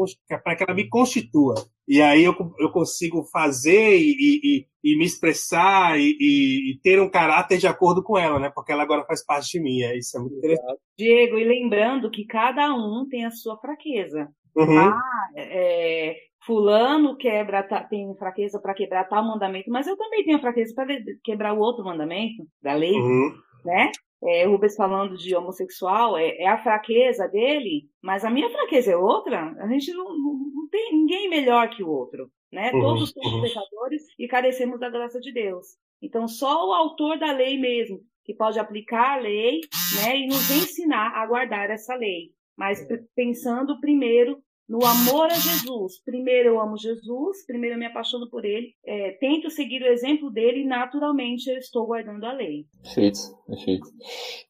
para 0.42 0.56
que 0.56 0.64
ela 0.64 0.74
me 0.74 0.88
constitua. 0.88 1.54
E 1.86 2.02
aí 2.02 2.24
eu, 2.24 2.34
eu 2.58 2.70
consigo 2.70 3.24
fazer 3.24 3.96
e, 3.96 4.16
e, 4.18 4.66
e 4.82 4.98
me 4.98 5.04
expressar 5.04 5.98
e, 5.98 6.16
e, 6.20 6.78
ter 6.82 7.00
um 7.00 7.10
caráter 7.10 7.58
de 7.58 7.66
acordo 7.66 8.02
com 8.02 8.18
ela, 8.18 8.40
né? 8.40 8.50
Porque 8.54 8.72
ela 8.72 8.82
agora 8.82 9.04
faz 9.04 9.24
parte 9.24 9.52
de 9.52 9.62
mim. 9.62 9.82
É, 9.82 9.96
isso 9.96 10.16
é 10.16 10.20
muito 10.20 10.36
interessante. 10.36 10.80
Diego, 10.98 11.38
e 11.38 11.44
lembrando 11.44 12.10
que 12.10 12.24
cada 12.24 12.74
um 12.74 13.06
tem 13.08 13.24
a 13.24 13.30
sua 13.30 13.56
fraqueza. 13.58 14.28
Uhum. 14.56 14.78
Ah, 14.78 15.30
é, 15.36 16.16
fulano 16.46 17.16
quebra, 17.16 17.62
tem 17.88 18.14
fraqueza 18.16 18.60
para 18.60 18.74
quebrar 18.74 19.04
tal 19.04 19.24
mandamento, 19.24 19.70
mas 19.70 19.86
eu 19.86 19.96
também 19.96 20.24
tenho 20.24 20.40
fraqueza 20.40 20.74
para 20.74 20.86
quebrar 21.22 21.52
o 21.52 21.58
outro 21.58 21.84
mandamento 21.84 22.44
da 22.62 22.74
lei, 22.74 22.94
uhum. 22.94 23.32
né? 23.64 23.90
É, 24.24 24.46
Rubens 24.46 24.74
falando 24.74 25.16
de 25.16 25.34
homossexual, 25.36 26.16
é, 26.16 26.36
é, 26.38 26.48
a 26.48 26.62
fraqueza 26.62 27.28
dele, 27.28 27.88
mas 28.02 28.24
a 28.24 28.30
minha 28.30 28.48
fraqueza 28.48 28.92
é 28.92 28.96
outra. 28.96 29.54
A 29.58 29.68
gente 29.68 29.92
não, 29.92 30.04
não, 30.04 30.34
não 30.54 30.68
tem 30.70 30.92
ninguém 30.92 31.28
melhor 31.28 31.68
que 31.68 31.82
o 31.82 31.90
outro, 31.90 32.30
né? 32.50 32.72
Uhum. 32.72 32.80
Todos 32.80 33.10
somos 33.10 33.32
uhum. 33.34 33.42
pecadores 33.42 34.02
e 34.18 34.26
carecemos 34.26 34.80
da 34.80 34.88
graça 34.88 35.20
de 35.20 35.32
Deus. 35.32 35.66
Então, 36.00 36.26
só 36.26 36.68
o 36.68 36.72
autor 36.72 37.18
da 37.18 37.32
lei 37.32 37.58
mesmo 37.58 38.00
que 38.24 38.34
pode 38.34 38.58
aplicar 38.58 39.18
a 39.18 39.20
lei, 39.20 39.60
né, 39.96 40.16
e 40.16 40.26
nos 40.26 40.50
ensinar 40.50 41.12
a 41.14 41.26
guardar 41.26 41.70
essa 41.70 41.94
lei. 41.94 42.30
Mas 42.56 42.86
pensando 43.14 43.80
primeiro 43.80 44.42
no 44.68 44.84
amor 44.84 45.26
a 45.26 45.34
Jesus. 45.34 46.02
Primeiro 46.04 46.50
eu 46.50 46.60
amo 46.60 46.76
Jesus, 46.76 47.44
primeiro 47.46 47.76
eu 47.76 47.78
me 47.78 47.86
apaixono 47.86 48.28
por 48.30 48.44
ele, 48.44 48.74
é, 48.86 49.12
tento 49.20 49.50
seguir 49.50 49.82
o 49.82 49.86
exemplo 49.86 50.30
dele 50.30 50.60
e 50.60 50.66
naturalmente 50.66 51.48
eu 51.48 51.58
estou 51.58 51.86
guardando 51.86 52.24
a 52.24 52.32
lei. 52.32 52.66
Perfeito, 52.82 53.18
perfeito. 53.46 53.86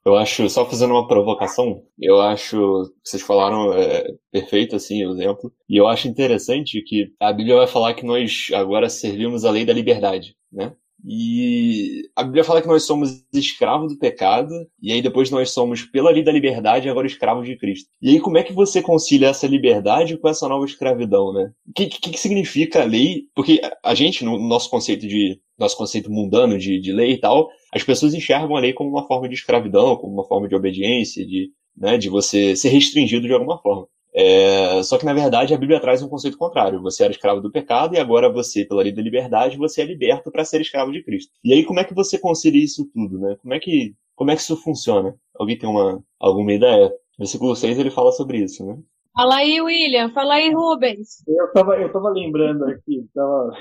Eu 0.05 0.16
acho, 0.16 0.48
só 0.48 0.64
fazendo 0.64 0.92
uma 0.92 1.07
provocação, 1.07 1.83
eu 1.98 2.20
acho 2.20 2.92
vocês 3.05 3.22
falaram 3.22 3.72
é, 3.72 4.07
perfeito 4.31 4.77
assim 4.77 5.05
o 5.05 5.12
exemplo, 5.12 5.53
e 5.68 5.77
eu 5.77 5.87
acho 5.87 6.09
interessante 6.09 6.83
que 6.83 7.12
a 7.20 7.33
Bíblia 7.33 7.57
vai 7.57 7.66
falar 7.66 7.94
que 7.94 8.07
nós 8.07 8.48
agora 8.55 8.88
servimos 8.88 9.44
a 9.44 9.50
lei 9.50 9.64
da 9.64 9.72
liberdade, 9.72 10.37
né? 10.53 10.74
E 11.06 12.02
a 12.16 12.22
Bíblia 12.22 12.44
fala 12.44 12.62
que 12.62 12.68
nós 12.68 12.84
somos 12.84 13.24
escravos 13.32 13.92
do 13.92 13.98
pecado, 13.98 14.50
e 14.80 14.92
aí 14.92 15.02
depois 15.02 15.30
nós 15.30 15.50
somos, 15.50 15.82
pela 15.82 16.10
lei 16.10 16.22
da 16.22 16.32
liberdade, 16.32 16.88
agora 16.88 17.06
escravos 17.06 17.46
de 17.46 17.56
Cristo. 17.56 17.90
E 18.00 18.10
aí 18.10 18.20
como 18.20 18.38
é 18.38 18.42
que 18.42 18.52
você 18.52 18.80
concilia 18.80 19.28
essa 19.28 19.46
liberdade 19.46 20.16
com 20.16 20.28
essa 20.28 20.48
nova 20.48 20.64
escravidão, 20.64 21.32
né? 21.32 21.52
O 21.68 21.72
que, 21.72 21.86
que, 21.86 22.10
que 22.10 22.18
significa 22.18 22.82
a 22.82 22.84
lei? 22.84 23.24
Porque 23.34 23.60
a 23.82 23.94
gente, 23.94 24.24
no 24.24 24.38
nosso 24.38 24.70
conceito 24.70 25.06
de 25.06 25.38
nosso 25.58 25.76
conceito 25.76 26.10
mundano 26.10 26.58
de, 26.58 26.80
de 26.80 26.92
lei 26.92 27.12
e 27.12 27.18
tal, 27.18 27.48
as 27.72 27.82
pessoas 27.84 28.14
enxergam 28.14 28.56
a 28.56 28.60
lei 28.60 28.72
como 28.72 28.90
uma 28.90 29.06
forma 29.06 29.28
de 29.28 29.34
escravidão, 29.34 29.96
como 29.96 30.12
uma 30.12 30.26
forma 30.26 30.48
de 30.48 30.54
obediência, 30.54 31.24
de, 31.24 31.50
né, 31.76 31.96
de 31.96 32.08
você 32.08 32.56
ser 32.56 32.70
restringido 32.70 33.26
de 33.26 33.32
alguma 33.32 33.58
forma. 33.58 33.86
É, 34.14 34.81
só 34.85 34.96
que, 34.96 35.05
na 35.05 35.12
verdade, 35.12 35.53
a 35.53 35.59
Bíblia 35.59 35.81
traz 35.81 36.00
um 36.03 36.09
conceito 36.09 36.38
contrário. 36.38 36.81
Você 36.83 37.03
era 37.03 37.12
escravo 37.12 37.40
do 37.40 37.50
pecado 37.50 37.94
e 37.94 37.98
agora 37.98 38.33
você, 38.33 38.64
pela 38.64 38.83
lei 38.83 38.92
da 38.92 39.03
liberdade, 39.03 39.57
você 39.57 39.83
é 39.83 39.85
liberto 39.85 40.31
para 40.31 40.44
ser 40.44 40.61
escravo 40.61 40.92
de 40.92 41.03
Cristo. 41.03 41.33
E 41.42 41.53
aí, 41.53 41.64
como 41.64 41.81
é 41.81 41.85
que 41.85 41.94
você 41.94 42.16
concilia 42.18 42.64
isso 42.64 42.88
tudo, 42.94 43.18
né? 43.18 43.37
Como 43.42 43.53
é 43.53 43.59
que, 43.59 43.94
como 44.14 44.31
é 44.31 44.37
que 44.37 44.42
isso 44.42 44.57
funciona? 44.57 45.16
Alguém 45.35 45.59
tem 45.59 45.68
uma, 45.68 46.03
alguma 46.20 46.53
ideia? 46.53 46.92
Versículo 47.18 47.57
6 47.57 47.79
ele 47.79 47.90
fala 47.90 48.12
sobre 48.12 48.38
isso, 48.38 48.64
né? 48.64 48.79
Fala 49.14 49.37
aí, 49.37 49.61
William. 49.61 50.11
Fala 50.11 50.35
aí, 50.35 50.53
Rubens. 50.53 51.22
Eu 51.27 51.53
tava, 51.53 51.77
eu 51.77 51.92
tava 51.92 52.11
lembrando 52.11 52.64
aqui, 52.64 53.07
tava, 53.14 53.53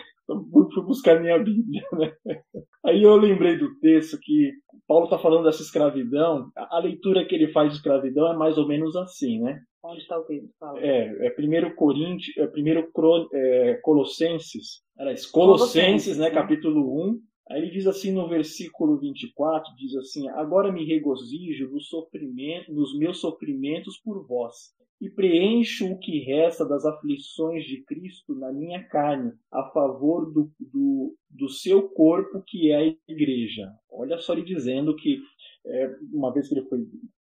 fui 0.74 0.84
buscar 0.84 1.20
minha 1.20 1.38
Bíblia, 1.38 1.84
né? 1.94 2.14
Aí 2.86 3.04
eu 3.04 3.16
lembrei 3.16 3.58
do 3.58 3.78
texto 3.80 4.18
que 4.22 4.52
Paulo 4.88 5.06
está 5.06 5.18
falando 5.18 5.46
dessa 5.46 5.62
escravidão. 5.62 6.52
A 6.56 6.80
leitura 6.80 7.26
que 7.26 7.34
ele 7.36 7.52
faz 7.52 7.70
de 7.72 7.78
escravidão 7.78 8.32
é 8.32 8.36
mais 8.36 8.58
ou 8.58 8.68
menos 8.68 8.96
assim, 8.96 9.40
né? 9.42 9.62
Onde 9.84 10.02
está 10.02 10.18
o 10.18 10.24
texto? 10.24 10.50
É, 10.78 11.28
é 11.28 11.30
primeiro 11.32 11.76
Coríntios, 11.76 12.38
é 12.38 12.48
primeiro 12.48 12.90
é, 13.34 13.80
Colossenses, 13.82 14.82
aliás, 14.98 15.26
Colossenses, 15.26 16.18
né, 16.18 16.30
capítulo 16.32 17.10
1. 17.10 17.20
Aí 17.52 17.62
ele 17.62 17.72
diz 17.72 17.86
assim 17.86 18.12
no 18.12 18.28
versículo 18.30 18.98
24, 18.98 19.76
diz 19.76 19.96
assim: 19.98 20.30
Agora 20.30 20.72
me 20.72 20.86
regozijo 20.86 21.70
no 21.70 21.82
sofrimento, 21.82 22.74
nos 22.74 22.98
meus 22.98 23.20
sofrimentos 23.20 24.00
por 24.00 24.26
vós, 24.26 24.56
e 25.04 25.10
preencho 25.10 25.92
o 25.92 26.00
que 26.00 26.20
resta 26.20 26.66
das 26.66 26.86
aflições 26.86 27.66
de 27.66 27.84
Cristo 27.84 28.34
na 28.34 28.54
minha 28.54 28.82
carne, 28.88 29.34
a 29.52 29.70
favor 29.72 30.32
do, 30.32 30.50
do, 30.58 31.14
do 31.30 31.50
seu 31.50 31.90
corpo, 31.90 32.42
que 32.48 32.72
é 32.72 32.78
a 32.78 32.96
igreja. 33.12 33.70
Olha 33.92 34.18
só 34.18 34.32
ele 34.32 34.46
dizendo 34.46 34.96
que, 34.96 35.20
é, 35.66 35.94
uma 36.14 36.34
vez 36.34 36.48
que 36.48 36.56
ele 36.56 36.66
foi 36.70 36.80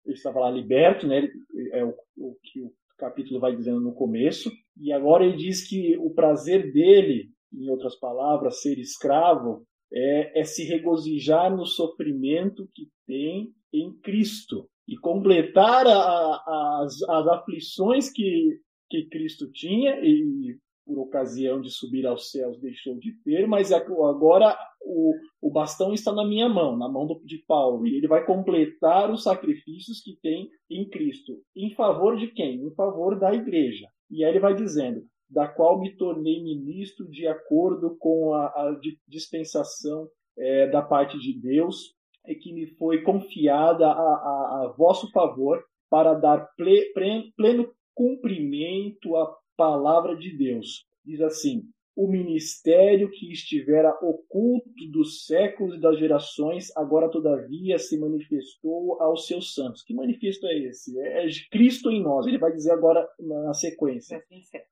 ele 0.08 0.16
estava 0.16 0.40
lá 0.40 0.50
liberto, 0.50 1.06
né? 1.06 1.30
É 1.74 1.84
o, 1.84 1.94
o, 2.18 2.36
que 2.42 2.62
o 2.62 2.72
capítulo 2.98 3.40
vai 3.40 3.56
dizendo 3.56 3.80
no 3.80 3.94
começo. 3.94 4.50
E 4.82 4.92
agora 4.92 5.24
ele 5.24 5.38
diz 5.38 5.68
que 5.68 5.98
o 5.98 6.10
prazer 6.10 6.72
dele, 6.72 7.30
em 7.54 7.70
outras 7.70 7.96
palavras, 8.00 8.62
ser 8.62 8.80
escravo, 8.80 9.68
é, 9.94 10.40
é 10.40 10.44
se 10.46 10.64
regozijar 10.64 11.56
no 11.56 11.66
sofrimento 11.66 12.68
que 12.74 12.88
tem 13.06 13.52
em 13.72 13.94
Cristo 14.00 14.68
e 14.88 14.98
completar 14.98 15.86
a, 15.86 15.92
a, 15.92 16.82
as, 16.84 17.02
as 17.04 17.28
aflições 17.28 18.10
que, 18.10 18.60
que 18.90 19.08
Cristo 19.10 19.52
tinha 19.52 20.00
e 20.02 20.58
por 20.86 21.00
ocasião 21.00 21.60
de 21.60 21.70
subir 21.70 22.08
aos 22.08 22.32
céus 22.32 22.58
deixou 22.62 22.98
de 22.98 23.12
ter, 23.24 23.46
mas 23.46 23.74
agora 23.74 24.58
o, 24.82 25.14
o 25.42 25.52
bastão 25.52 25.94
está 25.94 26.14
na 26.14 26.26
minha 26.26 26.48
mão, 26.48 26.78
na 26.78 26.88
mão 26.88 27.06
do, 27.06 27.22
de 27.26 27.44
Paulo, 27.46 27.86
e 27.86 27.98
ele 27.98 28.08
vai 28.08 28.26
completar 28.26 29.12
os 29.12 29.24
sacrifícios 29.24 30.02
que 30.02 30.18
tem 30.22 30.50
em 30.70 30.88
Cristo. 30.88 31.34
Em 31.54 31.76
favor 31.76 32.16
de 32.16 32.28
quem? 32.28 32.62
Em 32.62 32.74
favor 32.74 33.20
da 33.20 33.34
igreja. 33.34 33.86
E 34.10 34.24
aí 34.24 34.32
ele 34.32 34.40
vai 34.40 34.56
dizendo: 34.56 35.04
da 35.30 35.46
qual 35.48 35.78
me 35.80 35.96
tornei 35.98 36.42
ministro 36.42 37.06
de 37.10 37.28
acordo 37.28 37.98
com 38.00 38.34
a, 38.34 38.46
a 38.46 38.80
dispensação 39.06 40.08
é, 40.38 40.68
da 40.68 40.82
parte 40.82 41.20
de 41.20 41.38
Deus, 41.38 41.97
que 42.36 42.54
me 42.54 42.68
foi 42.76 43.02
confiada 43.02 43.88
a, 43.88 43.92
a, 43.92 44.64
a 44.64 44.74
vosso 44.78 45.12
favor 45.12 45.64
para 45.90 46.14
dar 46.14 46.50
ple, 46.56 46.94
pleno 47.36 47.72
cumprimento 47.96 49.16
à 49.16 49.36
palavra 49.56 50.16
de 50.16 50.38
Deus. 50.38 50.86
Diz 51.04 51.22
assim: 51.22 51.64
o 51.98 52.08
ministério 52.08 53.10
que 53.10 53.32
estivera 53.32 53.90
oculto 54.04 54.70
dos 54.92 55.26
séculos 55.26 55.76
e 55.76 55.82
das 55.82 55.98
gerações, 55.98 56.68
agora 56.78 57.10
todavia 57.10 57.80
se 57.80 58.00
manifestou 58.00 59.02
aos 59.02 59.26
seus 59.26 59.56
santos. 59.56 59.84
Que 59.84 59.96
manifesto 59.96 60.46
é 60.46 60.60
esse? 60.60 60.96
É 61.00 61.26
de 61.26 61.50
Cristo 61.50 61.90
em 61.90 62.04
nós. 62.04 62.28
Ele 62.28 62.38
vai 62.38 62.52
dizer 62.52 62.72
agora 62.72 63.04
na 63.20 63.52
sequência. 63.56 64.22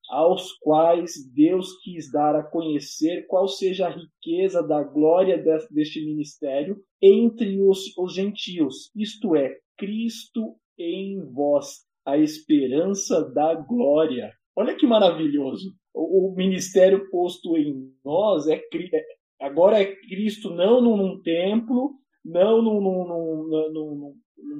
Aos 0.07 0.53
quais 0.59 1.13
Deus 1.33 1.81
quis 1.81 2.11
dar 2.11 2.35
a 2.35 2.43
conhecer 2.43 3.25
qual 3.25 3.47
seja 3.47 3.87
a 3.87 3.95
riqueza 3.95 4.61
da 4.61 4.83
glória 4.83 5.43
deste 5.71 6.05
ministério 6.05 6.77
entre 7.01 7.59
os, 7.59 7.97
os 7.97 8.13
gentios, 8.13 8.91
isto 8.95 9.35
é, 9.35 9.57
Cristo 9.77 10.55
em 10.77 11.23
vós, 11.33 11.85
a 12.05 12.19
esperança 12.19 13.27
da 13.33 13.55
glória. 13.55 14.31
Olha 14.55 14.75
que 14.75 14.85
maravilhoso. 14.85 15.73
O, 15.95 16.27
o 16.27 16.35
ministério 16.35 17.09
posto 17.09 17.57
em 17.57 17.91
nós 18.03 18.47
é, 18.47 18.55
é 18.55 19.05
agora 19.39 19.81
é 19.81 19.95
Cristo 19.95 20.49
não 20.49 20.81
num, 20.81 20.97
num 20.97 21.21
templo, 21.21 21.93
não 22.23 22.61
num, 22.61 22.81
num, 22.81 23.71
num, 23.71 24.15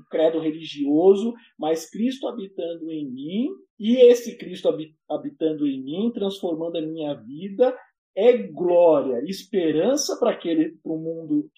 credo 0.10 0.39
religioso, 0.39 1.34
mas 1.60 1.89
Cristo 1.89 2.28
habitando 2.28 2.91
em 2.91 3.10
mim, 3.12 3.50
e 3.80 3.98
esse 3.98 4.38
Cristo 4.38 4.69
habitando 5.10 5.67
em 5.67 5.84
mim, 5.84 6.12
transformando 6.13 6.78
a 6.78 6.82
minha 6.82 7.13
vida, 7.13 7.78
é 8.15 8.38
glória, 8.38 9.21
esperança 9.26 10.17
para 10.17 10.32
aquele 10.32 10.78
para 10.82 10.91
o 10.93 10.98
mundo 10.98 11.50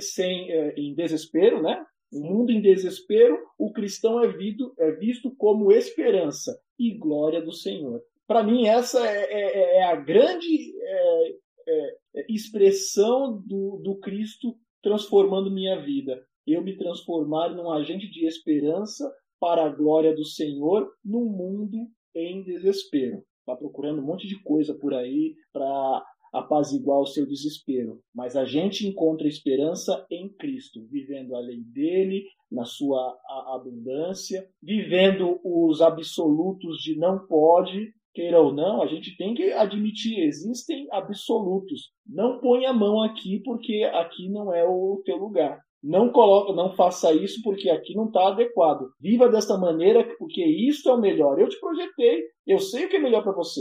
sem, 0.00 0.50
é, 0.50 0.74
em 0.76 0.94
desespero, 0.94 1.60
né? 1.60 1.84
Um 2.12 2.20
mundo 2.20 2.52
em 2.52 2.60
desespero, 2.60 3.36
o 3.58 3.72
cristão 3.72 4.22
é 4.22 4.28
visto, 4.28 4.72
é 4.78 4.92
visto 4.92 5.34
como 5.36 5.72
esperança 5.72 6.56
e 6.78 6.96
glória 6.96 7.42
do 7.42 7.52
Senhor. 7.52 8.00
Para 8.26 8.42
mim, 8.42 8.66
essa 8.66 9.06
é, 9.06 9.24
é, 9.24 9.58
é, 9.58 9.76
é 9.78 9.84
a 9.84 9.96
grande 9.96 10.72
é, 10.80 11.28
é, 11.66 12.26
expressão 12.28 13.42
do, 13.46 13.80
do 13.82 13.98
Cristo 14.00 14.56
transformando 14.82 15.50
minha 15.50 15.80
vida. 15.80 16.22
Eu 16.46 16.62
me 16.62 16.76
transformar 16.76 17.50
num 17.50 17.70
agente 17.70 18.08
de 18.10 18.26
esperança 18.26 19.10
para 19.40 19.64
a 19.64 19.68
glória 19.68 20.14
do 20.14 20.24
Senhor 20.24 20.90
num 21.04 21.24
mundo 21.24 21.88
em 22.14 22.42
desespero. 22.42 23.22
Está 23.40 23.56
procurando 23.56 24.00
um 24.00 24.06
monte 24.06 24.26
de 24.26 24.42
coisa 24.42 24.74
por 24.74 24.94
aí 24.94 25.34
para 25.52 26.04
apaziguar 26.32 27.00
o 27.00 27.06
seu 27.06 27.26
desespero. 27.26 28.00
Mas 28.14 28.36
a 28.36 28.44
gente 28.44 28.86
encontra 28.86 29.28
esperança 29.28 30.04
em 30.10 30.28
Cristo, 30.34 30.84
vivendo 30.90 31.36
a 31.36 31.40
lei 31.40 31.60
dele, 31.62 32.24
na 32.50 32.64
sua 32.64 33.16
abundância, 33.54 34.48
vivendo 34.62 35.38
os 35.44 35.80
absolutos 35.80 36.78
de 36.78 36.96
não 36.96 37.26
pode, 37.26 37.92
queira 38.14 38.40
ou 38.40 38.52
não, 38.52 38.80
a 38.82 38.86
gente 38.86 39.16
tem 39.16 39.34
que 39.34 39.52
admitir, 39.52 40.20
existem 40.20 40.86
absolutos. 40.90 41.90
Não 42.06 42.38
põe 42.38 42.64
a 42.64 42.72
mão 42.72 43.02
aqui 43.02 43.40
porque 43.44 43.82
aqui 43.92 44.28
não 44.30 44.54
é 44.54 44.64
o 44.64 45.02
teu 45.04 45.16
lugar. 45.16 45.60
não 45.82 46.10
coloca, 46.10 46.54
não 46.54 46.74
faça 46.74 47.12
isso 47.12 47.42
porque 47.42 47.68
aqui 47.68 47.94
não 47.94 48.06
está 48.06 48.28
adequado. 48.28 48.86
Viva 48.98 49.28
desta 49.28 49.58
maneira 49.58 50.02
porque 50.18 50.42
isso 50.42 50.88
é 50.88 50.94
o 50.94 51.00
melhor. 51.00 51.38
Eu 51.38 51.48
te 51.48 51.60
projetei, 51.60 52.22
eu 52.46 52.58
sei 52.58 52.86
o 52.86 52.88
que 52.88 52.96
é 52.96 53.00
melhor 53.00 53.22
para 53.22 53.32
você. 53.32 53.60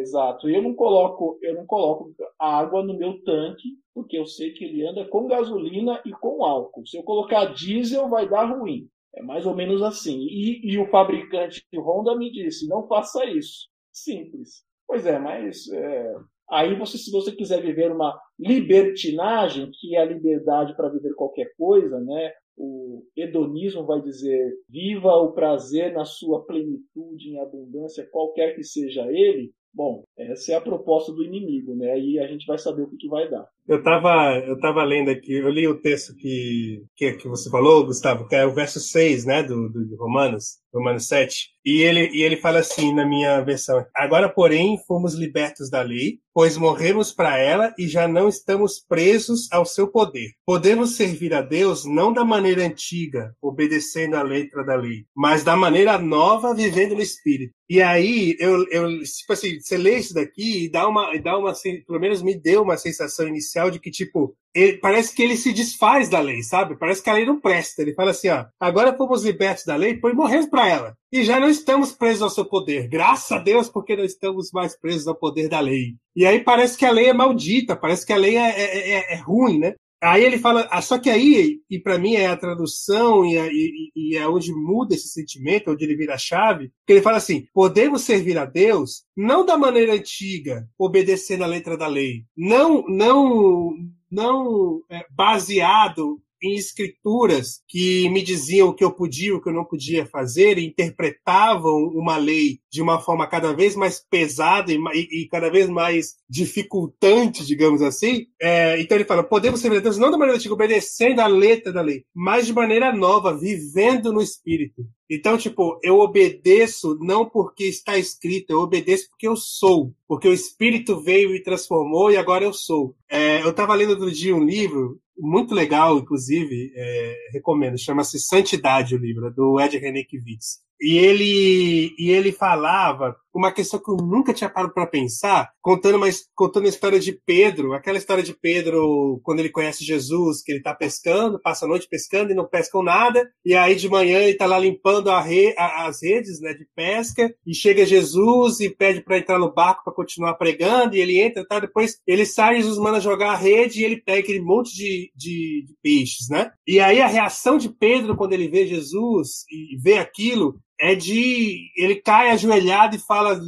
Exato. 0.00 0.48
Eu 0.48 0.62
não 0.62 0.74
coloco, 0.74 1.38
eu 1.40 1.54
não 1.54 1.64
coloco 1.66 2.12
água 2.38 2.82
no 2.82 2.98
meu 2.98 3.22
tanque 3.22 3.68
porque 3.94 4.18
eu 4.18 4.26
sei 4.26 4.52
que 4.52 4.64
ele 4.64 4.84
anda 4.84 5.06
com 5.08 5.28
gasolina 5.28 6.00
e 6.04 6.10
com 6.10 6.44
álcool. 6.44 6.86
Se 6.86 6.98
eu 6.98 7.04
colocar 7.04 7.52
diesel, 7.54 8.08
vai 8.08 8.28
dar 8.28 8.46
ruim. 8.46 8.88
É 9.14 9.22
mais 9.22 9.46
ou 9.46 9.54
menos 9.54 9.82
assim. 9.82 10.18
E, 10.18 10.72
e 10.72 10.78
o 10.78 10.88
fabricante 10.90 11.62
Honda 11.74 12.16
me 12.16 12.32
disse: 12.32 12.68
não 12.68 12.86
faça 12.88 13.24
isso. 13.26 13.68
Simples. 13.92 14.64
Pois 14.86 15.06
é, 15.06 15.18
mas 15.18 15.68
é, 15.68 16.14
aí 16.50 16.74
você, 16.76 16.98
se 16.98 17.10
você 17.12 17.32
quiser 17.32 17.62
viver 17.62 17.92
uma 17.92 18.18
libertinagem, 18.38 19.70
que 19.72 19.94
é 19.94 20.00
a 20.00 20.04
liberdade 20.04 20.74
para 20.74 20.88
viver 20.88 21.14
qualquer 21.14 21.52
coisa, 21.56 22.00
né? 22.00 22.32
O 22.56 23.04
hedonismo 23.16 23.86
vai 23.86 24.02
dizer: 24.02 24.52
viva 24.68 25.14
o 25.14 25.32
prazer 25.32 25.92
na 25.92 26.04
sua 26.04 26.44
plenitude, 26.44 27.30
em 27.30 27.40
abundância, 27.40 28.08
qualquer 28.10 28.54
que 28.54 28.64
seja 28.64 29.06
ele. 29.10 29.52
Bom, 29.72 30.02
essa 30.18 30.52
é 30.52 30.56
a 30.56 30.60
proposta 30.60 31.12
do 31.12 31.22
inimigo, 31.22 31.74
né? 31.76 31.98
E 31.98 32.18
a 32.18 32.26
gente 32.26 32.44
vai 32.44 32.58
saber 32.58 32.82
o 32.82 32.90
que, 32.90 32.96
que 32.96 33.08
vai 33.08 33.30
dar. 33.30 33.48
Eu 33.70 33.78
estava 33.78 34.36
eu 34.48 34.58
tava 34.58 34.82
lendo 34.82 35.10
aqui, 35.10 35.32
eu 35.32 35.48
li 35.48 35.68
o 35.68 35.80
texto 35.80 36.12
que, 36.16 36.82
que, 36.96 37.12
que, 37.12 37.28
você 37.28 37.48
falou, 37.48 37.86
Gustavo, 37.86 38.26
que 38.26 38.34
é 38.34 38.44
o 38.44 38.52
verso 38.52 38.80
6, 38.80 39.24
né, 39.24 39.44
do, 39.44 39.68
do 39.68 39.86
de 39.86 39.94
Romanos, 39.94 40.58
Romanos 40.74 41.06
7. 41.06 41.50
E 41.64 41.82
ele, 41.82 42.08
e 42.12 42.22
ele 42.22 42.36
fala 42.36 42.60
assim 42.60 42.94
na 42.94 43.06
minha 43.06 43.40
versão: 43.42 43.84
Agora, 43.94 44.28
porém, 44.28 44.78
fomos 44.86 45.14
libertos 45.14 45.68
da 45.68 45.82
lei, 45.82 46.18
pois 46.32 46.56
morremos 46.56 47.12
para 47.12 47.38
ela 47.38 47.74
e 47.78 47.86
já 47.86 48.08
não 48.08 48.28
estamos 48.28 48.80
presos 48.80 49.46
ao 49.52 49.66
seu 49.66 49.86
poder. 49.88 50.30
Podemos 50.46 50.96
servir 50.96 51.34
a 51.34 51.42
Deus 51.42 51.84
não 51.84 52.12
da 52.12 52.24
maneira 52.24 52.64
antiga, 52.64 53.34
obedecendo 53.42 54.14
a 54.14 54.22
letra 54.22 54.64
da 54.64 54.74
lei, 54.74 55.04
mas 55.14 55.44
da 55.44 55.54
maneira 55.54 55.98
nova, 55.98 56.54
vivendo 56.54 56.94
no 56.94 57.02
Espírito. 57.02 57.52
E 57.68 57.82
aí, 57.82 58.36
eu, 58.40 58.66
eu 58.70 58.88
tipo 59.02 59.32
assim, 59.32 59.60
você 59.60 59.76
lê 59.76 59.98
isso 59.98 60.14
daqui 60.14 60.64
e 60.64 60.70
dá 60.70 60.88
uma, 60.88 61.12
dá 61.18 61.36
uma, 61.38 61.52
pelo 61.86 62.00
menos 62.00 62.22
me 62.22 62.34
deu 62.34 62.62
uma 62.62 62.76
sensação 62.76 63.28
inicial 63.28 63.59
de 63.68 63.80
que, 63.80 63.90
tipo, 63.90 64.36
ele, 64.54 64.78
parece 64.78 65.14
que 65.14 65.22
ele 65.22 65.36
se 65.36 65.52
desfaz 65.52 66.08
da 66.08 66.20
lei, 66.20 66.42
sabe? 66.42 66.76
Parece 66.76 67.02
que 67.02 67.10
a 67.10 67.12
lei 67.12 67.26
não 67.26 67.40
presta. 67.40 67.82
Ele 67.82 67.94
fala 67.94 68.12
assim, 68.12 68.28
ó, 68.28 68.46
agora 68.58 68.96
fomos 68.96 69.24
libertos 69.24 69.64
da 69.64 69.76
lei, 69.76 69.96
pois 69.96 70.14
morremos 70.14 70.46
para 70.46 70.68
ela. 70.68 70.94
E 71.12 71.24
já 71.24 71.38
não 71.38 71.48
estamos 71.48 71.92
presos 71.92 72.22
ao 72.22 72.30
seu 72.30 72.44
poder. 72.44 72.88
Graças 72.88 73.30
a 73.32 73.38
Deus, 73.38 73.68
porque 73.68 73.96
não 73.96 74.04
estamos 74.04 74.50
mais 74.52 74.78
presos 74.78 75.06
ao 75.06 75.14
poder 75.14 75.48
da 75.48 75.60
lei. 75.60 75.96
E 76.14 76.24
aí 76.24 76.40
parece 76.40 76.78
que 76.78 76.86
a 76.86 76.90
lei 76.90 77.08
é 77.08 77.12
maldita, 77.12 77.76
parece 77.76 78.06
que 78.06 78.12
a 78.12 78.16
lei 78.16 78.36
é, 78.36 78.48
é, 78.48 78.90
é, 78.90 79.14
é 79.14 79.16
ruim, 79.16 79.58
né? 79.58 79.74
Aí 80.02 80.24
ele 80.24 80.38
fala, 80.38 80.66
ah, 80.70 80.80
só 80.80 80.98
que 80.98 81.10
aí, 81.10 81.60
e 81.68 81.78
para 81.78 81.98
mim 81.98 82.14
é 82.14 82.26
a 82.26 82.36
tradução 82.36 83.24
e, 83.24 83.36
e, 83.36 83.92
e, 83.94 84.16
é 84.16 84.26
onde 84.26 84.50
muda 84.50 84.94
esse 84.94 85.08
sentimento, 85.08 85.70
onde 85.70 85.84
ele 85.84 85.94
vira 85.96 86.14
a 86.14 86.18
chave, 86.18 86.72
que 86.86 86.94
ele 86.94 87.02
fala 87.02 87.18
assim: 87.18 87.46
podemos 87.52 88.02
servir 88.02 88.38
a 88.38 88.46
Deus 88.46 89.04
não 89.14 89.44
da 89.44 89.58
maneira 89.58 89.92
antiga, 89.92 90.66
obedecendo 90.78 91.44
a 91.44 91.46
letra 91.46 91.76
da 91.76 91.86
lei, 91.86 92.24
não, 92.34 92.82
não, 92.88 93.74
não 94.10 94.82
é, 94.88 95.04
baseado 95.10 96.18
em 96.42 96.54
escrituras 96.54 97.60
que 97.68 98.08
me 98.10 98.22
diziam 98.22 98.68
o 98.68 98.74
que 98.74 98.84
eu 98.84 98.92
podia 98.92 99.34
o 99.34 99.40
que 99.40 99.48
eu 99.48 99.52
não 99.52 99.64
podia 99.64 100.06
fazer, 100.06 100.58
e 100.58 100.66
interpretavam 100.66 101.88
uma 101.94 102.16
lei 102.16 102.58
de 102.70 102.80
uma 102.82 103.00
forma 103.00 103.26
cada 103.26 103.52
vez 103.52 103.76
mais 103.76 104.00
pesada 104.10 104.72
e, 104.72 104.78
e, 104.94 105.22
e 105.22 105.28
cada 105.28 105.50
vez 105.50 105.68
mais 105.68 106.14
dificultante, 106.28 107.44
digamos 107.44 107.82
assim. 107.82 108.26
É, 108.40 108.80
então 108.80 108.96
ele 108.96 109.04
fala: 109.04 109.22
podemos 109.22 109.60
ser 109.60 109.68
verdadeiros 109.68 109.98
não 109.98 110.10
da 110.10 110.18
maneira 110.18 110.38
antiga, 110.38 110.54
obedecendo 110.54 111.20
a 111.20 111.26
letra 111.26 111.72
da 111.72 111.82
lei, 111.82 112.04
mas 112.14 112.46
de 112.46 112.52
maneira 112.52 112.92
nova, 112.94 113.36
vivendo 113.36 114.12
no 114.12 114.22
espírito. 114.22 114.82
Então, 115.10 115.36
tipo, 115.36 115.80
eu 115.82 115.98
obedeço 115.98 116.96
não 117.00 117.28
porque 117.28 117.64
está 117.64 117.98
escrito, 117.98 118.50
eu 118.50 118.60
obedeço 118.60 119.10
porque 119.10 119.26
eu 119.26 119.34
sou. 119.34 119.92
Porque 120.06 120.28
o 120.28 120.32
Espírito 120.32 121.00
veio 121.00 121.34
e 121.34 121.42
transformou 121.42 122.12
e 122.12 122.16
agora 122.16 122.44
eu 122.44 122.52
sou. 122.52 122.94
É, 123.10 123.42
eu 123.42 123.50
estava 123.50 123.74
lendo 123.74 123.90
outro 123.90 124.12
dia 124.12 124.36
um 124.36 124.44
livro 124.44 125.00
muito 125.18 125.54
legal, 125.54 125.98
inclusive, 125.98 126.72
é, 126.74 127.16
recomendo, 127.32 127.76
chama-se 127.76 128.20
Santidade, 128.20 128.94
o 128.94 128.98
livro, 128.98 129.30
do 129.34 129.60
Ed 129.60 129.76
Renekiewicz. 129.76 130.60
E 130.80 130.96
ele, 130.96 131.94
e 131.98 132.10
ele 132.10 132.32
falava 132.32 133.14
uma 133.34 133.52
questão 133.52 133.80
que 133.80 133.90
eu 133.90 133.96
nunca 133.96 134.32
tinha 134.32 134.50
parado 134.50 134.72
para 134.72 134.86
pensar, 134.86 135.50
contando, 135.60 135.96
uma, 135.96 136.08
contando 136.34 136.66
a 136.66 136.68
história 136.68 136.98
de 136.98 137.12
Pedro, 137.24 137.72
aquela 137.72 137.98
história 137.98 138.22
de 138.22 138.34
Pedro 138.34 139.20
quando 139.22 139.40
ele 139.40 139.50
conhece 139.50 139.84
Jesus, 139.84 140.42
que 140.42 140.52
ele 140.52 140.58
está 140.58 140.74
pescando, 140.74 141.40
passa 141.40 141.64
a 141.64 141.68
noite 141.68 141.88
pescando 141.88 142.32
e 142.32 142.34
não 142.34 142.48
pescam 142.48 142.82
nada, 142.82 143.30
e 143.44 143.54
aí 143.54 143.74
de 143.74 143.88
manhã 143.88 144.18
ele 144.18 144.32
está 144.32 144.46
lá 144.46 144.58
limpando 144.58 145.10
a 145.10 145.20
re, 145.20 145.54
a, 145.56 145.86
as 145.86 146.02
redes 146.02 146.40
né, 146.40 146.52
de 146.52 146.66
pesca, 146.74 147.32
e 147.46 147.54
chega 147.54 147.86
Jesus 147.86 148.60
e 148.60 148.70
pede 148.70 149.02
para 149.02 149.18
entrar 149.18 149.38
no 149.38 149.52
barco 149.52 149.84
para 149.84 149.94
continuar 149.94 150.34
pregando, 150.34 150.96
e 150.96 151.00
ele 151.00 151.20
entra, 151.20 151.46
tá? 151.46 151.60
depois 151.60 151.98
ele 152.06 152.26
sai, 152.26 152.56
Jesus 152.56 152.78
manda 152.78 153.00
jogar 153.00 153.32
a 153.32 153.36
rede 153.36 153.80
e 153.80 153.84
ele 153.84 154.02
pega 154.02 154.20
aquele 154.20 154.40
monte 154.40 154.74
de, 154.74 155.10
de, 155.14 155.64
de 155.66 155.74
peixes, 155.82 156.28
né? 156.28 156.50
E 156.66 156.80
aí 156.80 157.00
a 157.00 157.06
reação 157.06 157.56
de 157.56 157.68
Pedro 157.68 158.16
quando 158.16 158.32
ele 158.32 158.48
vê 158.48 158.66
Jesus 158.66 159.44
e 159.50 159.76
vê 159.80 159.98
aquilo 159.98 160.58
é 160.80 160.94
de. 160.94 161.70
Ele 161.76 161.96
cai 161.96 162.30
ajoelhado 162.30 162.96
e 162.96 162.98
fala: 162.98 163.38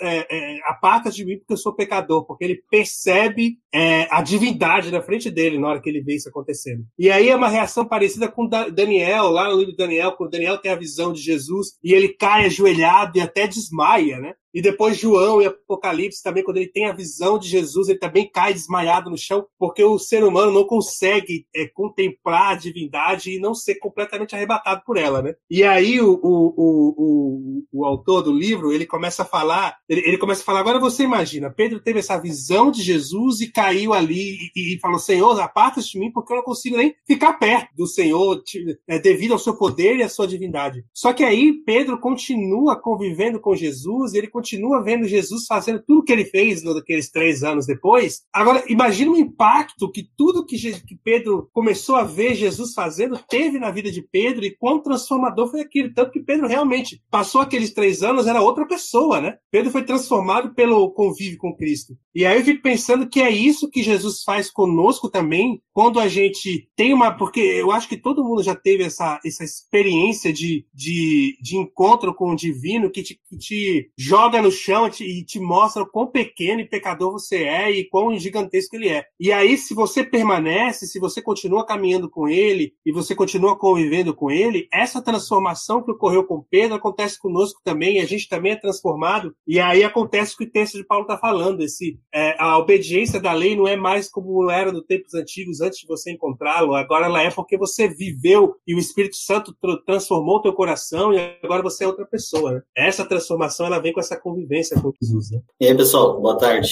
é, 0.00 0.26
é, 0.28 0.58
aparta 0.64 1.10
de 1.10 1.24
mim 1.24 1.38
porque 1.38 1.52
eu 1.52 1.56
sou 1.56 1.74
pecador, 1.74 2.24
porque 2.26 2.44
ele 2.44 2.62
percebe 2.70 3.58
é, 3.72 4.08
a 4.10 4.20
divindade 4.20 4.90
na 4.90 5.00
frente 5.00 5.30
dele 5.30 5.58
na 5.58 5.68
hora 5.68 5.80
que 5.80 5.88
ele 5.88 6.02
vê 6.02 6.16
isso 6.16 6.28
acontecendo. 6.28 6.84
E 6.98 7.10
aí 7.10 7.28
é 7.28 7.36
uma 7.36 7.48
reação 7.48 7.86
parecida 7.86 8.28
com 8.28 8.48
Daniel, 8.48 9.30
lá 9.30 9.48
no 9.48 9.58
livro 9.58 9.70
de 9.70 9.76
Daniel, 9.76 10.12
quando 10.12 10.32
Daniel 10.32 10.58
tem 10.58 10.72
a 10.72 10.76
visão 10.76 11.12
de 11.12 11.20
Jesus 11.20 11.78
e 11.82 11.92
ele 11.94 12.08
cai 12.08 12.46
ajoelhado 12.46 13.16
e 13.16 13.20
até 13.20 13.46
desmaia, 13.46 14.18
né? 14.18 14.34
E 14.54 14.60
depois 14.60 14.98
João 14.98 15.40
e 15.40 15.46
Apocalipse 15.46 16.22
também, 16.22 16.44
quando 16.44 16.58
ele 16.58 16.68
tem 16.68 16.86
a 16.86 16.92
visão 16.92 17.38
de 17.38 17.48
Jesus, 17.48 17.88
ele 17.88 17.98
também 17.98 18.28
cai 18.30 18.52
desmaiado 18.52 19.10
no 19.10 19.16
chão, 19.16 19.46
porque 19.58 19.82
o 19.82 19.98
ser 19.98 20.22
humano 20.24 20.52
não 20.52 20.64
consegue 20.64 21.46
é, 21.54 21.66
contemplar 21.66 22.52
a 22.52 22.54
divindade 22.54 23.30
e 23.30 23.40
não 23.40 23.54
ser 23.54 23.76
completamente 23.76 24.34
arrebatado 24.34 24.82
por 24.84 24.96
ela, 24.96 25.22
né? 25.22 25.34
E 25.50 25.64
aí 25.64 26.00
o, 26.00 26.12
o, 26.22 26.54
o, 26.56 27.62
o, 27.72 27.84
autor 27.84 28.22
do 28.22 28.32
livro, 28.32 28.72
ele 28.72 28.86
começa 28.86 29.22
a 29.22 29.26
falar, 29.26 29.76
ele, 29.88 30.00
ele, 30.06 30.18
começa 30.18 30.42
a 30.42 30.44
falar, 30.44 30.60
agora 30.60 30.78
você 30.78 31.02
imagina, 31.02 31.50
Pedro 31.50 31.80
teve 31.80 31.98
essa 31.98 32.18
visão 32.18 32.70
de 32.70 32.82
Jesus 32.82 33.40
e 33.40 33.50
caiu 33.50 33.92
ali 33.92 34.38
e, 34.54 34.74
e 34.74 34.80
falou, 34.80 34.98
Senhor, 34.98 35.38
aparta 35.40 35.80
de 35.80 35.98
mim, 35.98 36.10
porque 36.12 36.32
eu 36.32 36.36
não 36.36 36.44
consigo 36.44 36.76
nem 36.76 36.94
ficar 37.06 37.34
perto 37.34 37.74
do 37.74 37.86
Senhor, 37.86 38.42
é, 38.86 38.98
devido 38.98 39.32
ao 39.32 39.38
seu 39.38 39.56
poder 39.56 39.96
e 39.96 40.02
à 40.02 40.08
sua 40.08 40.26
divindade. 40.26 40.84
Só 40.92 41.12
que 41.12 41.24
aí 41.24 41.52
Pedro 41.64 41.98
continua 41.98 42.80
convivendo 42.80 43.40
com 43.40 43.56
Jesus, 43.56 44.12
e 44.12 44.18
ele 44.18 44.28
continua 44.28 44.41
vendo 44.84 45.08
Jesus 45.08 45.46
fazendo 45.46 45.82
tudo 45.86 46.04
que 46.04 46.12
ele 46.12 46.24
fez 46.24 46.62
naqueles 46.62 47.10
três 47.10 47.42
anos 47.42 47.66
depois. 47.66 48.22
Agora, 48.32 48.64
imagina 48.68 49.10
o 49.10 49.16
impacto 49.16 49.90
que 49.90 50.08
tudo 50.16 50.44
que, 50.44 50.56
que 50.58 50.96
Pedro 51.02 51.48
começou 51.52 51.96
a 51.96 52.04
ver 52.04 52.34
Jesus 52.34 52.72
fazendo 52.74 53.18
teve 53.28 53.58
na 53.58 53.70
vida 53.70 53.90
de 53.90 54.02
Pedro 54.02 54.44
e 54.44 54.56
quão 54.56 54.82
transformador 54.82 55.50
foi 55.50 55.60
aquilo. 55.60 55.92
Tanto 55.94 56.10
que 56.10 56.20
Pedro 56.20 56.46
realmente 56.46 57.02
passou 57.10 57.40
aqueles 57.40 57.72
três 57.72 58.02
anos, 58.02 58.26
era 58.26 58.42
outra 58.42 58.66
pessoa, 58.66 59.20
né? 59.20 59.36
Pedro 59.50 59.70
foi 59.70 59.84
transformado 59.84 60.54
pelo 60.54 60.90
convívio 60.90 61.38
com 61.38 61.54
Cristo. 61.54 61.94
E 62.14 62.26
aí 62.26 62.38
eu 62.38 62.44
fico 62.44 62.62
pensando 62.62 63.08
que 63.08 63.20
é 63.20 63.30
isso 63.30 63.70
que 63.70 63.82
Jesus 63.82 64.22
faz 64.22 64.50
conosco 64.50 65.08
também, 65.08 65.62
quando 65.72 65.98
a 65.98 66.08
gente 66.08 66.68
tem 66.76 66.92
uma. 66.92 67.10
Porque 67.16 67.40
eu 67.40 67.70
acho 67.70 67.88
que 67.88 67.96
todo 67.96 68.24
mundo 68.24 68.42
já 68.42 68.54
teve 68.54 68.84
essa, 68.84 69.20
essa 69.24 69.44
experiência 69.44 70.32
de, 70.32 70.66
de, 70.72 71.38
de 71.40 71.56
encontro 71.56 72.14
com 72.14 72.30
o 72.30 72.36
divino 72.36 72.90
que 72.90 73.02
te, 73.02 73.18
que 73.28 73.36
te 73.36 73.90
joga 73.96 74.31
joga 74.32 74.40
no 74.40 74.50
chão 74.50 74.88
e 75.00 75.22
te 75.24 75.38
mostra 75.38 75.84
quão 75.84 76.06
pequeno 76.06 76.60
e 76.60 76.68
pecador 76.68 77.12
você 77.12 77.44
é 77.44 77.70
e 77.70 77.84
quão 77.88 78.16
gigantesco 78.16 78.76
ele 78.76 78.88
é. 78.88 79.04
E 79.20 79.30
aí, 79.30 79.58
se 79.58 79.74
você 79.74 80.02
permanece, 80.02 80.86
se 80.86 80.98
você 80.98 81.20
continua 81.20 81.66
caminhando 81.66 82.08
com 82.08 82.28
ele 82.28 82.72
e 82.86 82.92
você 82.92 83.14
continua 83.14 83.58
convivendo 83.58 84.14
com 84.14 84.30
ele, 84.30 84.68
essa 84.72 85.02
transformação 85.02 85.82
que 85.82 85.90
ocorreu 85.90 86.24
com 86.24 86.44
Pedro 86.50 86.76
acontece 86.76 87.18
conosco 87.18 87.60
também, 87.62 87.96
e 87.96 88.00
a 88.00 88.06
gente 88.06 88.28
também 88.28 88.52
é 88.52 88.56
transformado. 88.56 89.34
E 89.46 89.60
aí 89.60 89.84
acontece 89.84 90.34
o 90.34 90.38
que 90.38 90.44
o 90.44 90.50
texto 90.50 90.78
de 90.78 90.86
Paulo 90.86 91.04
está 91.04 91.18
falando: 91.18 91.62
esse, 91.62 91.98
é, 92.14 92.34
a 92.38 92.56
obediência 92.58 93.20
da 93.20 93.32
lei 93.32 93.54
não 93.54 93.68
é 93.68 93.76
mais 93.76 94.08
como 94.08 94.50
era 94.50 94.72
nos 94.72 94.86
tempos 94.86 95.14
antigos, 95.14 95.60
antes 95.60 95.80
de 95.80 95.86
você 95.86 96.12
encontrá-lo, 96.12 96.74
agora 96.74 97.06
ela 97.06 97.22
é 97.22 97.30
porque 97.30 97.58
você 97.58 97.88
viveu 97.88 98.54
e 98.66 98.74
o 98.74 98.78
Espírito 98.78 99.16
Santo 99.16 99.54
transformou 99.84 100.36
o 100.36 100.42
teu 100.42 100.52
coração 100.52 101.12
e 101.12 101.18
agora 101.42 101.62
você 101.62 101.84
é 101.84 101.86
outra 101.86 102.06
pessoa. 102.06 102.52
Né? 102.52 102.62
Essa 102.76 103.04
transformação 103.04 103.66
ela 103.66 103.78
vem 103.78 103.92
com 103.92 104.00
essa 104.00 104.16
convivência 104.22 104.80
com 104.80 104.92
Jesus. 105.00 105.30
Né? 105.32 105.40
E 105.60 105.66
aí, 105.66 105.76
pessoal, 105.76 106.20
boa 106.20 106.38
tarde. 106.38 106.68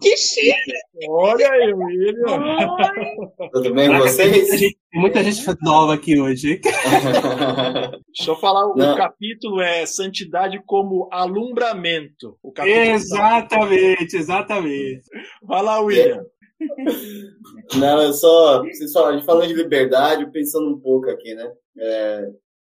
Que 0.00 0.16
chique! 0.16 0.72
Olha 1.08 1.50
aí, 1.50 1.72
William! 1.72 2.14
Tudo 3.52 3.74
bem 3.74 3.88
com 3.88 3.98
vocês? 3.98 4.48
Tem 4.60 5.00
muita 5.00 5.22
gente 5.22 5.44
nova 5.62 5.94
aqui 5.94 6.18
hoje. 6.20 6.60
Deixa 8.16 8.30
eu 8.30 8.36
falar, 8.36 8.66
o 8.66 8.76
Não. 8.76 8.96
capítulo 8.96 9.60
é 9.60 9.84
Santidade 9.86 10.62
como 10.64 11.08
Alumbramento. 11.12 12.38
exatamente, 12.64 14.16
exatamente. 14.16 15.02
Vai 15.42 15.62
lá, 15.62 15.80
William. 15.80 16.24
Não, 17.76 18.02
eu 18.02 18.12
só, 18.12 18.62
só. 18.92 19.08
A 19.08 19.12
gente 19.12 19.24
falando 19.24 19.48
de 19.48 19.54
liberdade, 19.54 20.30
pensando 20.30 20.68
um 20.68 20.78
pouco 20.78 21.08
aqui, 21.10 21.34
né? 21.34 21.50
É, 21.78 22.28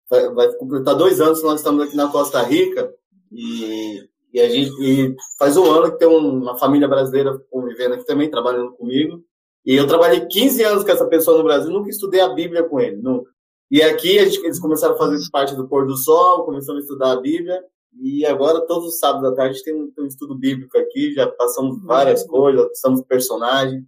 vai, 0.09 0.29
vai 0.33 0.53
completar 0.53 0.95
dois 0.95 1.21
anos 1.21 1.39
que 1.39 1.45
nós 1.45 1.59
estamos 1.59 1.85
aqui 1.85 1.95
na 1.95 2.07
Costa 2.07 2.41
Rica 2.41 2.91
e, 3.31 4.07
e 4.33 4.39
a 4.39 4.49
gente 4.49 4.71
e 4.81 5.15
faz 5.37 5.57
um 5.57 5.69
ano 5.69 5.91
que 5.91 5.99
tem 5.99 6.07
uma 6.07 6.57
família 6.57 6.87
brasileira 6.87 7.37
convivendo 7.49 7.95
aqui 7.95 8.05
também, 8.05 8.29
trabalhando 8.29 8.73
comigo. 8.73 9.23
E 9.65 9.75
eu 9.75 9.87
trabalhei 9.87 10.25
15 10.25 10.63
anos 10.63 10.83
com 10.83 10.91
essa 10.91 11.07
pessoa 11.07 11.37
no 11.37 11.43
Brasil, 11.43 11.71
nunca 11.71 11.89
estudei 11.89 12.21
a 12.21 12.29
Bíblia 12.29 12.63
com 12.63 12.79
ele, 12.79 12.97
nunca. 12.97 13.31
E 13.71 13.81
aqui 13.81 14.19
gente, 14.19 14.45
eles 14.45 14.59
começaram 14.59 14.93
a 14.93 14.97
fazer 14.97 15.17
parte 15.31 15.55
do 15.55 15.67
pôr 15.67 15.87
do 15.87 15.97
sol, 15.97 16.45
começamos 16.45 16.81
a 16.81 16.83
estudar 16.83 17.11
a 17.13 17.21
Bíblia. 17.21 17.63
E 17.99 18.25
agora, 18.25 18.65
todos 18.67 18.89
os 18.89 18.99
sábados 18.99 19.31
à 19.31 19.35
tarde, 19.35 19.63
tem 19.63 19.73
um, 19.73 19.89
tem 19.91 20.03
um 20.03 20.07
estudo 20.07 20.37
bíblico 20.37 20.77
aqui, 20.77 21.13
já 21.13 21.27
passamos 21.27 21.81
várias 21.81 22.23
uhum. 22.23 22.27
coisas, 22.27 22.71
estamos 22.73 23.01
personagens. 23.03 23.83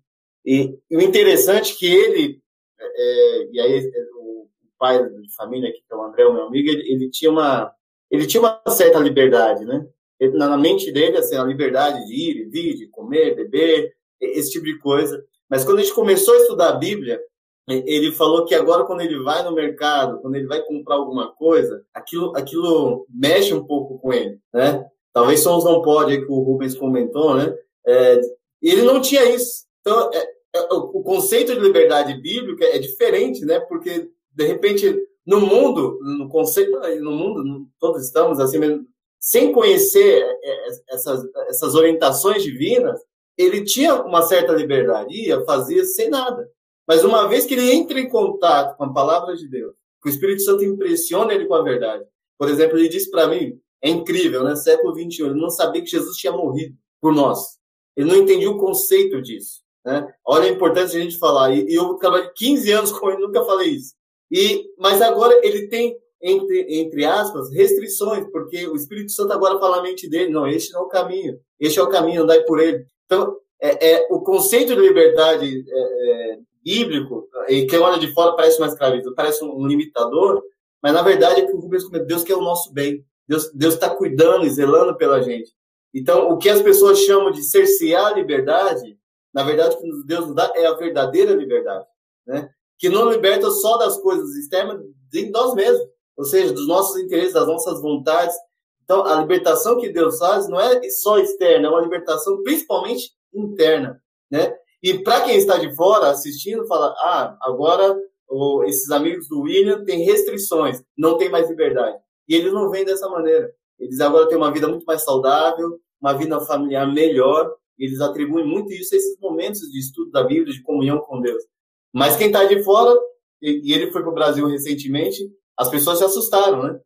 E, 0.45 0.80
e, 0.89 0.97
o 0.97 1.02
interessante 1.02 1.73
é 1.73 1.76
que 1.78 1.86
ele, 1.86 2.41
é, 2.80 2.86
é 2.86 3.50
e 3.52 3.60
aí 3.60 3.80
é, 3.80 4.04
o 4.15 4.47
pai 4.80 5.04
de 5.04 5.36
família 5.36 5.71
que 5.71 5.82
é 5.91 5.95
o 5.95 6.04
André, 6.04 6.26
o 6.26 6.34
meu 6.34 6.43
amigo, 6.43 6.69
ele, 6.69 6.89
ele 6.89 7.10
tinha 7.10 7.30
uma 7.30 7.71
ele 8.10 8.28
tinha 8.28 8.41
uma 8.41 8.62
certa 8.70 9.00
liberdade, 9.00 9.65
né? 9.65 9.86
Ele, 10.20 10.38
na 10.38 10.58
mente 10.58 10.91
dele, 10.91 11.17
assim, 11.17 11.36
a 11.36 11.43
liberdade 11.43 12.06
de 12.08 12.13
ir, 12.13 12.50
vir, 12.50 12.76
de 12.76 12.88
comer, 12.88 13.36
beber, 13.36 13.93
esse 14.20 14.52
tipo 14.52 14.65
de 14.65 14.78
coisa. 14.80 15.24
Mas 15.50 15.63
quando 15.63 15.80
a 15.80 15.82
gente 15.82 15.93
começou 15.93 16.34
a 16.34 16.38
estudar 16.38 16.70
a 16.70 16.76
Bíblia, 16.76 17.22
ele 17.67 18.12
falou 18.13 18.46
que 18.46 18.56
agora 18.56 18.86
quando 18.86 19.02
ele 19.02 19.20
vai 19.20 19.43
no 19.43 19.52
mercado, 19.52 20.20
quando 20.22 20.36
ele 20.36 20.48
vai 20.48 20.62
comprar 20.63 20.96
alguma 20.96 21.32
coisa, 21.34 21.84
aquilo, 21.93 22.36
aquilo 22.36 23.06
mexe 23.10 23.54
um 23.54 23.65
pouco 23.65 24.00
com 24.00 24.13
ele, 24.13 24.39
né? 24.54 24.86
Talvez 25.13 25.41
sons 25.41 25.65
não 25.65 25.82
pode, 25.82 26.26
que 26.26 26.32
o 26.32 26.39
Rubens 26.39 26.76
comentou, 26.76 27.36
né? 27.36 27.54
É, 27.86 28.22
ele 28.62 28.84
não 28.84 29.02
tinha 29.02 29.26
isso. 29.26 29.65
Então, 29.82 30.10
é, 30.13 30.28
é, 30.56 30.62
o 30.74 31.02
conceito 31.04 31.54
de 31.54 31.60
liberdade 31.60 32.13
bíblica 32.15 32.65
é 32.65 32.80
diferente, 32.80 33.43
né? 33.43 33.60
Porque, 33.60 34.10
de 34.34 34.46
repente, 34.46 34.96
no 35.28 35.42
mundo, 35.42 36.00
no 36.02 36.30
conceito, 36.30 36.80
no 37.02 37.12
mundo, 37.12 37.68
todos 37.78 38.06
estamos 38.06 38.40
assim 38.40 38.58
mesmo, 38.58 38.88
sem 39.20 39.52
conhecer 39.52 40.24
é, 40.24 40.52
é, 40.52 40.70
essas, 40.92 41.26
essas 41.50 41.76
orientações 41.76 42.42
divinas, 42.42 42.98
ele 43.38 43.66
tinha 43.66 44.02
uma 44.04 44.22
certa 44.22 44.54
liberdade, 44.54 45.13
ia, 45.13 45.44
fazia 45.44 45.84
sem 45.84 46.10
nada. 46.10 46.50
Mas 46.88 47.04
uma 47.04 47.28
vez 47.28 47.46
que 47.46 47.54
ele 47.54 47.72
entra 47.72 48.00
em 48.00 48.08
contato 48.08 48.78
com 48.78 48.86
a 48.86 48.94
palavra 48.94 49.36
de 49.36 49.50
Deus, 49.50 49.76
que 50.02 50.08
o 50.08 50.12
Espírito 50.12 50.44
Santo 50.44 50.63
impressiona 50.63 51.34
ele 51.34 51.46
com 51.46 51.56
a 51.56 51.62
verdade. 51.62 52.06
Por 52.40 52.48
exemplo, 52.48 52.78
ele 52.78 52.88
disse 52.88 53.12
para 53.12 53.28
mim, 53.28 53.60
é 53.82 53.90
incrível, 53.90 54.44
né? 54.44 54.56
Século 54.56 54.94
21, 54.94 55.28
ele 55.28 55.42
não 55.42 55.50
sabia 55.50 55.82
que 55.82 55.90
Jesus 55.90 56.16
tinha 56.16 56.32
morrido 56.32 56.76
por 57.02 57.13
nós. 57.13 57.58
Ele 57.98 58.10
não 58.10 58.16
entendia 58.16 58.50
o 58.50 58.58
conceito 58.58 59.22
disso. 59.22 59.62
Né? 59.86 60.08
Olha 60.26 60.46
a 60.46 60.54
importância 60.54 60.92
de 60.92 60.98
a 60.98 61.02
gente 61.02 61.20
falar. 61.20 61.54
E, 61.54 61.74
eu 61.74 61.96
trabalhei 61.96 62.30
15 62.36 62.72
anos 62.72 62.92
com 62.92 63.10
ele, 63.10 63.22
nunca 63.22 63.44
falei 63.44 63.70
isso. 63.72 63.94
E, 64.32 64.66
mas 64.78 65.02
agora 65.02 65.40
ele 65.44 65.68
tem, 65.68 65.98
entre, 66.22 66.80
entre 66.80 67.06
aspas, 67.06 67.52
restrições, 67.52 68.30
porque 68.32 68.68
o 68.68 68.76
Espírito 68.76 69.12
Santo 69.12 69.34
agora 69.34 69.60
fala 69.60 69.78
na 69.78 69.84
mente 69.84 70.10
dele, 70.10 70.32
não, 70.32 70.48
este 70.48 70.74
não 70.74 70.82
é 70.82 70.84
o 70.84 70.90
caminho, 70.90 71.40
este 71.60 71.80
é 71.80 71.84
o 71.84 71.90
caminho, 71.90 72.24
andai 72.24 72.42
por 72.44 72.60
ele. 72.60 72.86
Então, 73.06 73.38
é, 73.62 73.94
é 73.94 74.08
o 74.12 74.22
conceito 74.22 74.76
de 74.76 74.82
liberdade 74.82 75.66
é, 75.68 76.34
é 76.34 76.40
bíblico, 76.63 77.28
e 77.48 77.66
quem 77.66 77.80
olha 77.80 77.98
de 77.98 78.13
fora 78.13 78.36
parece 78.36 78.58
uma 78.58 78.68
escravidão, 78.68 79.13
parece 79.16 79.44
um 79.44 79.66
limitador, 79.66 80.44
mas 80.84 80.94
na 80.94 81.02
verdade 81.02 81.42
é 81.42 81.46
que 81.46 81.54
o 81.54 81.60
Rubens 81.60 81.84
comenta, 81.84 82.06
Deus 82.06 82.24
quer 82.24 82.36
o 82.36 82.42
nosso 82.42 82.72
bem. 82.74 83.04
Deus 83.28 83.74
está 83.74 83.90
cuidando 83.90 84.46
e 84.46 84.50
zelando 84.50 84.96
pela 84.96 85.22
gente. 85.22 85.52
Então, 85.94 86.30
o 86.30 86.38
que 86.38 86.50
as 86.50 86.62
pessoas 86.62 87.00
chamam 87.00 87.32
de 87.32 87.44
cercear 87.44 88.08
a 88.08 88.13
liberdade, 88.13 88.98
na 89.34 89.44
verdade, 89.44 89.76
o 89.76 89.80
que 89.80 90.06
Deus 90.06 90.28
nos 90.28 90.36
dá 90.36 90.52
é 90.56 90.66
a 90.66 90.76
verdadeira 90.76 91.34
liberdade, 91.34 91.86
né? 92.26 92.50
Que 92.78 92.90
não 92.90 93.10
liberta 93.10 93.50
só 93.50 93.78
das 93.78 93.98
coisas 94.02 94.36
externas 94.36 94.82
de 95.12 95.30
nós 95.30 95.54
mesmos, 95.54 95.88
ou 96.16 96.26
seja, 96.26 96.54
dos 96.54 96.68
nossos 96.68 97.00
interesses, 97.02 97.34
das 97.34 97.48
nossas 97.48 97.82
vontades. 97.82 98.36
Então, 98.84 99.06
a 99.06 99.22
libertação 99.22 99.80
que 99.80 99.90
Deus 99.90 100.18
faz 100.18 100.48
não 100.48 100.60
é 100.60 100.82
só 100.90 101.18
externa, 101.18 101.68
é 101.68 101.72
uma 101.72 101.82
libertação 101.82 102.42
principalmente 102.44 103.12
interna, 103.34 104.02
né? 104.32 104.56
E 104.82 105.00
para 105.00 105.22
quem 105.22 105.38
está 105.38 105.58
de 105.58 105.76
fora 105.76 106.10
assistindo, 106.10 106.68
fala: 106.68 106.94
ah, 107.00 107.38
agora 107.42 107.98
oh, 108.28 108.63
esses 108.63 108.90
amigos 108.92 109.28
do 109.28 109.42
William 109.42 109.84
têm 109.84 110.04
restrições, 110.04 110.82
não 110.98 111.18
tem 111.18 111.30
mais 111.30 111.50
liberdade. 111.50 111.98
E 112.28 112.36
eles 112.36 112.54
não 112.54 112.70
vêm 112.70 112.86
dessa 112.86 113.10
maneira. 113.10 113.52
Eles 113.80 114.00
agora 114.00 114.28
têm 114.28 114.38
uma 114.38 114.52
vida 114.52 114.68
muito 114.68 114.86
mais 114.86 115.04
saudável, 115.04 115.80
uma 116.02 116.13
vida 116.13 116.40
familiar 116.42 116.92
melhor. 116.92 117.54
Eles 117.78 118.02
atribuem 118.02 118.46
muito 118.46 118.74
isso 118.74 118.94
a 118.94 118.98
esses 118.98 119.20
momentos 119.20 119.62
de 119.72 119.80
estudo 119.80 120.12
da 120.12 120.24
Bíblia, 120.24 120.54
de 120.54 120.63
comunhão 120.63 121.00
com 121.00 121.22
Deus. 121.22 121.44
Mas 121.93 122.15
quem 122.15 122.28
está 122.28 122.43
de 122.45 122.63
fora, 122.63 122.95
e 123.41 123.73
ele 123.73 123.91
foi 123.91 124.02
para 124.02 124.12
o 124.12 124.15
Brasil 124.15 124.47
recentemente, 124.47 125.30
as 125.58 125.69
pessoas 125.69 125.97
se 125.97 126.04
assustaram, 126.04 126.63
né? 126.63 126.80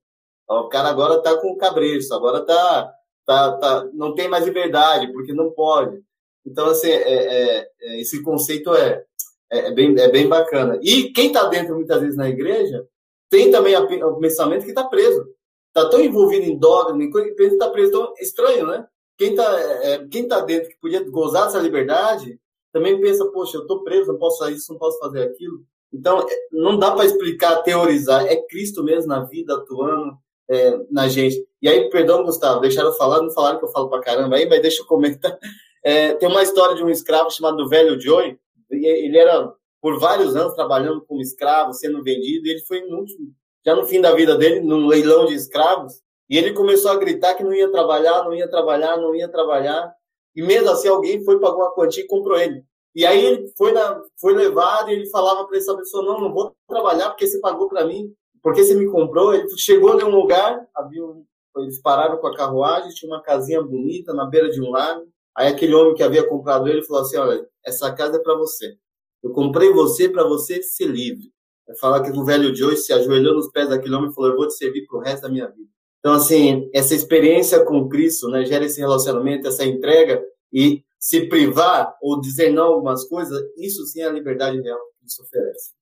O 0.49 0.67
cara 0.67 0.89
agora 0.89 1.15
está 1.15 1.37
com 1.37 1.53
o 1.53 2.13
agora 2.13 2.45
tá, 2.45 2.93
tá, 3.25 3.57
tá, 3.57 3.89
não 3.93 4.13
tem 4.13 4.27
mais 4.27 4.45
liberdade, 4.45 5.11
porque 5.13 5.33
não 5.33 5.51
pode. 5.51 6.01
Então, 6.45 6.67
assim, 6.67 6.89
é, 6.89 7.59
é, 7.59 7.69
é, 7.81 8.01
esse 8.01 8.21
conceito 8.21 8.73
é, 8.73 9.03
é, 9.51 9.67
é, 9.67 9.71
bem, 9.71 9.97
é 9.99 10.09
bem 10.09 10.27
bacana. 10.27 10.79
E 10.81 11.11
quem 11.13 11.27
está 11.27 11.45
dentro, 11.45 11.75
muitas 11.75 12.01
vezes, 12.01 12.17
na 12.17 12.29
igreja, 12.29 12.85
tem 13.29 13.51
também 13.51 13.75
o 13.77 14.19
pensamento 14.19 14.63
que 14.63 14.71
está 14.71 14.83
preso. 14.83 15.25
Está 15.67 15.89
tão 15.89 16.01
envolvido 16.01 16.43
em 16.43 16.57
dogma, 16.57 17.01
em 17.01 17.09
coisa, 17.09 17.33
que 17.33 17.43
está 17.43 17.69
preso. 17.69 18.13
É 18.17 18.23
estranho, 18.23 18.67
né? 18.67 18.85
Quem 19.17 19.31
está 19.31 19.59
é, 19.59 20.07
quem 20.07 20.27
tá 20.27 20.41
dentro, 20.41 20.69
que 20.69 20.79
podia 20.79 21.07
gozar 21.09 21.45
dessa 21.45 21.59
liberdade, 21.59 22.39
também 22.71 22.99
pensa, 22.99 23.25
poxa, 23.31 23.57
eu 23.57 23.61
estou 23.61 23.83
preso, 23.83 24.11
não 24.11 24.19
posso 24.19 24.39
fazer 24.39 24.53
isso, 24.53 24.71
não 24.71 24.79
posso 24.79 24.99
fazer 24.99 25.23
aquilo. 25.23 25.61
Então, 25.93 26.25
não 26.51 26.77
dá 26.77 26.91
para 26.91 27.05
explicar, 27.05 27.63
teorizar. 27.63 28.25
É 28.25 28.35
Cristo 28.47 28.83
mesmo 28.83 29.09
na 29.09 29.25
vida, 29.25 29.55
atuando 29.55 30.17
é, 30.49 30.79
na 30.89 31.07
gente. 31.07 31.45
E 31.61 31.67
aí, 31.67 31.89
perdão, 31.89 32.23
Gustavo, 32.23 32.61
deixaram 32.61 32.89
eu 32.89 32.95
falar, 32.95 33.21
não 33.21 33.31
falaram 33.31 33.59
que 33.59 33.65
eu 33.65 33.71
falo 33.71 33.89
para 33.89 34.01
caramba 34.01 34.37
aí, 34.37 34.47
mas 34.47 34.61
deixa 34.61 34.81
eu 34.81 34.85
comentar. 34.85 35.37
É, 35.83 36.13
tem 36.13 36.29
uma 36.29 36.43
história 36.43 36.75
de 36.75 36.83
um 36.83 36.91
escravo 36.91 37.31
chamado 37.31 37.67
Velho 37.67 37.99
Joy. 37.99 38.37
Ele 38.69 39.17
era 39.17 39.51
por 39.81 39.99
vários 39.99 40.35
anos 40.35 40.53
trabalhando 40.53 41.03
como 41.07 41.23
escravo, 41.23 41.73
sendo 41.73 42.03
vendido. 42.03 42.45
E 42.45 42.51
ele 42.51 42.61
foi 42.67 42.83
último, 42.83 43.33
já 43.65 43.75
no 43.75 43.87
fim 43.87 43.99
da 43.99 44.13
vida 44.13 44.37
dele, 44.37 44.59
num 44.59 44.85
leilão 44.85 45.25
de 45.25 45.33
escravos. 45.33 45.93
E 46.29 46.37
ele 46.37 46.53
começou 46.53 46.91
a 46.91 46.97
gritar 46.97 47.33
que 47.33 47.43
não 47.43 47.51
ia 47.51 47.71
trabalhar, 47.71 48.23
não 48.23 48.35
ia 48.35 48.47
trabalhar, 48.47 48.95
não 48.97 49.15
ia 49.15 49.27
trabalhar. 49.27 49.91
E 50.35 50.41
mesmo 50.41 50.69
assim, 50.69 50.87
alguém 50.87 51.23
foi, 51.23 51.39
pagou 51.39 51.63
a 51.63 51.73
quantia 51.73 52.03
e 52.03 52.07
comprou 52.07 52.37
ele. 52.37 52.63
E 52.93 53.05
aí 53.05 53.25
ele 53.25 53.47
foi, 53.57 53.71
na, 53.71 54.01
foi 54.19 54.33
levado 54.33 54.89
e 54.89 54.93
ele 54.93 55.09
falava 55.09 55.45
para 55.45 55.57
essa 55.57 55.75
pessoa: 55.75 56.03
Não, 56.03 56.19
não 56.19 56.33
vou 56.33 56.55
trabalhar 56.67 57.09
porque 57.09 57.27
você 57.27 57.39
pagou 57.39 57.69
para 57.69 57.85
mim, 57.85 58.13
porque 58.43 58.63
você 58.63 58.75
me 58.75 58.89
comprou. 58.89 59.33
Ele 59.33 59.47
chegou 59.57 59.99
em 59.99 60.03
um 60.03 60.09
lugar, 60.09 60.67
havia 60.75 61.05
um, 61.05 61.25
eles 61.57 61.81
pararam 61.81 62.17
com 62.17 62.27
a 62.27 62.35
carruagem, 62.35 62.91
tinha 62.91 63.11
uma 63.11 63.21
casinha 63.21 63.61
bonita 63.61 64.13
na 64.13 64.25
beira 64.25 64.49
de 64.49 64.61
um 64.61 64.69
lago. 64.69 65.07
Aí 65.35 65.47
aquele 65.47 65.73
homem 65.73 65.95
que 65.95 66.03
havia 66.03 66.27
comprado 66.27 66.67
ele 66.67 66.83
falou 66.83 67.03
assim: 67.03 67.17
Olha, 67.17 67.47
essa 67.65 67.93
casa 67.93 68.17
é 68.17 68.19
para 68.19 68.35
você. 68.35 68.75
Eu 69.23 69.31
comprei 69.31 69.71
você 69.71 70.09
para 70.09 70.23
você 70.23 70.61
ser 70.61 70.87
livre. 70.87 71.31
Falar 71.79 72.03
que 72.03 72.11
o 72.11 72.25
velho 72.25 72.53
Joe 72.53 72.75
se 72.75 72.91
ajoelhou 72.91 73.35
nos 73.35 73.49
pés 73.49 73.69
daquele 73.69 73.95
homem 73.95 74.09
e 74.09 74.13
falou: 74.13 74.31
Eu 74.31 74.37
vou 74.37 74.47
te 74.47 74.55
servir 74.55 74.85
pro 74.85 74.99
resto 74.99 75.23
da 75.23 75.29
minha 75.29 75.47
vida. 75.47 75.69
Então, 76.01 76.15
assim, 76.15 76.67
essa 76.73 76.95
experiência 76.95 77.63
com 77.63 77.87
Cristo, 77.87 78.27
né, 78.27 78.43
gera 78.43 78.65
esse 78.65 78.79
relacionamento, 78.79 79.47
essa 79.47 79.63
entrega 79.63 80.19
e 80.51 80.83
se 80.99 81.29
privar 81.29 81.95
ou 82.01 82.19
dizer 82.19 82.51
não 82.51 82.63
a 82.63 82.67
algumas 82.67 83.07
coisas, 83.07 83.39
isso 83.55 83.85
sim 83.85 84.01
é 84.01 84.07
a 84.07 84.11
liberdade 84.11 84.59
real 84.59 84.79
que 84.99 85.05
isso 85.05 85.21
oferece. 85.21 85.73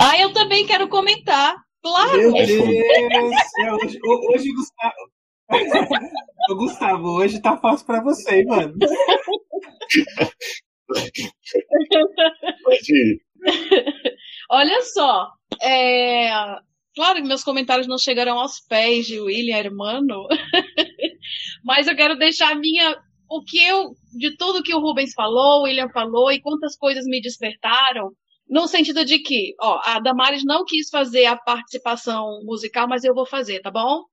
Ah, 0.00 0.20
eu 0.20 0.32
também 0.34 0.66
quero 0.66 0.86
comentar. 0.88 1.56
Claro! 1.82 2.16
Meu 2.16 2.32
Deus! 2.32 2.50
hoje, 3.82 3.98
hoje, 4.02 4.52
Gustavo, 4.52 4.94
Ô, 6.50 6.56
Gustavo, 6.56 7.18
hoje 7.18 7.40
tá 7.40 7.56
fácil 7.56 7.86
pra 7.86 8.02
você, 8.02 8.40
hein, 8.40 8.46
mano. 8.46 8.74
Olha 14.50 14.82
só, 14.82 15.30
é... 15.62 16.28
claro 16.94 17.20
que 17.20 17.28
meus 17.28 17.44
comentários 17.44 17.86
não 17.86 17.98
chegarão 17.98 18.38
aos 18.38 18.60
pés 18.60 19.06
de 19.06 19.20
William, 19.20 19.56
hermano, 19.56 20.26
mas 21.64 21.86
eu 21.86 21.96
quero 21.96 22.16
deixar 22.16 22.52
a 22.52 22.58
minha, 22.58 22.96
o 23.28 23.42
que 23.42 23.62
eu, 23.62 23.94
de 24.18 24.36
tudo 24.36 24.62
que 24.62 24.74
o 24.74 24.80
Rubens 24.80 25.12
falou, 25.14 25.60
o 25.60 25.64
William 25.64 25.88
falou 25.90 26.30
e 26.30 26.40
quantas 26.40 26.76
coisas 26.76 27.04
me 27.06 27.20
despertaram, 27.20 28.10
no 28.48 28.66
sentido 28.66 29.04
de 29.04 29.18
que, 29.18 29.54
ó, 29.60 29.80
a 29.84 29.98
Damares 30.00 30.44
não 30.44 30.64
quis 30.64 30.88
fazer 30.90 31.26
a 31.26 31.36
participação 31.36 32.42
musical, 32.44 32.86
mas 32.88 33.04
eu 33.04 33.14
vou 33.14 33.26
fazer, 33.26 33.60
tá 33.60 33.70
bom? 33.70 34.04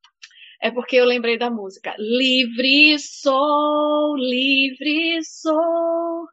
é 0.62 0.70
porque 0.70 0.95
eu 0.95 1.06
lembrei 1.06 1.38
da 1.38 1.49
música. 1.49 1.95
Livre 1.97 2.97
sou, 2.99 4.16
livre 4.16 5.20
sou. 5.24 6.28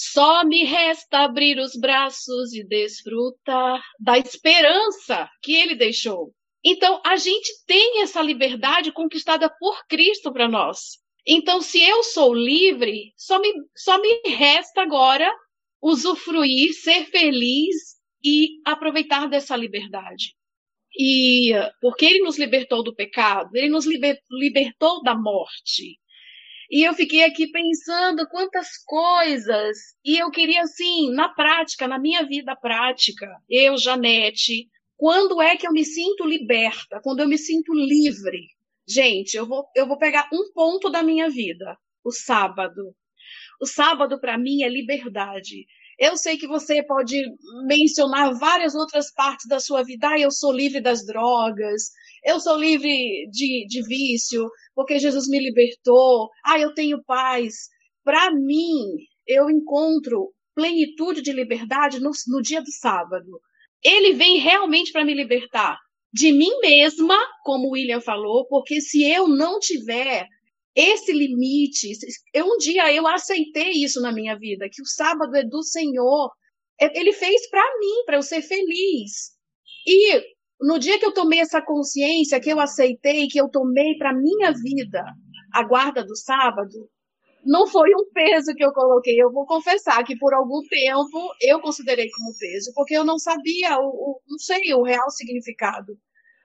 Só 0.00 0.44
me 0.44 0.62
resta 0.62 1.24
abrir 1.24 1.58
os 1.58 1.72
braços 1.74 2.54
e 2.54 2.62
desfrutar 2.62 3.82
da 3.98 4.16
esperança 4.16 5.28
que 5.42 5.52
ele 5.52 5.74
deixou. 5.74 6.32
Então, 6.64 7.02
a 7.04 7.16
gente 7.16 7.50
tem 7.66 8.00
essa 8.00 8.22
liberdade 8.22 8.92
conquistada 8.92 9.52
por 9.58 9.84
Cristo 9.88 10.32
para 10.32 10.48
nós. 10.48 10.98
Então, 11.26 11.60
se 11.60 11.82
eu 11.82 12.04
sou 12.04 12.32
livre, 12.32 13.12
só 13.16 13.40
me, 13.40 13.52
só 13.76 14.00
me 14.00 14.22
resta 14.24 14.82
agora 14.82 15.28
usufruir, 15.82 16.74
ser 16.74 17.06
feliz 17.06 17.96
e 18.24 18.60
aproveitar 18.64 19.26
dessa 19.26 19.56
liberdade. 19.56 20.36
E 20.96 21.50
porque 21.80 22.06
ele 22.06 22.20
nos 22.20 22.38
libertou 22.38 22.84
do 22.84 22.94
pecado, 22.94 23.50
ele 23.52 23.68
nos 23.68 23.84
liber, 23.84 24.16
libertou 24.30 25.02
da 25.02 25.16
morte. 25.16 25.98
E 26.70 26.86
eu 26.86 26.92
fiquei 26.92 27.24
aqui 27.24 27.50
pensando 27.50 28.28
quantas 28.28 28.76
coisas, 28.84 29.78
e 30.04 30.18
eu 30.18 30.30
queria 30.30 30.62
assim, 30.62 31.10
na 31.12 31.28
prática, 31.30 31.88
na 31.88 31.98
minha 31.98 32.26
vida 32.26 32.54
prática, 32.54 33.26
eu, 33.48 33.78
Janete, 33.78 34.68
quando 34.94 35.40
é 35.40 35.56
que 35.56 35.66
eu 35.66 35.72
me 35.72 35.84
sinto 35.84 36.26
liberta? 36.26 37.00
Quando 37.02 37.20
eu 37.20 37.28
me 37.28 37.38
sinto 37.38 37.72
livre? 37.72 38.48
Gente, 38.86 39.34
eu 39.34 39.46
vou, 39.46 39.66
eu 39.74 39.86
vou 39.86 39.96
pegar 39.96 40.28
um 40.32 40.52
ponto 40.52 40.90
da 40.90 41.02
minha 41.02 41.30
vida, 41.30 41.78
o 42.04 42.10
sábado. 42.10 42.94
O 43.60 43.66
sábado 43.66 44.20
para 44.20 44.36
mim 44.36 44.62
é 44.62 44.68
liberdade. 44.68 45.66
Eu 45.98 46.16
sei 46.16 46.36
que 46.36 46.46
você 46.46 46.82
pode 46.82 47.16
mencionar 47.66 48.32
várias 48.38 48.74
outras 48.74 49.12
partes 49.12 49.48
da 49.48 49.58
sua 49.58 49.82
vida. 49.82 50.10
Ah, 50.10 50.18
eu 50.18 50.30
sou 50.30 50.52
livre 50.52 50.80
das 50.80 51.04
drogas, 51.04 51.90
eu 52.28 52.40
sou 52.40 52.56
livre 52.56 53.26
de, 53.30 53.66
de 53.66 53.82
vício, 53.86 54.48
porque 54.74 54.98
Jesus 54.98 55.26
me 55.28 55.38
libertou. 55.38 56.28
Ah, 56.44 56.58
eu 56.58 56.74
tenho 56.74 57.02
paz. 57.04 57.54
Para 58.04 58.30
mim, 58.34 58.96
eu 59.26 59.48
encontro 59.50 60.32
plenitude 60.54 61.22
de 61.22 61.32
liberdade 61.32 62.00
no, 62.00 62.10
no 62.28 62.42
dia 62.42 62.60
do 62.60 62.70
sábado. 62.70 63.40
Ele 63.82 64.12
vem 64.12 64.38
realmente 64.38 64.92
para 64.92 65.04
me 65.04 65.14
libertar 65.14 65.78
de 66.12 66.32
mim 66.32 66.58
mesma, 66.60 67.16
como 67.44 67.68
o 67.68 67.70
William 67.72 68.00
falou, 68.00 68.46
porque 68.48 68.80
se 68.80 69.04
eu 69.04 69.28
não 69.28 69.58
tiver 69.58 70.26
esse 70.74 71.12
limite. 71.12 71.90
Eu, 72.32 72.46
um 72.46 72.56
dia 72.58 72.92
eu 72.92 73.06
aceitei 73.06 73.72
isso 73.72 74.00
na 74.00 74.12
minha 74.12 74.38
vida, 74.38 74.68
que 74.70 74.82
o 74.82 74.86
sábado 74.86 75.34
é 75.34 75.44
do 75.44 75.62
Senhor. 75.62 76.30
É, 76.80 76.98
ele 76.98 77.12
fez 77.12 77.48
para 77.50 77.64
mim, 77.78 78.04
para 78.06 78.16
eu 78.16 78.22
ser 78.22 78.42
feliz. 78.42 79.32
E 79.86 80.22
no 80.60 80.78
dia 80.78 80.98
que 80.98 81.06
eu 81.06 81.12
tomei 81.12 81.40
essa 81.40 81.62
consciência, 81.62 82.40
que 82.40 82.50
eu 82.50 82.60
aceitei, 82.60 83.28
que 83.28 83.40
eu 83.40 83.48
tomei 83.48 83.96
para 83.96 84.12
minha 84.12 84.52
vida 84.52 85.04
a 85.52 85.62
guarda 85.62 86.04
do 86.04 86.16
sábado, 86.16 86.88
não 87.44 87.66
foi 87.66 87.90
um 87.94 88.10
peso 88.12 88.54
que 88.54 88.64
eu 88.64 88.72
coloquei. 88.72 89.14
Eu 89.20 89.32
vou 89.32 89.46
confessar 89.46 90.04
que 90.04 90.16
por 90.16 90.34
algum 90.34 90.60
tempo 90.68 91.32
eu 91.40 91.60
considerei 91.60 92.08
como 92.10 92.36
peso, 92.38 92.72
porque 92.74 92.94
eu 92.94 93.04
não 93.04 93.18
sabia 93.18 93.78
o, 93.78 93.86
o 93.86 94.20
não 94.28 94.38
sei 94.38 94.74
o 94.74 94.82
real 94.82 95.10
significado. 95.10 95.96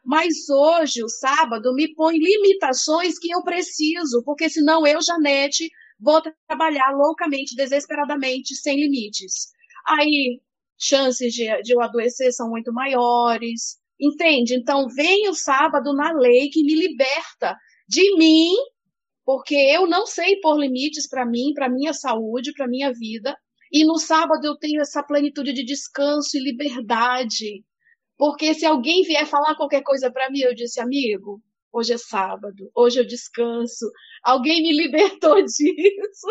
Mas 0.05 0.49
hoje, 0.49 1.03
o 1.03 1.09
sábado, 1.09 1.73
me 1.73 1.93
põe 1.95 2.17
limitações 2.17 3.17
que 3.17 3.31
eu 3.31 3.41
preciso, 3.41 4.21
porque 4.25 4.49
senão 4.49 4.85
eu, 4.85 5.01
Janete, 5.01 5.69
vou 5.99 6.21
trabalhar 6.47 6.91
loucamente, 6.91 7.55
desesperadamente, 7.55 8.53
sem 8.55 8.75
limites. 8.75 9.47
Aí, 9.87 10.41
chances 10.77 11.33
de, 11.33 11.45
de 11.61 11.73
eu 11.73 11.81
adoecer 11.81 12.33
são 12.33 12.49
muito 12.49 12.73
maiores, 12.73 13.77
entende? 14.05 14.55
Então, 14.55 14.87
vem 14.87 15.29
o 15.29 15.33
sábado 15.33 15.93
na 15.93 16.11
lei 16.11 16.49
que 16.49 16.63
me 16.63 16.75
liberta 16.75 17.55
de 17.87 18.15
mim, 18.17 18.53
porque 19.25 19.55
eu 19.55 19.87
não 19.87 20.05
sei 20.05 20.39
pôr 20.41 20.59
limites 20.59 21.07
para 21.07 21.25
mim, 21.25 21.53
para 21.53 21.69
minha 21.69 21.93
saúde, 21.93 22.53
para 22.53 22.67
minha 22.67 22.91
vida. 22.91 23.35
E 23.71 23.85
no 23.85 23.97
sábado 23.97 24.45
eu 24.45 24.57
tenho 24.57 24.81
essa 24.81 25.01
plenitude 25.03 25.53
de 25.53 25.63
descanso 25.63 26.37
e 26.37 26.43
liberdade. 26.43 27.63
Porque 28.17 28.53
se 28.53 28.65
alguém 28.65 29.03
vier 29.03 29.25
falar 29.25 29.55
qualquer 29.55 29.81
coisa 29.81 30.11
para 30.11 30.29
mim, 30.29 30.39
eu 30.39 30.53
disse, 30.53 30.79
amigo, 30.79 31.41
hoje 31.73 31.93
é 31.93 31.97
sábado, 31.97 32.69
hoje 32.75 32.99
eu 32.99 33.05
descanso, 33.05 33.91
alguém 34.23 34.61
me 34.61 34.71
libertou 34.77 35.41
disso. 35.43 36.27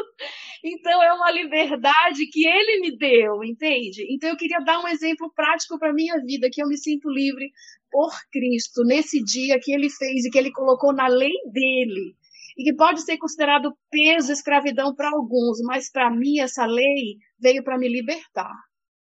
Então 0.64 1.02
é 1.02 1.12
uma 1.12 1.30
liberdade 1.32 2.26
que 2.30 2.46
ele 2.46 2.80
me 2.80 2.96
deu, 2.96 3.42
entende? 3.42 4.06
Então 4.10 4.30
eu 4.30 4.36
queria 4.36 4.60
dar 4.60 4.78
um 4.78 4.88
exemplo 4.88 5.32
prático 5.34 5.78
para 5.78 5.92
minha 5.92 6.16
vida, 6.24 6.48
que 6.50 6.62
eu 6.62 6.68
me 6.68 6.78
sinto 6.78 7.10
livre 7.10 7.50
por 7.90 8.12
Cristo, 8.30 8.84
nesse 8.84 9.22
dia 9.22 9.58
que 9.60 9.72
ele 9.72 9.90
fez 9.90 10.24
e 10.24 10.30
que 10.30 10.38
ele 10.38 10.52
colocou 10.52 10.92
na 10.94 11.08
lei 11.08 11.34
dele. 11.52 12.16
E 12.56 12.64
que 12.64 12.74
pode 12.76 13.02
ser 13.02 13.16
considerado 13.16 13.74
peso, 13.90 14.30
escravidão 14.30 14.94
para 14.94 15.10
alguns, 15.10 15.58
mas 15.62 15.90
para 15.90 16.10
mim 16.10 16.38
essa 16.38 16.66
lei 16.66 17.16
veio 17.40 17.64
para 17.64 17.78
me 17.78 17.88
libertar. 17.88 18.52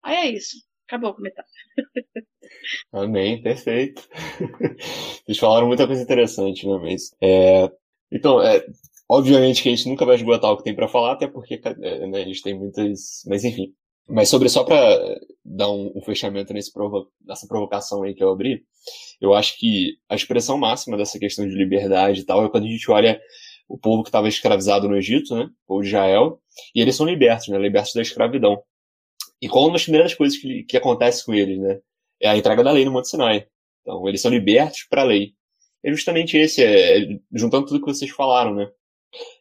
Aí 0.04 0.16
é 0.16 0.32
isso. 0.32 0.58
Acabou 0.88 1.12
o 1.12 1.16
comentário. 1.16 1.50
Amém, 2.92 3.42
perfeito. 3.42 4.08
Vocês 5.26 5.38
falaram 5.38 5.68
muita 5.68 5.88
coisa 5.88 6.02
interessante, 6.02 6.68
né? 6.68 6.78
Mas, 6.82 7.16
é... 7.22 7.70
Então, 8.12 8.42
é... 8.42 8.66
obviamente 9.08 9.62
que 9.62 9.70
a 9.70 9.76
gente 9.76 9.88
nunca 9.88 10.06
vai 10.06 10.16
esgotar 10.16 10.52
o 10.52 10.58
que 10.58 10.64
tem 10.64 10.76
para 10.76 10.88
falar, 10.88 11.14
até 11.14 11.28
porque 11.28 11.62
é, 11.64 12.08
né, 12.08 12.22
a 12.22 12.26
gente 12.26 12.42
tem 12.42 12.58
muitas. 12.58 13.24
Mas, 13.28 13.44
enfim. 13.44 13.74
Mas 14.08 14.30
sobre 14.30 14.50
só 14.50 14.64
para 14.64 14.80
dar 15.46 15.70
um, 15.70 15.92
um, 15.96 16.02
fechamento 16.02 16.54
nesse 16.54 16.74
provo... 16.74 17.12
nessa 17.26 17.48
provocação 17.48 18.04
aí 18.04 18.16
que 18.16 18.24
eu 18.24 18.32
abri, 18.32 18.64
eu 19.22 19.34
acho 19.34 19.58
que 19.58 19.98
a 20.10 20.16
expressão 20.16 20.58
máxima 20.58 20.98
dessa 20.98 21.20
questão 21.20 21.48
de 21.48 21.56
liberdade 21.56 22.22
e 22.22 22.26
tal 22.26 22.44
é 22.44 22.50
quando 22.50 22.66
a 22.66 22.70
gente 22.70 22.90
olha 22.90 23.22
o 23.68 23.78
povo 23.78 24.02
que 24.02 24.10
estava 24.10 24.28
escravizado 24.28 24.90
no 24.90 24.98
Egito, 24.98 25.36
né? 25.36 25.44
O 25.44 25.68
povo 25.68 25.82
de 25.84 25.90
Israel, 25.90 26.42
e 26.74 26.82
eles 26.82 26.96
são 26.96 27.06
libertos, 27.06 27.48
né? 27.50 27.58
Libertos 27.60 27.94
da 27.94 28.02
escravidão. 28.02 28.62
E 29.42 29.48
qual 29.48 29.66
uma 29.66 29.74
das 29.74 29.84
primeiras 29.84 30.14
coisas 30.16 30.38
que, 30.38 30.64
que 30.64 30.76
acontece 30.76 31.24
com 31.24 31.34
eles, 31.34 31.60
né? 31.60 31.80
É 32.22 32.30
a 32.30 32.38
entrega 32.38 32.64
da 32.64 32.72
lei 32.72 32.86
no 32.86 32.92
Monte 32.92 33.10
Sinai. 33.10 33.46
Então, 33.82 34.08
eles 34.08 34.22
são 34.22 34.32
libertos 34.32 34.86
para 34.90 35.02
a 35.02 35.06
lei. 35.06 35.34
É 35.84 35.92
justamente 35.92 36.38
esse, 36.38 36.64
é, 36.64 37.04
é, 37.04 37.20
juntando 37.34 37.68
tudo 37.68 37.80
que 37.80 37.92
vocês 37.92 38.12
falaram, 38.12 38.54
né? 38.54 38.68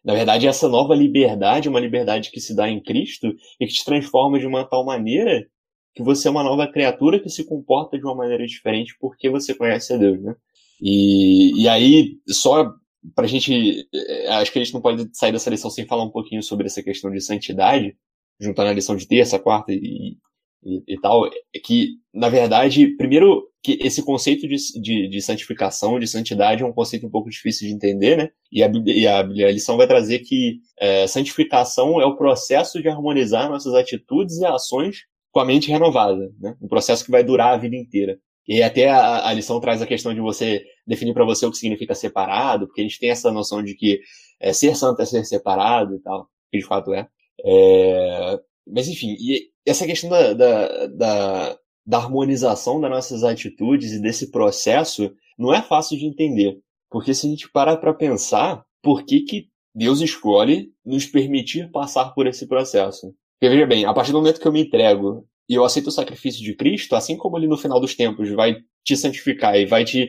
Na 0.04 0.14
verdade, 0.14 0.46
essa 0.46 0.68
nova 0.68 0.94
liberdade 0.94 1.68
é 1.68 1.70
uma 1.70 1.80
liberdade 1.80 2.30
que 2.30 2.40
se 2.40 2.54
dá 2.54 2.68
em 2.68 2.82
Cristo 2.82 3.34
e 3.60 3.66
que 3.66 3.74
te 3.74 3.84
transforma 3.84 4.38
de 4.38 4.46
uma 4.46 4.64
tal 4.64 4.84
maneira 4.84 5.46
que 5.94 6.02
você 6.02 6.28
é 6.28 6.30
uma 6.30 6.44
nova 6.44 6.66
criatura 6.70 7.20
que 7.20 7.28
se 7.28 7.44
comporta 7.44 7.98
de 7.98 8.04
uma 8.04 8.14
maneira 8.14 8.46
diferente 8.46 8.96
porque 9.00 9.28
você 9.28 9.54
conhece 9.54 9.92
a 9.92 9.96
Deus, 9.96 10.22
né? 10.22 10.34
E, 10.80 11.62
e 11.62 11.68
aí, 11.68 12.18
só 12.28 12.72
pra 13.14 13.26
gente. 13.26 13.88
É, 13.92 14.28
acho 14.34 14.52
que 14.52 14.58
a 14.58 14.64
gente 14.64 14.74
não 14.74 14.80
pode 14.80 15.08
sair 15.12 15.32
dessa 15.32 15.50
lição 15.50 15.70
sem 15.70 15.86
falar 15.86 16.04
um 16.04 16.10
pouquinho 16.10 16.42
sobre 16.42 16.66
essa 16.66 16.82
questão 16.82 17.10
de 17.10 17.20
santidade, 17.20 17.96
juntando 18.40 18.70
a 18.70 18.72
lição 18.72 18.96
de 18.96 19.06
terça, 19.06 19.38
quarta 19.38 19.72
e, 19.72 20.16
e, 20.62 20.82
e, 20.94 21.00
tal, 21.00 21.26
é 21.26 21.58
que, 21.62 21.94
na 22.12 22.28
verdade, 22.28 22.96
primeiro, 22.96 23.48
que 23.62 23.78
esse 23.80 24.02
conceito 24.02 24.46
de, 24.46 24.56
de, 24.80 25.08
de, 25.08 25.22
santificação, 25.22 25.98
de 25.98 26.06
santidade, 26.06 26.62
é 26.62 26.66
um 26.66 26.72
conceito 26.72 27.06
um 27.06 27.10
pouco 27.10 27.30
difícil 27.30 27.68
de 27.68 27.74
entender, 27.74 28.16
né? 28.16 28.30
E 28.50 28.62
a, 28.62 28.70
e 28.86 29.06
a, 29.06 29.20
a 29.20 29.52
lição 29.52 29.76
vai 29.76 29.86
trazer 29.86 30.20
que 30.20 30.60
é, 30.78 31.06
santificação 31.06 32.00
é 32.00 32.06
o 32.06 32.16
processo 32.16 32.80
de 32.82 32.88
harmonizar 32.88 33.48
nossas 33.48 33.74
atitudes 33.74 34.38
e 34.38 34.46
ações 34.46 35.04
com 35.30 35.40
a 35.40 35.44
mente 35.44 35.70
renovada, 35.70 36.32
né? 36.40 36.56
Um 36.60 36.68
processo 36.68 37.04
que 37.04 37.10
vai 37.10 37.22
durar 37.22 37.54
a 37.54 37.58
vida 37.58 37.76
inteira. 37.76 38.18
E 38.46 38.62
até 38.62 38.88
a, 38.88 39.28
a 39.28 39.32
lição 39.32 39.60
traz 39.60 39.82
a 39.82 39.86
questão 39.86 40.14
de 40.14 40.20
você 40.20 40.64
definir 40.86 41.12
para 41.12 41.24
você 41.24 41.44
o 41.44 41.50
que 41.50 41.58
significa 41.58 41.94
separado, 41.94 42.66
porque 42.66 42.80
a 42.80 42.84
gente 42.84 42.98
tem 42.98 43.10
essa 43.10 43.30
noção 43.30 43.62
de 43.62 43.74
que 43.74 44.00
é, 44.40 44.52
ser 44.52 44.74
santo 44.74 45.02
é 45.02 45.04
ser 45.04 45.24
separado 45.24 45.94
e 45.94 46.00
tal, 46.00 46.28
que 46.50 46.58
de 46.58 46.64
fato 46.64 46.94
é. 46.94 47.06
É, 47.44 48.38
mas 48.72 48.88
enfim, 48.88 49.16
e 49.18 49.50
essa 49.66 49.86
questão 49.86 50.10
da, 50.10 50.32
da, 50.32 50.86
da, 50.86 51.58
da 51.86 51.98
harmonização 51.98 52.80
das 52.80 52.90
nossas 52.90 53.24
atitudes 53.24 53.92
e 53.92 54.00
desse 54.00 54.30
processo 54.30 55.12
não 55.38 55.54
é 55.54 55.62
fácil 55.62 55.98
de 55.98 56.06
entender. 56.06 56.58
Porque 56.90 57.14
se 57.14 57.26
a 57.26 57.30
gente 57.30 57.50
parar 57.50 57.76
para 57.76 57.94
pensar, 57.94 58.64
por 58.82 59.04
que, 59.04 59.20
que 59.20 59.48
Deus 59.74 60.00
escolhe 60.00 60.72
nos 60.84 61.06
permitir 61.06 61.70
passar 61.70 62.14
por 62.14 62.26
esse 62.26 62.46
processo? 62.46 63.14
Porque 63.38 63.54
veja 63.54 63.66
bem, 63.66 63.84
a 63.84 63.92
partir 63.92 64.12
do 64.12 64.18
momento 64.18 64.40
que 64.40 64.48
eu 64.48 64.52
me 64.52 64.62
entrego 64.62 65.26
e 65.48 65.54
eu 65.54 65.64
aceito 65.64 65.88
o 65.88 65.92
sacrifício 65.92 66.42
de 66.42 66.54
Cristo, 66.54 66.96
assim 66.96 67.16
como 67.16 67.38
ele 67.38 67.46
no 67.46 67.56
final 67.56 67.80
dos 67.80 67.94
tempos 67.94 68.28
vai 68.30 68.56
te 68.84 68.96
santificar 68.96 69.56
e 69.56 69.66
vai 69.66 69.84
te 69.84 70.08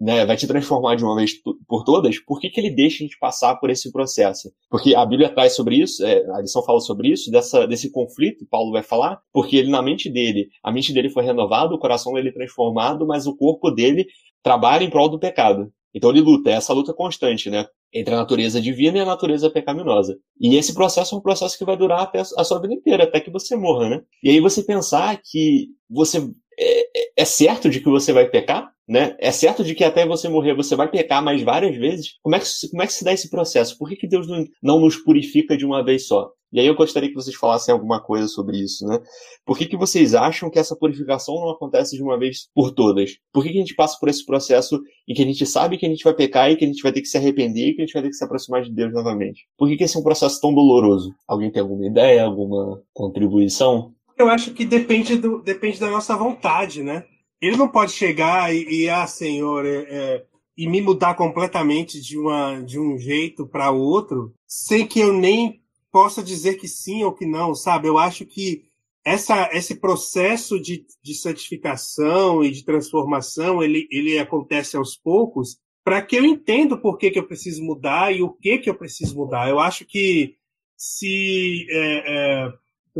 né, 0.00 0.24
vai 0.24 0.36
te 0.36 0.46
transformar 0.46 0.94
de 0.94 1.04
uma 1.04 1.16
vez 1.16 1.32
por 1.66 1.84
todas, 1.84 2.18
por 2.20 2.40
que, 2.40 2.50
que 2.50 2.60
ele 2.60 2.70
deixa 2.70 2.96
a 2.96 3.06
gente 3.06 3.18
passar 3.18 3.56
por 3.56 3.70
esse 3.70 3.90
processo? 3.90 4.52
Porque 4.70 4.94
a 4.94 5.04
Bíblia 5.04 5.28
traz 5.28 5.54
sobre 5.54 5.76
isso, 5.76 6.04
é, 6.04 6.24
a 6.32 6.40
lição 6.40 6.62
fala 6.62 6.80
sobre 6.80 7.08
isso, 7.08 7.30
dessa, 7.30 7.66
desse 7.66 7.90
conflito, 7.90 8.46
Paulo 8.50 8.72
vai 8.72 8.82
falar, 8.82 9.20
porque 9.32 9.56
ele 9.56 9.70
na 9.70 9.82
mente 9.82 10.08
dele, 10.10 10.48
a 10.62 10.72
mente 10.72 10.92
dele 10.92 11.10
foi 11.10 11.24
renovada, 11.24 11.74
o 11.74 11.78
coração 11.78 12.12
dele 12.12 12.32
transformado, 12.32 13.06
mas 13.06 13.26
o 13.26 13.36
corpo 13.36 13.70
dele 13.70 14.06
trabalha 14.42 14.84
em 14.84 14.90
prol 14.90 15.08
do 15.08 15.18
pecado. 15.18 15.72
Então 15.94 16.10
ele 16.10 16.20
luta, 16.20 16.50
é 16.50 16.54
essa 16.54 16.72
luta 16.72 16.92
constante, 16.92 17.50
né? 17.50 17.66
Entre 17.92 18.12
a 18.14 18.18
natureza 18.18 18.60
divina 18.60 18.98
e 18.98 19.00
a 19.00 19.06
natureza 19.06 19.50
pecaminosa. 19.50 20.18
E 20.38 20.54
esse 20.54 20.74
processo 20.74 21.14
é 21.14 21.18
um 21.18 21.22
processo 21.22 21.56
que 21.56 21.64
vai 21.64 21.76
durar 21.76 22.02
até 22.02 22.20
a 22.20 22.44
sua 22.44 22.60
vida 22.60 22.74
inteira, 22.74 23.04
até 23.04 23.20
que 23.20 23.30
você 23.30 23.56
morra, 23.56 23.88
né? 23.88 24.02
E 24.22 24.30
aí 24.30 24.40
você 24.40 24.62
pensar 24.62 25.20
que 25.24 25.68
você 25.88 26.30
é, 26.58 26.80
é, 26.82 27.10
é 27.18 27.24
certo 27.24 27.70
de 27.70 27.80
que 27.80 27.88
você 27.88 28.12
vai 28.12 28.28
pecar, 28.28 28.70
né? 28.86 29.16
É 29.20 29.30
certo 29.30 29.62
de 29.62 29.74
que 29.74 29.84
até 29.84 30.06
você 30.06 30.28
morrer 30.28 30.54
você 30.54 30.74
vai 30.74 30.90
pecar 30.90 31.22
mais 31.22 31.42
várias 31.42 31.76
vezes. 31.76 32.14
Como 32.22 32.34
é 32.34 32.40
que, 32.40 32.46
como 32.70 32.82
é 32.82 32.86
que 32.86 32.92
se 32.92 33.04
dá 33.04 33.12
esse 33.12 33.30
processo? 33.30 33.78
Por 33.78 33.88
que, 33.88 33.96
que 33.96 34.08
Deus 34.08 34.26
não, 34.26 34.44
não 34.62 34.80
nos 34.80 34.96
purifica 34.96 35.56
de 35.56 35.64
uma 35.64 35.84
vez 35.84 36.06
só? 36.06 36.30
E 36.50 36.58
aí 36.58 36.66
eu 36.66 36.74
gostaria 36.74 37.10
que 37.10 37.14
vocês 37.14 37.36
falassem 37.36 37.72
alguma 37.72 38.00
coisa 38.00 38.26
sobre 38.26 38.56
isso, 38.56 38.86
né? 38.86 38.98
Por 39.44 39.58
que, 39.58 39.66
que 39.66 39.76
vocês 39.76 40.14
acham 40.14 40.48
que 40.48 40.58
essa 40.58 40.74
purificação 40.74 41.34
não 41.34 41.50
acontece 41.50 41.94
de 41.94 42.02
uma 42.02 42.18
vez 42.18 42.48
por 42.54 42.72
todas? 42.72 43.18
Por 43.32 43.44
que, 43.44 43.50
que 43.50 43.58
a 43.58 43.60
gente 43.60 43.74
passa 43.74 43.98
por 44.00 44.08
esse 44.08 44.24
processo 44.24 44.80
em 45.06 45.12
que 45.12 45.22
a 45.22 45.26
gente 45.26 45.44
sabe 45.44 45.76
que 45.76 45.84
a 45.84 45.88
gente 45.88 46.02
vai 46.02 46.14
pecar 46.14 46.50
e 46.50 46.56
que 46.56 46.64
a 46.64 46.68
gente 46.68 46.82
vai 46.82 46.90
ter 46.90 47.02
que 47.02 47.08
se 47.08 47.18
arrepender 47.18 47.68
e 47.68 47.74
que 47.74 47.82
a 47.82 47.84
gente 47.84 47.92
vai 47.92 48.02
ter 48.02 48.08
que 48.08 48.16
se 48.16 48.24
aproximar 48.24 48.62
de 48.62 48.72
Deus 48.72 48.92
novamente? 48.94 49.46
Por 49.58 49.68
que, 49.68 49.76
que 49.76 49.84
esse 49.84 49.96
é 49.96 50.00
um 50.00 50.02
processo 50.02 50.40
tão 50.40 50.54
doloroso? 50.54 51.14
Alguém 51.26 51.50
tem 51.50 51.60
alguma 51.60 51.86
ideia, 51.86 52.24
alguma 52.24 52.82
contribuição? 52.94 53.92
Eu 54.18 54.28
acho 54.28 54.52
que 54.52 54.64
depende, 54.64 55.16
do, 55.16 55.40
depende 55.40 55.78
da 55.78 55.88
nossa 55.88 56.16
vontade, 56.16 56.82
né? 56.82 57.06
Ele 57.40 57.56
não 57.56 57.68
pode 57.68 57.92
chegar 57.92 58.52
e, 58.52 58.82
e 58.82 58.90
ah, 58.90 59.06
Senhor, 59.06 59.64
é, 59.64 59.86
é, 59.88 60.24
e 60.56 60.68
me 60.68 60.80
mudar 60.80 61.14
completamente 61.14 62.00
de, 62.00 62.18
uma, 62.18 62.60
de 62.60 62.80
um 62.80 62.98
jeito 62.98 63.46
para 63.46 63.70
outro, 63.70 64.34
sem 64.44 64.84
que 64.84 64.98
eu 64.98 65.12
nem 65.12 65.62
possa 65.92 66.22
dizer 66.22 66.54
que 66.56 66.66
sim 66.66 67.04
ou 67.04 67.12
que 67.12 67.24
não, 67.24 67.54
sabe? 67.54 67.86
Eu 67.86 67.96
acho 67.96 68.26
que 68.26 68.64
essa, 69.04 69.48
esse 69.52 69.76
processo 69.76 70.60
de, 70.60 70.84
de 71.00 71.14
santificação 71.14 72.42
e 72.42 72.50
de 72.50 72.64
transformação, 72.64 73.62
ele, 73.62 73.86
ele 73.90 74.18
acontece 74.18 74.76
aos 74.76 74.96
poucos, 74.96 75.58
para 75.84 76.02
que 76.02 76.16
eu 76.16 76.24
entenda 76.24 76.76
por 76.76 76.98
que, 76.98 77.10
que 77.10 77.18
eu 77.18 77.26
preciso 77.26 77.62
mudar 77.62 78.12
e 78.12 78.20
o 78.20 78.30
que, 78.30 78.58
que 78.58 78.68
eu 78.68 78.74
preciso 78.74 79.16
mudar. 79.16 79.48
Eu 79.48 79.60
acho 79.60 79.86
que 79.86 80.34
se. 80.76 81.62
Estou 81.62 81.76
é, 81.76 82.52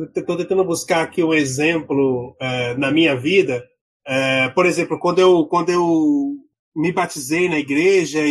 é, 0.02 0.20
tentando 0.36 0.64
buscar 0.64 1.02
aqui 1.02 1.22
um 1.22 1.34
exemplo 1.34 2.36
é, 2.40 2.74
na 2.76 2.90
minha 2.90 3.16
vida. 3.16 3.64
É, 4.06 4.48
por 4.50 4.66
exemplo, 4.66 4.98
quando 4.98 5.18
eu, 5.18 5.46
quando 5.46 5.70
eu 5.70 6.34
me 6.74 6.92
batizei 6.92 7.48
na 7.48 7.58
igreja 7.58 8.20
e, 8.24 8.30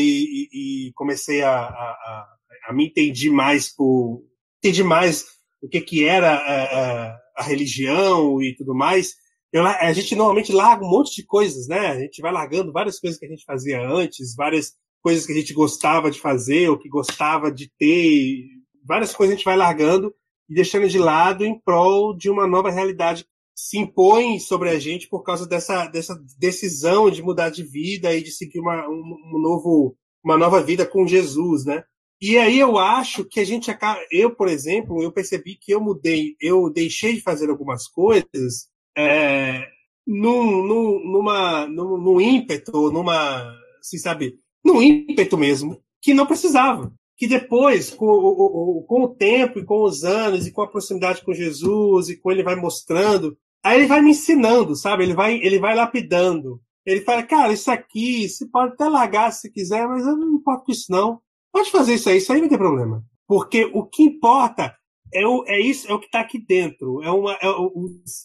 e, 0.51 0.87
e 0.87 0.93
comecei 0.93 1.41
a, 1.41 1.51
a, 1.51 2.27
a, 2.67 2.73
me 2.73 2.87
entender 2.87 3.29
mais 3.29 3.73
por, 3.73 4.23
entendi 4.59 4.83
mais 4.83 5.25
o 5.61 5.67
que, 5.67 5.81
que 5.81 6.05
era 6.05 6.33
a, 6.33 6.63
a, 6.63 7.19
a 7.37 7.43
religião 7.43 8.41
e 8.41 8.55
tudo 8.55 8.73
mais. 8.73 9.15
Eu, 9.51 9.65
a 9.65 9.93
gente 9.93 10.15
normalmente 10.15 10.51
larga 10.51 10.85
um 10.85 10.89
monte 10.89 11.15
de 11.15 11.25
coisas, 11.25 11.67
né? 11.67 11.87
A 11.87 11.99
gente 11.99 12.21
vai 12.21 12.31
largando 12.31 12.71
várias 12.71 12.99
coisas 12.99 13.19
que 13.19 13.25
a 13.25 13.29
gente 13.29 13.45
fazia 13.45 13.81
antes, 13.81 14.35
várias 14.35 14.73
coisas 15.01 15.25
que 15.25 15.31
a 15.31 15.35
gente 15.35 15.53
gostava 15.53 16.11
de 16.11 16.19
fazer 16.19 16.69
ou 16.69 16.77
que 16.77 16.89
gostava 16.89 17.51
de 17.51 17.71
ter, 17.77 18.45
várias 18.85 19.13
coisas 19.13 19.33
a 19.33 19.37
gente 19.37 19.45
vai 19.45 19.55
largando 19.55 20.13
e 20.49 20.53
deixando 20.53 20.87
de 20.87 20.97
lado 20.97 21.45
em 21.45 21.59
prol 21.59 22.15
de 22.15 22.29
uma 22.29 22.47
nova 22.47 22.69
realidade 22.69 23.23
que 23.23 23.29
se 23.55 23.77
impõe 23.77 24.39
sobre 24.39 24.69
a 24.69 24.79
gente 24.79 25.07
por 25.07 25.23
causa 25.23 25.47
dessa, 25.47 25.87
dessa 25.87 26.15
decisão 26.37 27.09
de 27.09 27.21
mudar 27.21 27.49
de 27.49 27.63
vida 27.63 28.13
e 28.13 28.23
de 28.23 28.31
seguir 28.31 28.59
uma, 28.59 28.87
um, 28.87 29.17
um 29.33 29.39
novo, 29.39 29.95
uma 30.23 30.37
nova 30.37 30.61
vida 30.61 30.85
com 30.85 31.07
Jesus, 31.07 31.65
né? 31.65 31.83
E 32.19 32.37
aí 32.37 32.59
eu 32.59 32.77
acho 32.79 33.23
que 33.25 33.39
a 33.39 33.45
gente 33.45 33.69
acaba. 33.69 33.99
Eu, 34.11 34.35
por 34.35 34.47
exemplo, 34.47 35.01
eu 35.03 35.11
percebi 35.11 35.55
que 35.55 35.71
eu 35.71 35.79
mudei, 35.79 36.35
eu 36.41 36.69
deixei 36.69 37.13
de 37.13 37.21
fazer 37.21 37.49
algumas 37.49 37.87
coisas 37.87 38.69
é, 38.97 39.67
num, 40.05 40.65
num, 40.65 41.11
numa, 41.11 41.67
num, 41.67 41.97
num 41.97 42.19
ímpeto, 42.19 42.91
numa. 42.91 43.53
Assim, 43.79 43.99
sabe? 43.99 44.39
Num 44.65 44.81
ímpeto 44.81 45.37
mesmo, 45.37 45.79
que 46.01 46.13
não 46.13 46.25
precisava. 46.25 46.91
Que 47.17 47.27
depois, 47.27 47.89
com 47.89 48.05
o, 48.05 48.83
com 48.83 49.03
o 49.03 49.15
tempo 49.15 49.59
e 49.59 49.65
com 49.65 49.83
os 49.83 50.03
anos, 50.03 50.45
e 50.45 50.51
com 50.51 50.61
a 50.61 50.67
proximidade 50.67 51.23
com 51.23 51.33
Jesus, 51.33 52.09
e 52.09 52.17
com 52.17 52.31
ele 52.31 52.43
vai 52.43 52.55
mostrando, 52.55 53.35
aí 53.63 53.79
ele 53.79 53.87
vai 53.87 54.01
me 54.01 54.11
ensinando, 54.11 54.75
sabe? 54.75 55.03
Ele 55.03 55.15
vai, 55.15 55.35
ele 55.37 55.59
vai 55.59 55.75
lapidando. 55.75 56.61
Ele 56.85 57.01
fala, 57.01 57.23
cara, 57.23 57.51
isso 57.51 57.69
aqui, 57.71 58.29
você 58.29 58.47
pode 58.47 58.73
até 58.73 58.87
largar 58.87 59.31
se 59.31 59.51
quiser, 59.51 59.87
mas 59.87 60.05
eu 60.05 60.15
não 60.15 60.35
importo 60.35 60.65
com 60.65 60.71
isso, 60.71 60.85
não 60.89 61.19
Pode 61.51 61.71
fazer 61.71 61.95
isso 61.95 62.07
aí, 62.07 62.17
isso 62.17 62.31
aí 62.31 62.39
não 62.39 62.47
tem 62.47 62.57
problema. 62.57 63.03
Porque 63.27 63.65
o 63.73 63.83
que 63.83 64.03
importa 64.03 64.75
é, 65.13 65.25
o, 65.25 65.43
é 65.47 65.59
isso, 65.59 65.89
é 65.89 65.93
o 65.93 65.99
que 65.99 66.05
está 66.05 66.19
aqui 66.19 66.39
dentro. 66.39 67.01
É 67.01 67.09
uma, 67.09 67.33
é 67.33 67.47
hoje, 67.49 68.21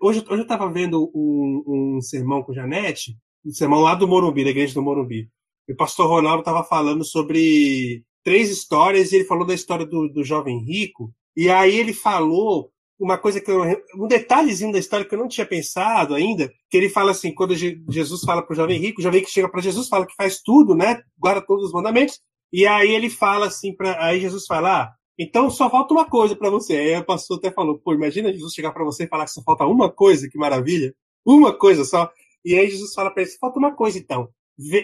hoje 0.00 0.24
eu 0.30 0.42
estava 0.42 0.70
vendo 0.70 1.10
um, 1.14 1.96
um 1.96 2.00
sermão 2.00 2.42
com 2.42 2.54
Janete, 2.54 3.16
um 3.44 3.50
sermão 3.50 3.80
lá 3.80 3.94
do 3.94 4.06
Morumbi, 4.06 4.44
da 4.44 4.50
igreja 4.50 4.74
do 4.74 4.82
Morumbi. 4.82 5.28
E 5.68 5.72
o 5.72 5.76
pastor 5.76 6.08
Ronaldo 6.08 6.40
estava 6.40 6.62
falando 6.64 7.04
sobre 7.04 8.04
três 8.24 8.50
histórias, 8.50 9.12
e 9.12 9.16
ele 9.16 9.24
falou 9.24 9.46
da 9.46 9.54
história 9.54 9.86
do, 9.86 10.08
do 10.08 10.24
jovem 10.24 10.58
rico, 10.64 11.12
e 11.36 11.48
aí 11.48 11.76
ele 11.76 11.92
falou 11.92 12.70
uma 12.98 13.16
coisa 13.16 13.40
que 13.40 13.50
eu, 13.50 13.62
um 13.96 14.08
detalhezinho 14.08 14.72
da 14.72 14.78
história 14.78 15.06
que 15.06 15.14
eu 15.14 15.18
não 15.18 15.28
tinha 15.28 15.46
pensado 15.46 16.14
ainda, 16.14 16.52
que 16.68 16.76
ele 16.76 16.88
fala 16.88 17.12
assim, 17.12 17.32
quando 17.32 17.54
Jesus 17.54 18.22
fala 18.22 18.42
para 18.42 18.52
o 18.52 18.56
jovem 18.56 18.78
rico, 18.78 19.00
o 19.00 19.02
jovem 19.02 19.22
que 19.22 19.30
chega 19.30 19.48
para 19.48 19.60
Jesus 19.60 19.88
fala 19.88 20.06
que 20.06 20.16
faz 20.16 20.40
tudo, 20.42 20.74
né, 20.74 21.00
guarda 21.16 21.40
todos 21.40 21.66
os 21.66 21.72
mandamentos, 21.72 22.20
e 22.52 22.66
aí 22.66 22.90
ele 22.90 23.08
fala 23.08 23.46
assim, 23.46 23.74
para 23.74 24.02
aí 24.04 24.20
Jesus 24.20 24.46
fala, 24.46 24.82
ah, 24.82 24.92
então 25.18 25.50
só 25.50 25.68
falta 25.68 25.92
uma 25.92 26.08
coisa 26.08 26.36
para 26.36 26.48
você. 26.48 26.76
Aí 26.76 26.96
o 26.96 27.04
pastor 27.04 27.38
até 27.38 27.50
falou, 27.50 27.78
pô, 27.78 27.92
imagina 27.92 28.32
Jesus 28.32 28.54
chegar 28.54 28.72
para 28.72 28.84
você 28.84 29.04
e 29.04 29.08
falar 29.08 29.24
que 29.24 29.32
só 29.32 29.42
falta 29.42 29.66
uma 29.66 29.90
coisa, 29.90 30.28
que 30.28 30.38
maravilha. 30.38 30.94
Uma 31.26 31.52
coisa 31.52 31.84
só. 31.84 32.10
E 32.44 32.54
aí 32.54 32.70
Jesus 32.70 32.94
fala 32.94 33.10
para 33.10 33.22
ele, 33.22 33.32
falta 33.32 33.58
uma 33.58 33.74
coisa 33.74 33.98
então. 33.98 34.28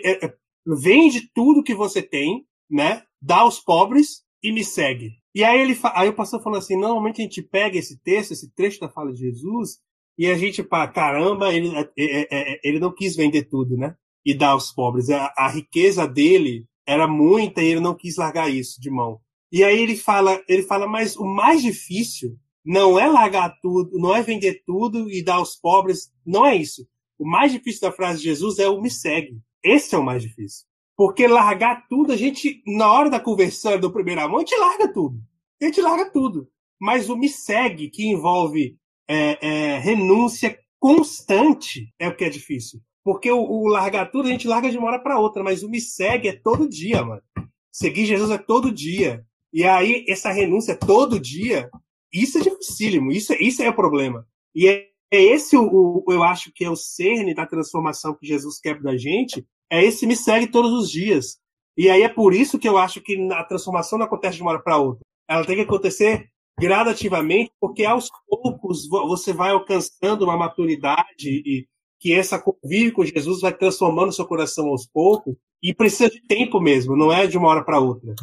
É, 0.04 0.34
vende 0.66 1.30
tudo 1.32 1.62
que 1.62 1.74
você 1.74 2.02
tem, 2.02 2.44
né? 2.68 3.02
Dá 3.24 3.38
aos 3.38 3.58
pobres 3.58 4.22
e 4.42 4.52
me 4.52 4.62
segue. 4.62 5.12
E 5.34 5.42
aí 5.42 5.58
ele 5.58 5.78
aí 5.94 6.10
o 6.10 6.14
pastor 6.14 6.42
falou 6.42 6.58
assim, 6.58 6.76
normalmente 6.76 7.22
a 7.22 7.24
gente 7.24 7.40
pega 7.40 7.78
esse 7.78 7.98
texto, 8.02 8.32
esse 8.32 8.54
trecho 8.54 8.80
da 8.80 8.88
fala 8.90 9.12
de 9.12 9.20
Jesus, 9.20 9.78
e 10.18 10.26
a 10.26 10.36
gente, 10.36 10.62
pá, 10.62 10.86
caramba, 10.86 11.52
ele, 11.52 11.72
é, 11.98 12.60
ele 12.62 12.78
não 12.78 12.94
quis 12.94 13.16
vender 13.16 13.44
tudo, 13.44 13.78
né? 13.78 13.96
E 14.26 14.34
dar 14.34 14.50
aos 14.50 14.70
pobres. 14.70 15.08
A, 15.08 15.32
a 15.36 15.48
riqueza 15.48 16.06
dele 16.06 16.66
era 16.86 17.08
muita 17.08 17.62
e 17.62 17.68
ele 17.68 17.80
não 17.80 17.94
quis 17.94 18.16
largar 18.16 18.52
isso 18.52 18.78
de 18.78 18.90
mão. 18.90 19.18
E 19.50 19.64
aí 19.64 19.80
ele 19.80 19.96
fala, 19.96 20.42
ele 20.46 20.62
fala, 20.62 20.86
mas 20.86 21.16
o 21.16 21.24
mais 21.24 21.62
difícil 21.62 22.36
não 22.62 22.98
é 22.98 23.06
largar 23.06 23.58
tudo, 23.62 23.98
não 23.98 24.14
é 24.14 24.22
vender 24.22 24.62
tudo 24.66 25.10
e 25.10 25.24
dar 25.24 25.36
aos 25.36 25.56
pobres, 25.56 26.12
não 26.26 26.44
é 26.44 26.54
isso. 26.54 26.86
O 27.18 27.26
mais 27.26 27.52
difícil 27.52 27.80
da 27.80 27.92
frase 27.92 28.18
de 28.18 28.24
Jesus 28.24 28.58
é 28.58 28.68
o 28.68 28.82
me 28.82 28.90
segue. 28.90 29.40
Esse 29.62 29.94
é 29.94 29.98
o 29.98 30.04
mais 30.04 30.22
difícil. 30.22 30.66
Porque 30.96 31.26
largar 31.26 31.86
tudo, 31.88 32.12
a 32.12 32.16
gente, 32.16 32.62
na 32.66 32.90
hora 32.90 33.10
da 33.10 33.18
conversão 33.18 33.78
do 33.78 33.92
primeiro 33.92 34.20
amor, 34.20 34.38
a 34.38 34.40
gente 34.40 34.56
larga 34.56 34.92
tudo. 34.92 35.18
A 35.60 35.64
gente 35.64 35.80
larga 35.80 36.10
tudo. 36.10 36.48
Mas 36.80 37.08
o 37.08 37.16
me 37.16 37.28
segue, 37.28 37.90
que 37.90 38.06
envolve 38.06 38.76
é, 39.08 39.38
é, 39.46 39.78
renúncia 39.78 40.58
constante, 40.78 41.92
é 41.98 42.08
o 42.08 42.16
que 42.16 42.24
é 42.24 42.28
difícil. 42.28 42.80
Porque 43.02 43.30
o, 43.30 43.40
o, 43.40 43.66
largar 43.66 44.10
tudo 44.10 44.28
a 44.28 44.30
gente 44.30 44.46
larga 44.46 44.70
de 44.70 44.78
uma 44.78 44.88
hora 44.88 44.98
para 44.98 45.18
outra, 45.18 45.42
mas 45.42 45.62
o 45.62 45.68
me 45.68 45.80
segue 45.80 46.28
é 46.28 46.32
todo 46.32 46.68
dia, 46.68 47.04
mano. 47.04 47.22
Seguir 47.72 48.06
Jesus 48.06 48.30
é 48.30 48.38
todo 48.38 48.72
dia. 48.72 49.24
E 49.52 49.64
aí, 49.64 50.04
essa 50.08 50.30
renúncia 50.30 50.72
é 50.72 50.76
todo 50.76 51.20
dia, 51.20 51.70
isso 52.12 52.38
é 52.38 52.40
dificílimo, 52.40 53.12
isso, 53.12 53.32
isso 53.34 53.62
é 53.62 53.68
o 53.68 53.74
problema. 53.74 54.26
E 54.54 54.68
é, 54.68 54.88
é 55.12 55.22
esse 55.22 55.56
o, 55.56 56.02
o, 56.06 56.12
eu 56.12 56.22
acho 56.22 56.52
que 56.52 56.64
é 56.64 56.70
o 56.70 56.76
cerne 56.76 57.34
da 57.34 57.46
transformação 57.46 58.14
que 58.14 58.26
Jesus 58.26 58.58
quer 58.58 58.80
da 58.80 58.96
gente, 58.96 59.46
é 59.70 59.84
esse 59.84 60.06
me 60.06 60.16
segue 60.16 60.46
todos 60.46 60.72
os 60.72 60.90
dias. 60.90 61.38
E 61.76 61.90
aí 61.90 62.02
é 62.02 62.08
por 62.08 62.32
isso 62.32 62.58
que 62.58 62.68
eu 62.68 62.78
acho 62.78 63.00
que 63.00 63.16
a 63.32 63.44
transformação 63.44 63.98
não 63.98 64.06
acontece 64.06 64.36
de 64.36 64.42
uma 64.42 64.52
hora 64.52 64.62
para 64.62 64.78
outra. 64.78 65.00
Ela 65.28 65.44
tem 65.44 65.56
que 65.56 65.62
acontecer 65.62 66.28
gradativamente, 66.58 67.50
porque 67.60 67.84
aos 67.84 68.08
poucos 68.28 68.88
você 68.88 69.32
vai 69.32 69.50
alcançando 69.50 70.22
uma 70.22 70.36
maturidade 70.36 71.42
e, 71.44 71.66
que 72.04 72.12
essa 72.12 72.38
convívio 72.38 72.92
com 72.92 73.02
Jesus 73.02 73.40
vai 73.40 73.56
transformando 73.56 74.12
seu 74.12 74.26
coração 74.26 74.68
aos 74.68 74.86
poucos 74.86 75.34
e 75.62 75.72
precisa 75.72 76.10
de 76.10 76.20
tempo 76.20 76.60
mesmo, 76.60 76.94
não 76.94 77.10
é 77.10 77.26
de 77.26 77.38
uma 77.38 77.48
hora 77.48 77.64
para 77.64 77.80
outra. 77.80 78.14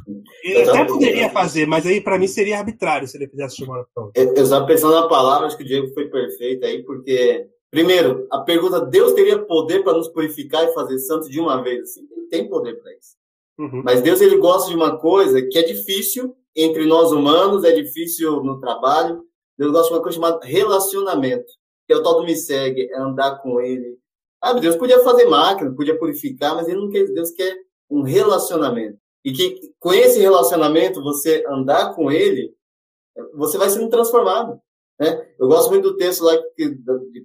Ele 0.43 0.69
até 0.69 0.85
poderia 0.85 1.31
fazer, 1.31 1.65
mas 1.65 1.87
aí 1.87 1.99
para 1.99 2.19
mim 2.19 2.27
seria 2.27 2.59
arbitrário 2.59 3.07
se 3.07 3.17
ele 3.17 3.27
fizesse 3.27 3.57
de 3.57 3.63
uma 3.63 3.77
hora 3.77 3.87
para 3.91 4.03
outra. 4.03 4.21
Eu 4.21 4.43
estava 4.43 4.67
pensando 4.67 4.93
na 4.93 5.07
palavra, 5.07 5.47
acho 5.47 5.57
que 5.57 5.63
o 5.63 5.65
Diego 5.65 5.91
foi 5.95 6.07
perfeito 6.09 6.63
aí, 6.63 6.83
porque 6.83 7.47
primeiro, 7.71 8.27
a 8.29 8.39
pergunta 8.39 8.85
Deus 8.85 9.13
teria 9.13 9.39
poder 9.39 9.83
para 9.83 9.93
nos 9.93 10.07
purificar 10.09 10.63
e 10.63 10.73
fazer 10.73 10.99
santos 10.99 11.29
de 11.29 11.39
uma 11.39 11.61
vez 11.63 11.81
assim? 11.81 12.07
Ele 12.11 12.27
tem 12.27 12.47
poder 12.47 12.75
para 12.81 12.91
isso. 12.93 13.15
Uhum. 13.57 13.81
Mas 13.83 14.01
Deus 14.01 14.21
ele 14.21 14.37
gosta 14.37 14.69
de 14.69 14.75
uma 14.75 14.97
coisa 14.97 15.41
que 15.41 15.57
é 15.57 15.63
difícil 15.63 16.35
entre 16.55 16.85
nós 16.85 17.11
humanos, 17.11 17.63
é 17.63 17.71
difícil 17.71 18.43
no 18.43 18.59
trabalho. 18.59 19.23
Deus 19.57 19.71
gosta 19.71 19.87
de 19.87 19.93
uma 19.93 20.01
coisa 20.03 20.15
chamada 20.15 20.45
relacionamento 20.45 21.51
que 21.91 21.93
é 21.93 21.97
o 21.97 22.03
tal 22.03 22.21
do 22.21 22.23
me 22.23 22.37
segue, 22.37 22.89
é 22.89 22.97
andar 22.97 23.41
com 23.41 23.59
ele. 23.59 23.97
Ah, 24.41 24.53
Deus 24.53 24.77
podia 24.77 25.03
fazer 25.03 25.25
máquina, 25.25 25.75
podia 25.75 25.97
purificar, 25.99 26.55
mas 26.55 26.69
ele 26.69 26.79
não 26.79 26.89
quer, 26.89 27.03
Deus 27.07 27.31
quer 27.31 27.53
um 27.89 28.01
relacionamento. 28.01 28.97
E 29.25 29.33
que 29.33 29.73
com 29.77 29.93
esse 29.93 30.17
relacionamento, 30.17 31.03
você 31.03 31.43
andar 31.49 31.93
com 31.93 32.09
ele, 32.09 32.55
você 33.35 33.57
vai 33.57 33.69
sendo 33.69 33.89
transformado. 33.89 34.57
Né? 35.01 35.19
Eu 35.39 35.47
gosto 35.47 35.71
muito 35.71 35.89
do 35.89 35.97
texto 35.97 36.23
lá 36.23 36.37
que, 36.55 36.77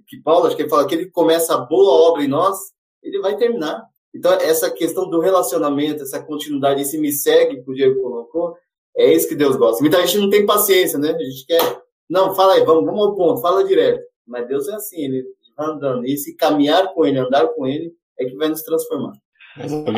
que 0.07 0.19
Paulo, 0.23 0.47
acho 0.47 0.55
que 0.55 0.63
ele 0.63 0.69
fala 0.69 0.87
que 0.87 0.95
ele 0.95 1.11
começa 1.11 1.53
a 1.53 1.59
boa 1.59 2.09
obra 2.09 2.23
em 2.23 2.27
nós, 2.27 2.57
ele 3.03 3.19
vai 3.19 3.37
terminar. 3.37 3.85
Então, 4.11 4.33
essa 4.33 4.71
questão 4.71 5.07
do 5.07 5.19
relacionamento, 5.19 6.01
essa 6.01 6.19
continuidade, 6.19 6.81
esse 6.81 6.97
me 6.97 7.11
segue 7.11 7.61
que 7.61 7.69
o 7.69 7.75
Diego 7.75 8.01
colocou, 8.01 8.57
é 8.97 9.13
isso 9.13 9.29
que 9.29 9.35
Deus 9.35 9.55
gosta. 9.55 9.79
Muita 9.79 10.01
gente 10.07 10.17
não 10.17 10.27
tem 10.27 10.43
paciência, 10.43 10.97
né? 10.97 11.11
A 11.11 11.23
gente 11.23 11.45
quer, 11.45 11.81
não, 12.09 12.33
fala 12.33 12.55
aí, 12.55 12.65
vamos, 12.65 12.83
vamos 12.83 12.99
ao 12.99 13.15
ponto, 13.15 13.41
fala 13.41 13.63
direto. 13.63 14.03
Mas 14.25 14.47
Deus 14.47 14.67
é 14.69 14.73
assim, 14.73 14.99
ele 14.99 15.23
andando. 15.55 16.03
E 16.07 16.13
esse 16.13 16.35
caminhar 16.35 16.91
com 16.95 17.05
ele, 17.05 17.19
andar 17.19 17.47
com 17.49 17.67
ele, 17.67 17.93
é 18.19 18.25
que 18.25 18.35
vai 18.35 18.49
nos 18.49 18.63
transformar. 18.63 19.13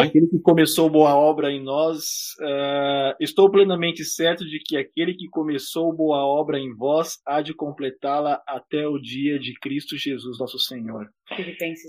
Aquele 0.01 0.28
que 0.28 0.39
começou 0.39 0.89
boa 0.89 1.16
obra 1.16 1.51
em 1.51 1.62
nós, 1.62 2.36
uh, 2.39 3.16
estou 3.20 3.49
plenamente 3.49 4.03
certo 4.05 4.45
de 4.45 4.60
que 4.60 4.78
aquele 4.78 5.14
que 5.14 5.28
começou 5.28 5.93
boa 5.93 6.26
obra 6.26 6.60
em 6.60 6.74
vós 6.76 7.18
há 7.26 7.41
de 7.41 7.53
completá-la 7.53 8.41
até 8.47 8.88
o 8.88 8.97
dia 8.97 9.38
de 9.39 9.53
Cristo 9.60 9.97
Jesus, 9.97 10.39
nosso 10.39 10.60
Senhor. 10.60 11.07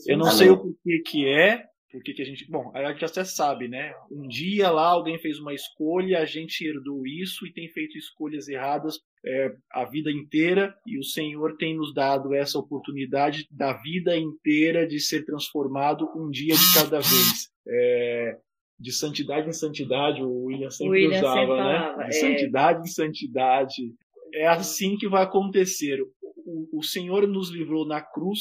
Eu 0.07 0.19
não 0.19 0.31
sei 0.31 0.51
o 0.51 0.59
porquê 0.59 1.03
que 1.05 1.27
é, 1.27 1.65
porque 1.91 2.13
que 2.13 2.23
a 2.23 2.25
gente. 2.25 2.49
Bom, 2.49 2.71
a 2.75 2.93
gente 2.93 3.05
até 3.05 3.25
sabe, 3.25 3.69
né? 3.69 3.93
Um 4.11 4.27
dia 4.27 4.71
lá 4.71 4.89
alguém 4.89 5.19
fez 5.19 5.39
uma 5.39 5.53
escolha, 5.53 6.21
a 6.21 6.25
gente 6.25 6.65
herdou 6.65 7.07
isso 7.07 7.47
e 7.47 7.53
tem 7.53 7.69
feito 7.69 7.99
escolhas 7.99 8.49
erradas 8.49 8.99
é, 9.25 9.53
a 9.73 9.85
vida 9.85 10.11
inteira, 10.11 10.75
e 10.87 10.99
o 10.99 11.05
Senhor 11.05 11.57
tem 11.57 11.77
nos 11.77 11.93
dado 11.93 12.35
essa 12.35 12.59
oportunidade 12.59 13.47
da 13.51 13.73
vida 13.75 14.17
inteira 14.17 14.87
de 14.87 14.99
ser 15.01 15.25
transformado 15.25 16.09
um 16.17 16.31
dia 16.31 16.55
de 16.55 16.75
cada 16.75 17.01
vez. 17.01 17.51
É, 17.71 18.37
de 18.81 18.93
santidade 18.93 19.49
em 19.49 19.53
santidade, 19.53 20.23
o 20.23 20.45
William 20.45 20.71
sempre 20.71 21.05
William 21.05 21.19
usava, 21.19 21.37
sempre 21.37 21.57
né? 21.57 21.95
De 21.97 22.09
é... 22.09 22.13
santidade 22.13 22.81
em 22.81 22.91
santidade. 22.91 23.95
É 24.33 24.47
assim 24.47 24.97
que 24.97 25.07
vai 25.07 25.23
acontecer. 25.23 26.01
O, 26.47 26.79
o 26.79 26.83
Senhor 26.83 27.29
nos 27.29 27.51
livrou 27.51 27.87
na 27.87 28.01
cruz, 28.01 28.41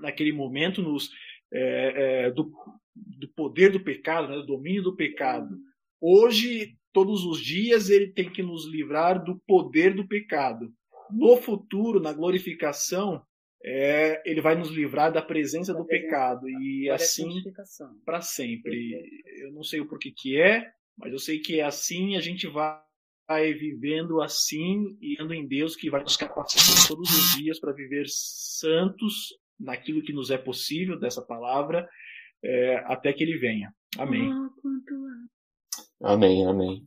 naquele 0.00 0.32
momento, 0.32 0.80
nos, 0.80 1.10
é, 1.52 2.26
é, 2.26 2.30
do, 2.30 2.52
do 2.94 3.28
poder 3.34 3.72
do 3.72 3.82
pecado, 3.82 4.28
né, 4.28 4.36
do 4.36 4.46
domínio 4.46 4.82
do 4.82 4.94
pecado. 4.94 5.56
Hoje, 6.00 6.76
todos 6.92 7.24
os 7.24 7.40
dias, 7.40 7.90
ele 7.90 8.12
tem 8.12 8.30
que 8.30 8.42
nos 8.42 8.66
livrar 8.66 9.22
do 9.22 9.40
poder 9.46 9.94
do 9.94 10.06
pecado. 10.06 10.70
No 11.10 11.36
futuro, 11.36 12.00
na 12.00 12.12
glorificação, 12.12 13.20
é, 13.64 14.22
ele 14.24 14.40
vai 14.40 14.56
nos 14.56 14.70
livrar 14.70 15.12
da 15.12 15.22
presença 15.22 15.72
do 15.72 15.84
pecado 15.84 16.48
e 16.48 16.90
assim 16.90 17.28
para 18.04 18.20
sempre. 18.20 19.04
Eu 19.40 19.52
não 19.52 19.62
sei 19.62 19.80
o 19.80 19.88
porquê 19.88 20.12
que 20.16 20.40
é, 20.40 20.68
mas 20.98 21.12
eu 21.12 21.18
sei 21.18 21.38
que 21.38 21.60
é 21.60 21.64
assim. 21.64 22.16
A 22.16 22.20
gente 22.20 22.46
vai 22.48 22.80
vivendo 23.54 24.20
assim 24.20 24.96
e 25.00 25.16
indo 25.22 25.32
em 25.32 25.46
Deus 25.46 25.76
que 25.76 25.88
vai 25.88 26.02
nos 26.02 26.16
capacitar 26.16 26.88
todos 26.88 27.08
os 27.08 27.36
dias 27.36 27.60
para 27.60 27.72
viver 27.72 28.06
santos 28.08 29.28
naquilo 29.58 30.02
que 30.02 30.12
nos 30.12 30.30
é 30.30 30.38
possível 30.38 30.98
dessa 30.98 31.22
palavra 31.22 31.88
é, 32.44 32.76
até 32.86 33.12
que 33.12 33.22
ele 33.22 33.38
venha. 33.38 33.72
Amém. 33.96 34.28
Amém, 36.02 36.44
amém. 36.46 36.86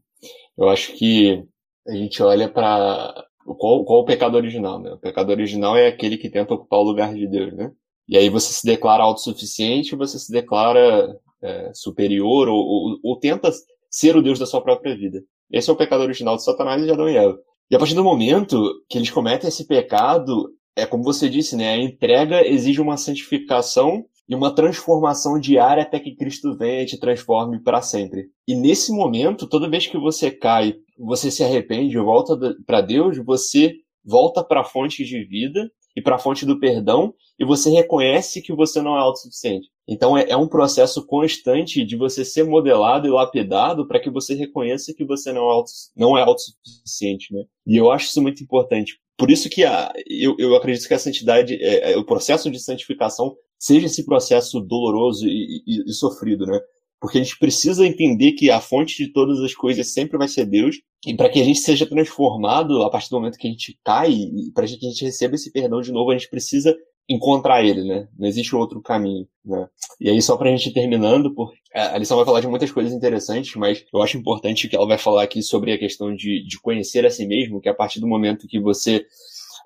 Eu 0.57 0.67
acho 0.67 0.93
que 0.97 1.41
a 1.87 1.93
gente 1.93 2.21
olha 2.21 2.49
para 2.49 3.25
qual, 3.53 3.83
o 3.83 4.05
pecado 4.05 4.35
original, 4.35 4.79
né? 4.79 4.93
O 4.93 4.97
pecado 4.97 5.29
original 5.29 5.77
é 5.77 5.87
aquele 5.87 6.17
que 6.17 6.29
tenta 6.29 6.53
ocupar 6.53 6.79
o 6.79 6.83
lugar 6.83 7.13
de 7.13 7.27
Deus, 7.27 7.53
né? 7.53 7.71
E 8.07 8.17
aí 8.17 8.29
você 8.29 8.51
se 8.51 8.65
declara 8.65 9.03
autossuficiente, 9.03 9.95
você 9.95 10.17
se 10.17 10.31
declara 10.31 11.15
é, 11.41 11.71
superior 11.73 12.47
ou, 12.47 12.57
ou, 12.57 12.99
ou, 13.03 13.19
tenta 13.19 13.51
ser 13.89 14.15
o 14.15 14.21
Deus 14.21 14.39
da 14.39 14.45
sua 14.45 14.61
própria 14.61 14.95
vida. 14.95 15.23
Esse 15.51 15.69
é 15.69 15.73
o 15.73 15.77
pecado 15.77 16.01
original 16.01 16.35
de 16.35 16.43
Satanás 16.43 16.81
e 16.81 16.85
de 16.85 16.91
Adão 16.91 17.09
e 17.09 17.17
Eva. 17.17 17.37
E 17.69 17.75
a 17.75 17.79
partir 17.79 17.95
do 17.95 18.03
momento 18.03 18.71
que 18.89 18.97
eles 18.97 19.09
cometem 19.09 19.47
esse 19.47 19.65
pecado, 19.67 20.51
é 20.75 20.85
como 20.85 21.03
você 21.03 21.29
disse, 21.29 21.55
né? 21.55 21.73
A 21.73 21.77
entrega 21.77 22.47
exige 22.47 22.81
uma 22.81 22.97
santificação 22.97 24.05
e 24.27 24.35
uma 24.35 24.53
transformação 24.53 25.39
diária 25.39 25.83
até 25.83 25.99
que 25.99 26.15
Cristo 26.15 26.55
venha 26.57 26.81
e 26.81 26.85
te 26.85 26.99
transforme 26.99 27.59
para 27.61 27.81
sempre. 27.81 28.29
E 28.47 28.55
nesse 28.55 28.91
momento, 28.91 29.47
toda 29.47 29.69
vez 29.69 29.87
que 29.87 29.97
você 29.97 30.31
cai, 30.31 30.75
você 30.97 31.29
se 31.29 31.43
arrepende, 31.43 31.97
volta 31.97 32.37
para 32.65 32.81
Deus, 32.81 33.17
você 33.23 33.73
volta 34.03 34.43
para 34.43 34.61
a 34.61 34.65
fonte 34.65 35.03
de 35.03 35.23
vida 35.25 35.69
e 35.95 36.01
para 36.01 36.15
a 36.15 36.19
fonte 36.19 36.45
do 36.45 36.59
perdão 36.59 37.13
e 37.39 37.45
você 37.45 37.69
reconhece 37.69 38.41
que 38.41 38.53
você 38.53 38.81
não 38.81 38.97
é 38.97 38.99
autossuficiente. 38.99 39.69
Então 39.87 40.17
é, 40.17 40.29
é 40.29 40.37
um 40.37 40.47
processo 40.47 41.05
constante 41.05 41.85
de 41.85 41.95
você 41.95 42.25
ser 42.25 42.43
modelado 42.43 43.07
e 43.07 43.11
lapidado 43.11 43.87
para 43.87 43.99
que 43.99 44.09
você 44.09 44.33
reconheça 44.33 44.93
que 44.93 45.05
você 45.05 45.31
não 45.31 45.49
é, 45.49 45.53
auto, 45.53 45.71
não 45.95 46.17
é 46.17 46.21
autossuficiente, 46.21 47.33
né? 47.33 47.43
E 47.65 47.77
eu 47.77 47.91
acho 47.91 48.07
isso 48.07 48.21
muito 48.21 48.43
importante. 48.43 48.99
Por 49.17 49.31
isso 49.31 49.49
que 49.49 49.63
a, 49.63 49.93
eu, 50.07 50.35
eu 50.37 50.55
acredito 50.55 50.87
que 50.87 50.93
a 50.93 50.99
santidade, 50.99 51.55
é, 51.61 51.93
é, 51.93 51.97
o 51.97 52.03
processo 52.03 52.51
de 52.51 52.59
santificação 52.59 53.35
seja 53.57 53.87
esse 53.87 54.05
processo 54.05 54.59
doloroso 54.59 55.27
e, 55.27 55.63
e, 55.65 55.89
e 55.89 55.93
sofrido, 55.93 56.45
né? 56.45 56.59
Porque 56.99 57.19
a 57.19 57.23
gente 57.23 57.37
precisa 57.37 57.85
entender 57.85 58.31
que 58.31 58.49
a 58.49 58.59
fonte 58.59 58.97
de 58.97 59.11
todas 59.11 59.39
as 59.39 59.53
coisas 59.53 59.93
sempre 59.93 60.17
vai 60.17 60.27
ser 60.27 60.45
Deus. 60.45 60.77
E 61.05 61.13
para 61.15 61.29
que 61.29 61.39
a 61.39 61.43
gente 61.43 61.59
seja 61.59 61.85
transformado 61.85 62.81
a 62.81 62.89
partir 62.89 63.09
do 63.09 63.17
momento 63.17 63.37
que 63.37 63.47
a 63.47 63.51
gente 63.51 63.77
cai, 63.83 64.11
e 64.11 64.51
para 64.53 64.65
que 64.65 64.73
a 64.73 64.89
gente 64.89 65.05
receba 65.05 65.35
esse 65.35 65.51
perdão 65.51 65.81
de 65.81 65.91
novo, 65.91 66.09
a 66.09 66.17
gente 66.17 66.29
precisa 66.29 66.75
encontrar 67.07 67.63
ele, 67.63 67.83
né? 67.83 68.07
Não 68.17 68.27
existe 68.27 68.55
outro 68.55 68.81
caminho, 68.81 69.27
né? 69.45 69.67
E 69.99 70.09
aí, 70.09 70.21
só 70.21 70.35
pra 70.35 70.49
gente 70.49 70.69
ir 70.69 70.73
terminando, 70.73 71.33
porque 71.33 71.57
a 71.73 71.97
lição 71.97 72.17
vai 72.17 72.25
falar 72.25 72.41
de 72.41 72.47
muitas 72.47 72.71
coisas 72.71 72.91
interessantes, 72.91 73.55
mas 73.55 73.85
eu 73.93 74.01
acho 74.01 74.17
importante 74.17 74.67
que 74.67 74.75
ela 74.75 74.87
vai 74.87 74.97
falar 74.97 75.23
aqui 75.23 75.43
sobre 75.43 75.71
a 75.71 75.77
questão 75.77 76.15
de, 76.15 76.43
de 76.47 76.59
conhecer 76.59 77.05
a 77.05 77.11
si 77.11 77.27
mesmo, 77.27 77.61
que 77.61 77.69
a 77.69 77.73
partir 77.73 77.99
do 77.99 78.07
momento 78.07 78.47
que 78.47 78.59
você 78.59 79.05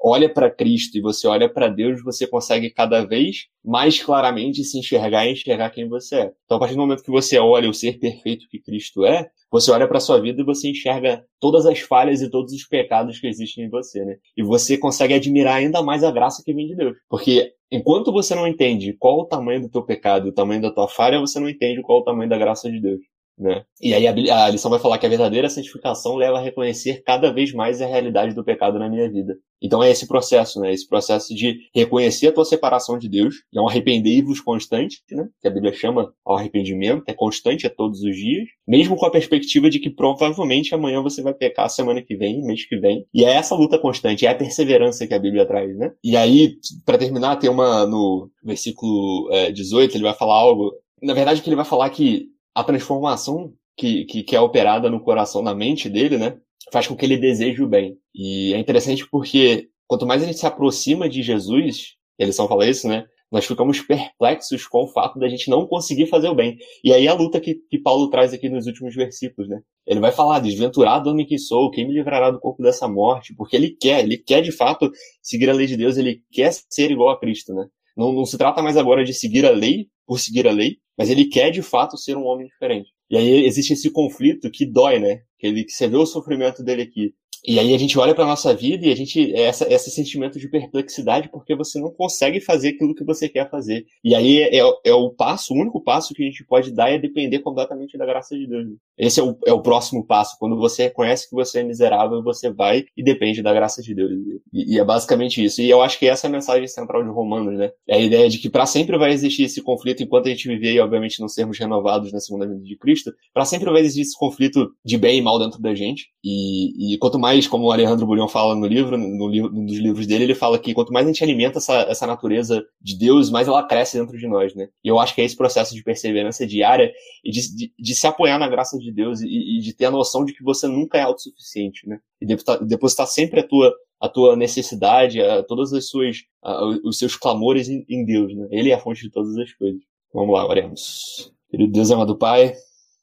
olha 0.01 0.31
para 0.31 0.49
Cristo 0.49 0.97
e 0.97 1.01
você 1.01 1.27
olha 1.27 1.49
para 1.49 1.67
Deus, 1.67 2.03
você 2.03 2.25
consegue 2.25 2.69
cada 2.69 3.05
vez 3.05 3.47
mais 3.63 4.01
claramente 4.01 4.63
se 4.63 4.79
enxergar 4.79 5.25
e 5.27 5.33
enxergar 5.33 5.69
quem 5.69 5.87
você 5.87 6.15
é. 6.15 6.31
Então, 6.45 6.57
a 6.57 6.59
partir 6.59 6.75
do 6.75 6.81
momento 6.81 7.03
que 7.03 7.11
você 7.11 7.37
olha 7.37 7.69
o 7.69 7.73
ser 7.73 7.99
perfeito 7.99 8.47
que 8.49 8.59
Cristo 8.59 9.05
é, 9.05 9.29
você 9.51 9.71
olha 9.71 9.87
para 9.87 9.99
sua 9.99 10.21
vida 10.21 10.41
e 10.41 10.45
você 10.45 10.69
enxerga 10.69 11.25
todas 11.39 11.65
as 11.65 11.79
falhas 11.79 12.21
e 12.21 12.29
todos 12.29 12.53
os 12.53 12.65
pecados 12.65 13.19
que 13.19 13.27
existem 13.27 13.65
em 13.65 13.69
você, 13.69 14.05
né? 14.05 14.17
E 14.37 14.43
você 14.43 14.77
consegue 14.77 15.13
admirar 15.13 15.57
ainda 15.57 15.81
mais 15.81 16.03
a 16.03 16.11
graça 16.11 16.43
que 16.45 16.53
vem 16.53 16.67
de 16.67 16.75
Deus. 16.75 16.97
Porque 17.09 17.53
enquanto 17.71 18.11
você 18.11 18.33
não 18.35 18.47
entende 18.47 18.93
qual 18.93 19.19
o 19.19 19.25
tamanho 19.25 19.61
do 19.61 19.69
teu 19.69 19.83
pecado 19.83 20.29
o 20.29 20.33
tamanho 20.33 20.61
da 20.61 20.71
tua 20.71 20.87
falha, 20.87 21.19
você 21.19 21.39
não 21.39 21.49
entende 21.49 21.81
qual 21.81 21.99
o 21.99 22.03
tamanho 22.03 22.29
da 22.29 22.37
graça 22.37 22.71
de 22.71 22.79
Deus. 22.79 22.99
Né? 23.39 23.63
E 23.81 23.93
aí 23.93 24.05
a, 24.05 24.45
a, 24.45 24.49
lição 24.49 24.69
vai 24.69 24.79
falar 24.81 24.97
que 24.97 25.05
a 25.05 25.09
verdadeira 25.09 25.49
santificação 25.49 26.17
leva 26.17 26.37
a 26.37 26.41
reconhecer 26.41 27.01
cada 27.05 27.31
vez 27.31 27.53
mais 27.53 27.81
a 27.81 27.85
realidade 27.85 28.35
do 28.35 28.43
pecado 28.43 28.77
na 28.77 28.89
minha 28.89 29.09
vida. 29.09 29.37
Então 29.61 29.81
é 29.81 29.89
esse 29.89 30.07
processo, 30.07 30.59
né? 30.59 30.73
Esse 30.73 30.87
processo 30.87 31.33
de 31.33 31.59
reconhecer 31.73 32.27
a 32.27 32.31
tua 32.33 32.43
separação 32.43 32.97
de 32.97 33.07
Deus, 33.07 33.35
é 33.53 33.61
um 33.61 33.67
arrependei-vos 33.67 34.41
constante, 34.41 35.01
né? 35.11 35.27
Que 35.41 35.47
a 35.47 35.51
Bíblia 35.51 35.73
chama 35.73 36.13
ao 36.25 36.37
arrependimento, 36.37 37.03
é 37.07 37.13
constante, 37.13 37.65
é 37.65 37.69
todos 37.69 38.01
os 38.01 38.15
dias, 38.15 38.45
mesmo 38.67 38.95
com 38.95 39.05
a 39.05 39.11
perspectiva 39.11 39.69
de 39.69 39.79
que 39.79 39.89
provavelmente 39.89 40.75
amanhã 40.75 41.01
você 41.01 41.21
vai 41.21 41.33
pecar 41.33 41.69
semana 41.69 42.01
que 42.01 42.15
vem, 42.15 42.41
mês 42.41 42.65
que 42.65 42.77
vem. 42.77 43.05
E 43.13 43.23
é 43.23 43.31
essa 43.33 43.55
luta 43.55 43.77
constante, 43.77 44.25
é 44.25 44.29
a 44.29 44.35
perseverança 44.35 45.07
que 45.07 45.13
a 45.13 45.19
Bíblia 45.19 45.45
traz, 45.45 45.77
né? 45.77 45.91
E 46.03 46.17
aí, 46.17 46.55
para 46.85 46.97
terminar, 46.97 47.37
tem 47.37 47.49
uma 47.49 47.85
no 47.85 48.29
versículo 48.43 49.29
é, 49.31 49.51
18, 49.51 49.95
ele 49.95 50.03
vai 50.03 50.13
falar 50.13 50.35
algo. 50.35 50.73
Na 51.01 51.13
verdade, 51.13 51.41
que 51.41 51.49
ele 51.49 51.55
vai 51.55 51.65
falar 51.65 51.89
que 51.89 52.27
a 52.53 52.63
transformação 52.63 53.53
que, 53.77 54.05
que, 54.05 54.23
que 54.23 54.35
é 54.35 54.41
operada 54.41 54.89
no 54.89 54.99
coração, 54.99 55.41
na 55.41 55.55
mente 55.55 55.89
dele, 55.89 56.17
né? 56.17 56.37
Faz 56.71 56.87
com 56.87 56.95
que 56.95 57.05
ele 57.05 57.17
deseje 57.17 57.63
o 57.63 57.67
bem. 57.67 57.97
E 58.13 58.53
é 58.53 58.57
interessante 58.57 59.07
porque 59.09 59.69
quanto 59.87 60.05
mais 60.05 60.21
a 60.21 60.25
gente 60.25 60.39
se 60.39 60.45
aproxima 60.45 61.07
de 61.09 61.23
Jesus, 61.23 61.95
eles 62.17 62.35
só 62.35 62.47
fala 62.47 62.67
isso, 62.67 62.87
né? 62.87 63.05
Nós 63.31 63.45
ficamos 63.45 63.79
perplexos 63.81 64.67
com 64.67 64.83
o 64.83 64.87
fato 64.87 65.19
da 65.19 65.29
gente 65.29 65.49
não 65.49 65.65
conseguir 65.65 66.07
fazer 66.07 66.27
o 66.29 66.35
bem. 66.35 66.57
E 66.83 66.91
aí 66.91 67.07
a 67.07 67.13
luta 67.13 67.39
que, 67.39 67.55
que 67.69 67.77
Paulo 67.79 68.09
traz 68.09 68.33
aqui 68.33 68.49
nos 68.49 68.65
últimos 68.67 68.95
versículos, 68.95 69.49
né? 69.49 69.61
Ele 69.85 69.99
vai 69.99 70.11
falar, 70.11 70.39
desventurado 70.39 71.09
homem 71.09 71.25
que 71.25 71.37
sou, 71.37 71.71
quem 71.71 71.87
me 71.87 71.93
livrará 71.93 72.31
do 72.31 72.39
corpo 72.39 72.61
dessa 72.61 72.87
morte? 72.87 73.33
Porque 73.35 73.55
ele 73.55 73.69
quer, 73.79 74.03
ele 74.03 74.17
quer 74.17 74.41
de 74.41 74.51
fato 74.51 74.91
seguir 75.21 75.49
a 75.49 75.53
lei 75.53 75.67
de 75.67 75.77
Deus, 75.77 75.97
ele 75.97 76.21
quer 76.31 76.51
ser 76.51 76.91
igual 76.91 77.09
a 77.09 77.19
Cristo, 77.19 77.53
né? 77.53 77.67
Não, 77.95 78.13
não 78.13 78.25
se 78.25 78.37
trata 78.37 78.61
mais 78.61 78.77
agora 78.77 79.03
de 79.03 79.13
seguir 79.13 79.45
a 79.45 79.51
lei 79.51 79.87
por 80.05 80.19
seguir 80.19 80.47
a 80.47 80.51
lei, 80.51 80.77
mas 80.97 81.09
ele 81.09 81.25
quer 81.25 81.51
de 81.51 81.61
fato 81.61 81.97
ser 81.97 82.17
um 82.17 82.25
homem 82.25 82.47
diferente. 82.47 82.89
E 83.09 83.17
aí 83.17 83.45
existe 83.45 83.73
esse 83.73 83.91
conflito 83.91 84.49
que 84.51 84.65
dói, 84.65 84.99
né? 84.99 85.21
Que 85.37 85.47
ele 85.47 85.63
que 85.63 85.71
você 85.71 85.87
vê 85.87 85.97
o 85.97 86.05
sofrimento 86.05 86.63
dele 86.63 86.83
aqui. 86.83 87.13
E 87.45 87.59
aí 87.59 87.73
a 87.73 87.77
gente 87.77 87.97
olha 87.97 88.13
para 88.13 88.25
nossa 88.25 88.53
vida 88.53 88.85
e 88.85 88.91
a 88.91 88.95
gente 88.95 89.33
é 89.33 89.43
essa 89.43 89.71
esse 89.71 89.91
sentimento 89.91 90.39
de 90.39 90.49
perplexidade 90.49 91.29
porque 91.29 91.55
você 91.55 91.79
não 91.79 91.91
consegue 91.91 92.39
fazer 92.39 92.69
aquilo 92.69 92.95
que 92.95 93.03
você 93.03 93.29
quer 93.29 93.49
fazer. 93.49 93.85
E 94.03 94.13
aí 94.13 94.41
é, 94.41 94.59
é, 94.59 94.73
é 94.85 94.93
o 94.93 95.09
passo, 95.11 95.53
o 95.53 95.57
único 95.57 95.81
passo 95.81 96.13
que 96.13 96.23
a 96.23 96.25
gente 96.25 96.43
pode 96.45 96.71
dar 96.71 96.89
é 96.89 96.97
depender 96.97 97.39
completamente 97.39 97.97
da 97.97 98.05
graça 98.05 98.37
de 98.37 98.47
Deus. 98.47 98.67
Esse 98.97 99.19
é 99.19 99.23
o, 99.23 99.37
é 99.45 99.53
o 99.53 99.61
próximo 99.61 100.05
passo, 100.05 100.35
quando 100.37 100.57
você 100.57 100.83
reconhece 100.83 101.29
que 101.29 101.35
você 101.35 101.59
é 101.59 101.63
miserável, 101.63 102.21
você 102.21 102.51
vai 102.51 102.85
e 102.97 103.03
depende 103.03 103.41
da 103.41 103.53
graça 103.53 103.81
de 103.81 103.95
Deus. 103.95 104.11
E, 104.51 104.75
e 104.75 104.79
é 104.79 104.83
basicamente 104.83 105.43
isso. 105.43 105.61
E 105.61 105.69
eu 105.69 105.81
acho 105.81 105.97
que 105.97 106.07
essa 106.07 106.27
é 106.27 106.29
a 106.29 106.31
mensagem 106.31 106.67
central 106.67 107.03
de 107.03 107.09
Romanos, 107.09 107.57
né? 107.57 107.71
É 107.87 107.95
a 107.95 107.99
ideia 107.99 108.29
de 108.29 108.37
que 108.37 108.49
para 108.49 108.65
sempre 108.65 108.97
vai 108.97 109.11
existir 109.11 109.43
esse 109.43 109.61
conflito 109.61 110.03
enquanto 110.03 110.27
a 110.27 110.29
gente 110.29 110.47
viver 110.47 110.73
e 110.73 110.79
obviamente 110.79 111.19
não 111.21 111.29
sermos 111.29 111.57
renovados 111.57 112.11
na 112.11 112.19
segunda 112.19 112.47
vinda 112.47 112.63
de 112.63 112.77
Cristo, 112.77 113.13
para 113.33 113.45
sempre 113.45 113.71
vai 113.71 113.81
existir 113.81 114.01
esse 114.01 114.17
conflito 114.17 114.69
de 114.83 114.97
bem 114.97 115.19
e 115.19 115.21
mal 115.21 115.39
dentro 115.39 115.61
da 115.61 115.73
gente. 115.73 116.07
E, 116.23 116.93
e 116.93 116.97
quanto 116.97 117.17
mais 117.17 117.28
mais, 117.29 117.47
como 117.47 117.65
o 117.65 117.71
Alejandro 117.71 118.07
Bulhão 118.07 118.27
fala 118.27 118.55
no 118.55 118.65
livro, 118.65 118.97
no 118.97 119.27
livro, 119.27 119.51
num 119.51 119.63
dos 119.63 119.77
livros 119.77 120.07
dele, 120.07 120.23
ele 120.23 120.33
fala 120.33 120.57
que 120.57 120.73
quanto 120.73 120.91
mais 120.91 121.05
a 121.05 121.09
gente 121.09 121.23
alimenta 121.23 121.59
essa, 121.59 121.81
essa 121.81 122.07
natureza 122.07 122.65
de 122.81 122.97
Deus, 122.97 123.29
mais 123.29 123.47
ela 123.47 123.67
cresce 123.67 123.99
dentro 123.99 124.17
de 124.17 124.27
nós, 124.27 124.55
né? 124.55 124.67
E 124.83 124.87
eu 124.87 124.97
acho 124.97 125.13
que 125.13 125.21
é 125.21 125.25
esse 125.25 125.37
processo 125.37 125.75
de 125.75 125.83
perseverança 125.83 126.45
diária 126.47 126.91
e 127.23 127.29
de, 127.29 127.55
de, 127.55 127.73
de 127.77 127.95
se 127.95 128.07
apoiar 128.07 128.39
na 128.39 128.49
graça 128.49 128.79
de 128.79 128.91
Deus 128.91 129.21
e, 129.21 129.27
e, 129.27 129.59
de 129.59 129.73
ter 129.73 129.85
a 129.85 129.91
noção 129.91 130.25
de 130.25 130.33
que 130.33 130.43
você 130.43 130.67
nunca 130.67 130.97
é 130.97 131.01
autossuficiente, 131.01 131.87
né? 131.87 131.99
E 132.19 132.25
depositar, 132.25 132.65
depositar 132.65 133.07
sempre 133.07 133.41
a 133.41 133.47
tua, 133.47 133.71
a 134.01 134.09
tua 134.09 134.35
necessidade, 134.35 135.21
a, 135.21 135.43
todas 135.43 135.71
as 135.71 135.87
suas, 135.87 136.17
a, 136.43 136.65
os 136.83 136.97
seus 136.97 137.15
clamores 137.15 137.69
em, 137.69 137.85
em 137.87 138.03
Deus, 138.03 138.35
né? 138.35 138.47
Ele 138.49 138.71
é 138.71 138.73
a 138.73 138.79
fonte 138.79 139.03
de 139.03 139.11
todas 139.11 139.37
as 139.37 139.53
coisas. 139.53 139.81
Vamos 140.11 140.33
lá, 140.33 140.47
oremos. 140.47 141.31
Querido 141.51 141.71
Deus 141.71 141.91
amado 141.91 142.17
Pai, 142.17 142.53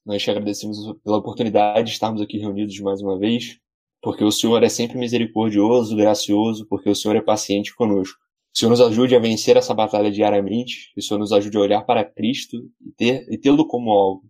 nós 0.04 0.20
te 0.20 0.30
agradecemos 0.32 0.78
pela 1.04 1.18
oportunidade 1.18 1.86
de 1.86 1.92
estarmos 1.92 2.20
aqui 2.20 2.38
reunidos 2.38 2.78
mais 2.80 3.00
uma 3.00 3.16
vez, 3.16 3.60
porque 4.06 4.22
o 4.22 4.30
Senhor 4.30 4.62
é 4.62 4.68
sempre 4.68 4.96
misericordioso, 4.96 5.96
gracioso, 5.96 6.64
porque 6.68 6.88
o 6.88 6.94
Senhor 6.94 7.16
é 7.16 7.20
paciente 7.20 7.74
conosco. 7.74 8.16
O 8.54 8.56
Senhor 8.56 8.70
nos 8.70 8.80
ajude 8.80 9.16
a 9.16 9.18
vencer 9.18 9.56
essa 9.56 9.74
batalha 9.74 10.12
diariamente, 10.12 10.92
que 10.94 11.00
o 11.00 11.02
Senhor 11.02 11.18
nos 11.18 11.32
ajude 11.32 11.56
a 11.56 11.60
olhar 11.60 11.82
para 11.82 12.04
Cristo 12.04 12.70
e, 13.00 13.36
tê-lo 13.36 13.66
como 13.66 13.90
alvo. 13.90 14.22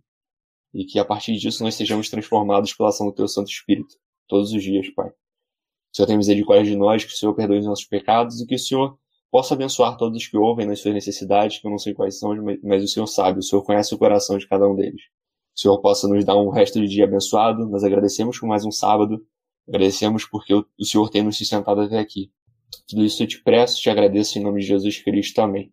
E 0.73 0.83
que 0.83 0.97
a 0.97 1.05
partir 1.05 1.37
disso 1.37 1.63
nós 1.63 1.75
sejamos 1.75 2.09
transformados 2.09 2.73
pela 2.73 2.89
ação 2.89 3.05
do 3.05 3.13
Teu 3.13 3.27
Santo 3.27 3.51
Espírito, 3.51 3.93
todos 4.27 4.51
os 4.51 4.63
dias, 4.63 4.89
Pai. 4.95 5.09
O 5.09 5.95
Senhor 5.95 6.07
tenha 6.07 6.17
misericórdia 6.17 6.71
de 6.71 6.75
nós, 6.75 7.05
que 7.05 7.13
o 7.13 7.15
Senhor 7.15 7.35
perdoe 7.35 7.59
os 7.59 7.65
nossos 7.67 7.85
pecados 7.85 8.41
e 8.41 8.47
que 8.47 8.55
o 8.55 8.59
Senhor 8.59 8.97
possa 9.29 9.53
abençoar 9.53 9.95
todos 9.95 10.25
que 10.25 10.37
ouvem 10.37 10.65
nas 10.65 10.79
suas 10.79 10.95
necessidades, 10.95 11.59
que 11.59 11.67
eu 11.67 11.69
não 11.69 11.77
sei 11.77 11.93
quais 11.93 12.17
são, 12.17 12.31
mas 12.63 12.83
o 12.83 12.87
Senhor 12.87 13.05
sabe, 13.05 13.37
o 13.37 13.43
Senhor 13.43 13.61
conhece 13.61 13.93
o 13.93 13.97
coração 13.99 14.39
de 14.39 14.47
cada 14.47 14.67
um 14.67 14.75
deles. 14.75 15.03
O 15.55 15.59
Senhor 15.59 15.79
possa 15.81 16.07
nos 16.07 16.25
dar 16.25 16.35
um 16.35 16.49
resto 16.49 16.81
de 16.81 16.87
dia 16.87 17.03
abençoado. 17.03 17.69
Nós 17.69 17.83
agradecemos 17.83 18.39
por 18.39 18.47
mais 18.47 18.65
um 18.65 18.71
sábado. 18.71 19.23
Agradecemos 19.67 20.25
porque 20.25 20.53
o 20.53 20.65
Senhor 20.83 21.09
tem 21.09 21.23
nos 21.23 21.37
sustentado 21.37 21.81
até 21.81 21.99
aqui. 21.99 22.31
Tudo 22.87 23.03
isso 23.03 23.21
eu 23.21 23.27
te 23.27 23.41
peço, 23.41 23.81
te 23.81 23.89
agradeço 23.89 24.37
em 24.37 24.43
nome 24.43 24.61
de 24.61 24.67
Jesus 24.67 24.99
Cristo. 24.99 25.39
Amém. 25.39 25.71